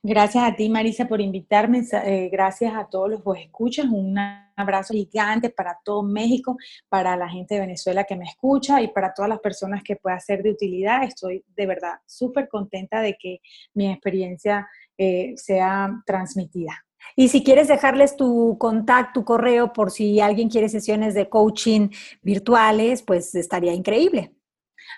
Gracias 0.01 0.43
a 0.43 0.55
ti, 0.55 0.69
Marisa, 0.69 1.05
por 1.07 1.19
invitarme. 1.19 1.83
Eh, 2.05 2.29
gracias 2.31 2.73
a 2.73 2.87
todos 2.87 3.09
los 3.09 3.21
que 3.21 3.43
escuchan. 3.43 3.93
Un 3.93 4.17
abrazo 4.55 4.93
gigante 4.93 5.49
para 5.49 5.77
todo 5.83 6.03
México, 6.03 6.55
para 6.87 7.17
la 7.17 7.27
gente 7.27 7.55
de 7.55 7.61
Venezuela 7.61 8.05
que 8.05 8.15
me 8.15 8.25
escucha 8.25 8.81
y 8.81 8.87
para 8.87 9.13
todas 9.13 9.27
las 9.27 9.39
personas 9.39 9.83
que 9.83 9.97
pueda 9.97 10.17
ser 10.19 10.41
de 10.41 10.51
utilidad. 10.51 11.03
Estoy 11.03 11.43
de 11.55 11.65
verdad 11.65 11.95
súper 12.05 12.47
contenta 12.47 13.01
de 13.01 13.17
que 13.19 13.39
mi 13.73 13.91
experiencia 13.91 14.67
eh, 14.97 15.33
sea 15.35 15.89
transmitida. 16.05 16.85
Y 17.15 17.27
si 17.27 17.43
quieres 17.43 17.67
dejarles 17.67 18.15
tu 18.15 18.57
contacto, 18.57 19.21
tu 19.21 19.25
correo, 19.25 19.73
por 19.73 19.91
si 19.91 20.19
alguien 20.19 20.49
quiere 20.49 20.69
sesiones 20.69 21.13
de 21.13 21.29
coaching 21.29 21.89
virtuales, 22.21 23.03
pues 23.03 23.35
estaría 23.35 23.73
increíble. 23.73 24.33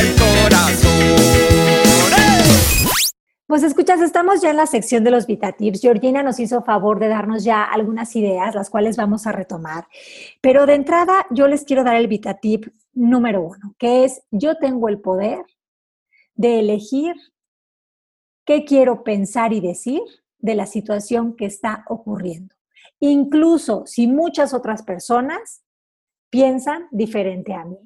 el 0.00 0.14
corazón. 0.16 1.34
Pues 3.46 3.62
escuchas, 3.62 4.00
estamos 4.00 4.40
ya 4.40 4.50
en 4.50 4.56
la 4.56 4.66
sección 4.66 5.04
de 5.04 5.10
los 5.10 5.26
VitaTips. 5.26 5.80
Georgina 5.80 6.22
nos 6.22 6.40
hizo 6.40 6.62
favor 6.62 6.98
de 6.98 7.08
darnos 7.08 7.44
ya 7.44 7.62
algunas 7.62 8.16
ideas, 8.16 8.54
las 8.54 8.70
cuales 8.70 8.96
vamos 8.96 9.26
a 9.26 9.32
retomar. 9.32 9.86
Pero 10.40 10.66
de 10.66 10.74
entrada, 10.74 11.26
yo 11.30 11.46
les 11.46 11.64
quiero 11.64 11.84
dar 11.84 11.96
el 11.96 12.08
VitaTip 12.08 12.66
número 12.94 13.42
uno, 13.42 13.74
que 13.78 14.04
es 14.04 14.22
yo 14.30 14.56
tengo 14.56 14.88
el 14.88 15.00
poder 15.00 15.44
de 16.34 16.58
elegir 16.58 17.14
qué 18.44 18.64
quiero 18.64 19.04
pensar 19.04 19.52
y 19.52 19.60
decir 19.60 20.00
de 20.38 20.54
la 20.54 20.66
situación 20.66 21.36
que 21.36 21.46
está 21.46 21.84
ocurriendo. 21.88 22.54
Incluso 22.98 23.84
si 23.86 24.06
muchas 24.06 24.54
otras 24.54 24.82
personas 24.82 25.62
piensan 26.30 26.88
diferente 26.90 27.54
a 27.54 27.64
mí. 27.64 27.78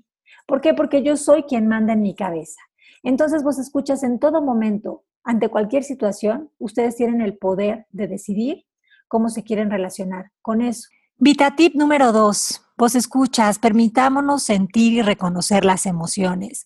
¿Por 0.49 0.63
qué? 0.63 0.73
Porque 0.73 1.03
yo 1.03 1.19
soy 1.19 1.43
quien 1.43 1.69
manda 1.69 1.93
en 1.93 2.01
mi 2.01 2.15
cabeza. 2.15 2.61
Entonces 3.03 3.45
vos 3.45 3.59
escuchas 3.59 4.03
en 4.03 4.19
todo 4.19 4.41
momento 4.41 5.05
ante 5.23 5.51
cualquier 5.51 5.85
situación, 5.85 6.51
ustedes 6.59 6.97
tienen 6.97 7.21
el 7.21 7.37
poder 7.37 7.87
de 7.91 8.09
decidir 8.09 8.65
cómo 9.09 9.29
se 9.29 9.45
quieren 9.45 9.71
relacionar 9.71 10.33
con 10.41 10.63
eso. 10.63 10.89
Vitatip 11.19 11.75
número 11.75 12.13
dos. 12.13 12.63
Vos 12.79 12.95
escuchas, 12.95 13.59
permitámonos 13.59 14.45
sentir 14.45 14.95
y 14.95 15.03
reconocer 15.03 15.67
las 15.67 15.85
emociones. 15.85 16.65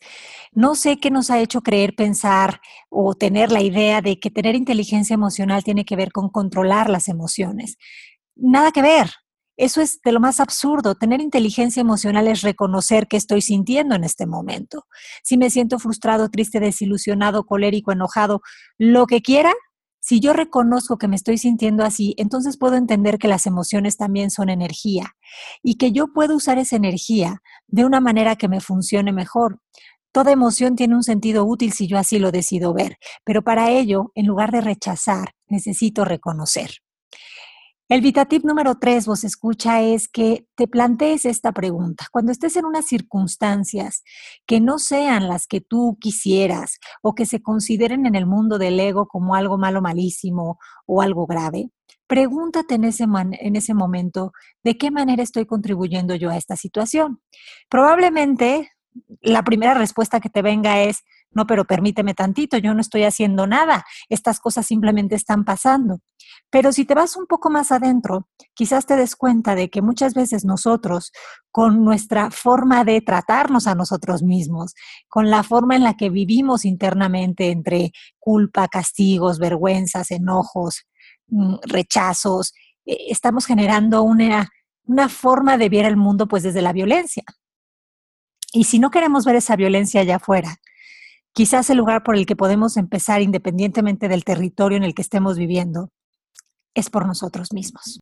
No 0.52 0.76
sé 0.76 1.00
qué 1.00 1.10
nos 1.10 1.30
ha 1.30 1.40
hecho 1.40 1.62
creer, 1.62 1.96
pensar 1.96 2.60
o 2.88 3.14
tener 3.14 3.50
la 3.50 3.62
idea 3.62 4.00
de 4.00 4.20
que 4.20 4.30
tener 4.30 4.54
inteligencia 4.54 5.14
emocional 5.14 5.64
tiene 5.64 5.84
que 5.84 5.96
ver 5.96 6.12
con 6.12 6.28
controlar 6.28 6.88
las 6.88 7.08
emociones. 7.08 7.78
Nada 8.36 8.70
que 8.70 8.82
ver. 8.82 9.10
Eso 9.56 9.80
es 9.80 10.00
de 10.02 10.12
lo 10.12 10.20
más 10.20 10.40
absurdo. 10.40 10.94
Tener 10.94 11.20
inteligencia 11.20 11.80
emocional 11.80 12.28
es 12.28 12.42
reconocer 12.42 13.06
qué 13.06 13.16
estoy 13.16 13.42
sintiendo 13.42 13.94
en 13.94 14.04
este 14.04 14.26
momento. 14.26 14.86
Si 15.22 15.36
me 15.36 15.50
siento 15.50 15.78
frustrado, 15.78 16.30
triste, 16.30 16.58
desilusionado, 16.60 17.44
colérico, 17.44 17.92
enojado, 17.92 18.40
lo 18.78 19.06
que 19.06 19.20
quiera, 19.20 19.52
si 20.00 20.18
yo 20.18 20.32
reconozco 20.32 20.98
que 20.98 21.06
me 21.06 21.14
estoy 21.14 21.38
sintiendo 21.38 21.84
así, 21.84 22.14
entonces 22.18 22.58
puedo 22.58 22.74
entender 22.74 23.18
que 23.18 23.28
las 23.28 23.46
emociones 23.46 23.96
también 23.96 24.32
son 24.32 24.48
energía 24.48 25.14
y 25.62 25.76
que 25.76 25.92
yo 25.92 26.08
puedo 26.12 26.34
usar 26.34 26.58
esa 26.58 26.74
energía 26.74 27.40
de 27.68 27.84
una 27.84 28.00
manera 28.00 28.34
que 28.34 28.48
me 28.48 28.60
funcione 28.60 29.12
mejor. 29.12 29.60
Toda 30.10 30.32
emoción 30.32 30.74
tiene 30.74 30.96
un 30.96 31.04
sentido 31.04 31.44
útil 31.44 31.72
si 31.72 31.86
yo 31.86 31.98
así 31.98 32.18
lo 32.18 32.32
decido 32.32 32.74
ver, 32.74 32.98
pero 33.24 33.42
para 33.42 33.70
ello, 33.70 34.10
en 34.16 34.26
lugar 34.26 34.50
de 34.50 34.60
rechazar, 34.60 35.34
necesito 35.46 36.04
reconocer. 36.04 36.81
El 37.92 38.00
VitaTip 38.00 38.42
número 38.44 38.76
tres, 38.76 39.04
vos 39.04 39.22
escucha, 39.22 39.82
es 39.82 40.08
que 40.08 40.46
te 40.54 40.66
plantees 40.66 41.26
esta 41.26 41.52
pregunta. 41.52 42.06
Cuando 42.10 42.32
estés 42.32 42.56
en 42.56 42.64
unas 42.64 42.86
circunstancias 42.86 44.02
que 44.46 44.62
no 44.62 44.78
sean 44.78 45.28
las 45.28 45.46
que 45.46 45.60
tú 45.60 45.98
quisieras 46.00 46.78
o 47.02 47.14
que 47.14 47.26
se 47.26 47.42
consideren 47.42 48.06
en 48.06 48.14
el 48.14 48.24
mundo 48.24 48.56
del 48.56 48.80
ego 48.80 49.08
como 49.08 49.34
algo 49.34 49.58
malo, 49.58 49.82
malísimo 49.82 50.58
o 50.86 51.02
algo 51.02 51.26
grave, 51.26 51.68
pregúntate 52.06 52.76
en 52.76 52.84
ese, 52.84 53.04
en 53.04 53.56
ese 53.56 53.74
momento 53.74 54.32
de 54.64 54.78
qué 54.78 54.90
manera 54.90 55.22
estoy 55.22 55.44
contribuyendo 55.44 56.14
yo 56.14 56.30
a 56.30 56.38
esta 56.38 56.56
situación. 56.56 57.20
Probablemente 57.68 58.70
la 59.20 59.42
primera 59.42 59.74
respuesta 59.74 60.18
que 60.18 60.30
te 60.30 60.40
venga 60.40 60.82
es, 60.82 61.04
no, 61.34 61.46
pero 61.46 61.64
permíteme 61.64 62.14
tantito, 62.14 62.58
yo 62.58 62.74
no 62.74 62.80
estoy 62.80 63.04
haciendo 63.04 63.46
nada, 63.46 63.84
estas 64.08 64.40
cosas 64.40 64.66
simplemente 64.66 65.14
están 65.14 65.44
pasando. 65.44 66.00
Pero 66.50 66.72
si 66.72 66.84
te 66.84 66.94
vas 66.94 67.16
un 67.16 67.26
poco 67.26 67.48
más 67.48 67.72
adentro, 67.72 68.28
quizás 68.54 68.84
te 68.84 68.96
des 68.96 69.16
cuenta 69.16 69.54
de 69.54 69.70
que 69.70 69.80
muchas 69.80 70.12
veces 70.12 70.44
nosotros, 70.44 71.10
con 71.50 71.84
nuestra 71.84 72.30
forma 72.30 72.84
de 72.84 73.00
tratarnos 73.00 73.66
a 73.66 73.74
nosotros 73.74 74.22
mismos, 74.22 74.74
con 75.08 75.30
la 75.30 75.42
forma 75.42 75.76
en 75.76 75.82
la 75.82 75.94
que 75.94 76.10
vivimos 76.10 76.64
internamente 76.64 77.50
entre 77.50 77.92
culpa, 78.18 78.68
castigos, 78.68 79.38
vergüenzas, 79.38 80.10
enojos, 80.10 80.84
mm, 81.28 81.56
rechazos, 81.62 82.52
eh, 82.84 83.06
estamos 83.08 83.46
generando 83.46 84.02
una, 84.02 84.50
una 84.84 85.08
forma 85.08 85.56
de 85.56 85.68
ver 85.70 85.86
el 85.86 85.96
mundo 85.96 86.28
pues 86.28 86.42
desde 86.42 86.62
la 86.62 86.72
violencia. 86.72 87.24
Y 88.52 88.64
si 88.64 88.78
no 88.78 88.90
queremos 88.90 89.24
ver 89.24 89.36
esa 89.36 89.56
violencia 89.56 90.02
allá 90.02 90.16
afuera, 90.16 90.56
quizás 91.32 91.70
el 91.70 91.78
lugar 91.78 92.02
por 92.02 92.16
el 92.16 92.26
que 92.26 92.36
podemos 92.36 92.76
empezar, 92.76 93.22
independientemente 93.22 94.08
del 94.08 94.24
territorio 94.24 94.76
en 94.76 94.84
el 94.84 94.94
que 94.94 95.02
estemos 95.02 95.36
viviendo, 95.36 95.90
es 96.74 96.90
por 96.90 97.06
nosotros 97.06 97.52
mismos. 97.52 98.00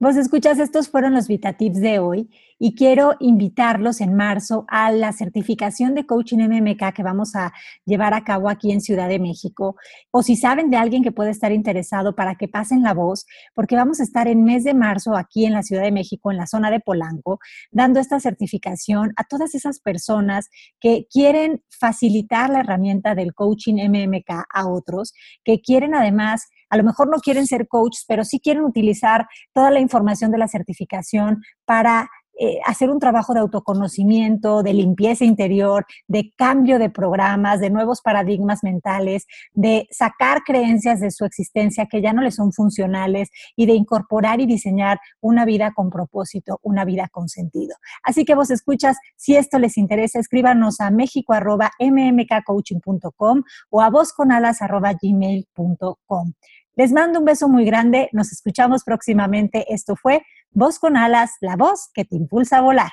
Vos 0.00 0.16
escuchas, 0.16 0.60
estos 0.60 0.88
fueron 0.88 1.12
los 1.12 1.26
VitaTips 1.26 1.80
de 1.80 1.98
hoy 1.98 2.30
y 2.56 2.76
quiero 2.76 3.16
invitarlos 3.18 4.00
en 4.00 4.14
marzo 4.14 4.64
a 4.68 4.92
la 4.92 5.12
certificación 5.12 5.96
de 5.96 6.06
coaching 6.06 6.38
MMK 6.38 6.92
que 6.94 7.02
vamos 7.02 7.34
a 7.34 7.52
llevar 7.84 8.14
a 8.14 8.22
cabo 8.22 8.48
aquí 8.48 8.70
en 8.70 8.80
Ciudad 8.80 9.08
de 9.08 9.18
México. 9.18 9.74
O 10.12 10.22
si 10.22 10.36
saben 10.36 10.70
de 10.70 10.76
alguien 10.76 11.02
que 11.02 11.10
puede 11.10 11.30
estar 11.30 11.50
interesado 11.50 12.14
para 12.14 12.36
que 12.36 12.46
pasen 12.46 12.84
la 12.84 12.94
voz, 12.94 13.26
porque 13.54 13.74
vamos 13.74 13.98
a 13.98 14.04
estar 14.04 14.28
en 14.28 14.44
mes 14.44 14.62
de 14.62 14.72
marzo 14.72 15.16
aquí 15.16 15.46
en 15.46 15.52
la 15.52 15.64
Ciudad 15.64 15.82
de 15.82 15.90
México, 15.90 16.30
en 16.30 16.36
la 16.36 16.46
zona 16.46 16.70
de 16.70 16.78
Polanco, 16.78 17.40
dando 17.72 17.98
esta 17.98 18.20
certificación 18.20 19.12
a 19.16 19.24
todas 19.24 19.56
esas 19.56 19.80
personas 19.80 20.48
que 20.78 21.08
quieren 21.10 21.64
facilitar 21.68 22.50
la 22.50 22.60
herramienta 22.60 23.16
del 23.16 23.34
coaching 23.34 23.74
MMK 23.74 24.46
a 24.48 24.68
otros, 24.68 25.12
que 25.42 25.60
quieren 25.60 25.92
además 25.92 26.46
a 26.70 26.76
lo 26.76 26.84
mejor 26.84 27.08
no 27.08 27.18
quieren 27.18 27.46
ser 27.46 27.66
coaches, 27.68 28.04
pero 28.06 28.24
sí 28.24 28.40
quieren 28.40 28.64
utilizar 28.64 29.26
toda 29.52 29.70
la 29.70 29.80
información 29.80 30.30
de 30.30 30.38
la 30.38 30.48
certificación 30.48 31.42
para 31.64 32.08
eh, 32.40 32.60
hacer 32.64 32.88
un 32.90 33.00
trabajo 33.00 33.34
de 33.34 33.40
autoconocimiento, 33.40 34.62
de 34.62 34.72
limpieza 34.72 35.24
interior, 35.24 35.84
de 36.06 36.32
cambio 36.36 36.78
de 36.78 36.88
programas, 36.88 37.58
de 37.60 37.70
nuevos 37.70 38.00
paradigmas 38.00 38.62
mentales, 38.62 39.26
de 39.54 39.88
sacar 39.90 40.44
creencias 40.44 41.00
de 41.00 41.10
su 41.10 41.24
existencia 41.24 41.86
que 41.86 42.00
ya 42.00 42.12
no 42.12 42.22
les 42.22 42.36
son 42.36 42.52
funcionales 42.52 43.30
y 43.56 43.66
de 43.66 43.72
incorporar 43.74 44.40
y 44.40 44.46
diseñar 44.46 45.00
una 45.20 45.44
vida 45.44 45.72
con 45.74 45.90
propósito, 45.90 46.60
una 46.62 46.84
vida 46.84 47.08
con 47.10 47.28
sentido. 47.28 47.74
Así 48.02 48.24
que 48.24 48.36
vos 48.36 48.50
escuchas, 48.50 48.96
si 49.16 49.34
esto 49.34 49.58
les 49.58 49.76
interesa, 49.76 50.20
escríbanos 50.20 50.80
a 50.80 50.90
mexico.mmkcoaching.com 50.90 53.42
o 53.70 53.80
a 53.80 53.90
vozconalas.gmail.com. 53.90 56.32
Les 56.76 56.92
mando 56.92 57.18
un 57.18 57.24
beso 57.24 57.48
muy 57.48 57.64
grande, 57.64 58.08
nos 58.12 58.30
escuchamos 58.30 58.84
próximamente. 58.84 59.66
Esto 59.74 59.96
fue 59.96 60.22
Voz 60.52 60.78
con 60.78 60.96
alas, 60.96 61.36
la 61.40 61.56
voz 61.56 61.90
que 61.94 62.04
te 62.04 62.16
impulsa 62.16 62.58
a 62.58 62.62
volar. 62.62 62.90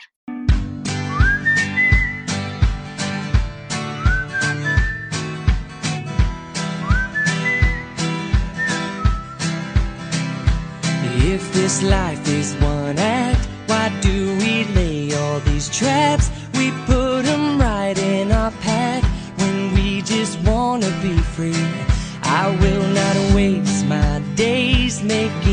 If 11.18 11.52
this 11.54 11.82
life 11.82 12.28
is 12.28 12.56
one 12.62 13.00
act, 13.00 13.48
why 13.68 13.90
do 14.02 14.38
we 14.38 14.66
lay 14.76 15.14
all 15.16 15.40
these 15.40 15.70
traps? 15.70 16.30
We 16.54 16.72
put 16.86 17.24
them 17.24 17.60
right 17.60 17.98
in 17.98 18.32
our 18.32 18.52
path 18.62 19.04
when 19.38 19.74
we 19.74 20.02
just 20.02 20.40
wanna 20.42 20.92
be 21.02 21.18
free. 21.36 21.66
I 22.22 22.50
will 22.62 22.88
not 22.94 23.36
waste 23.36 23.86
my 23.86 24.22
days 24.36 25.02
making 25.02 25.45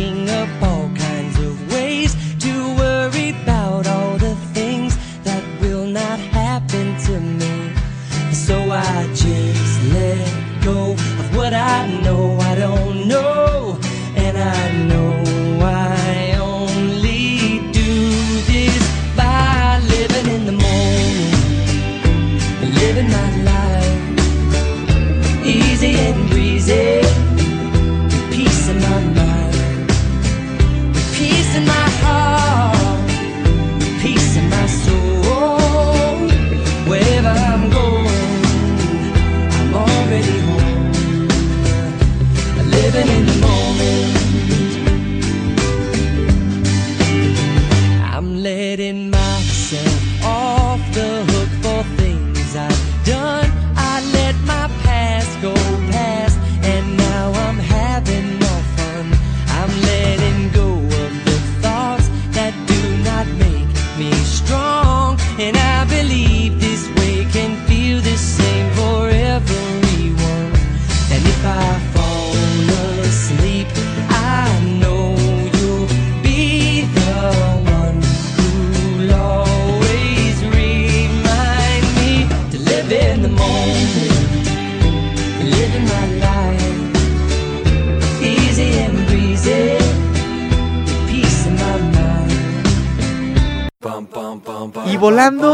I 11.82 11.88
know. 12.00 12.31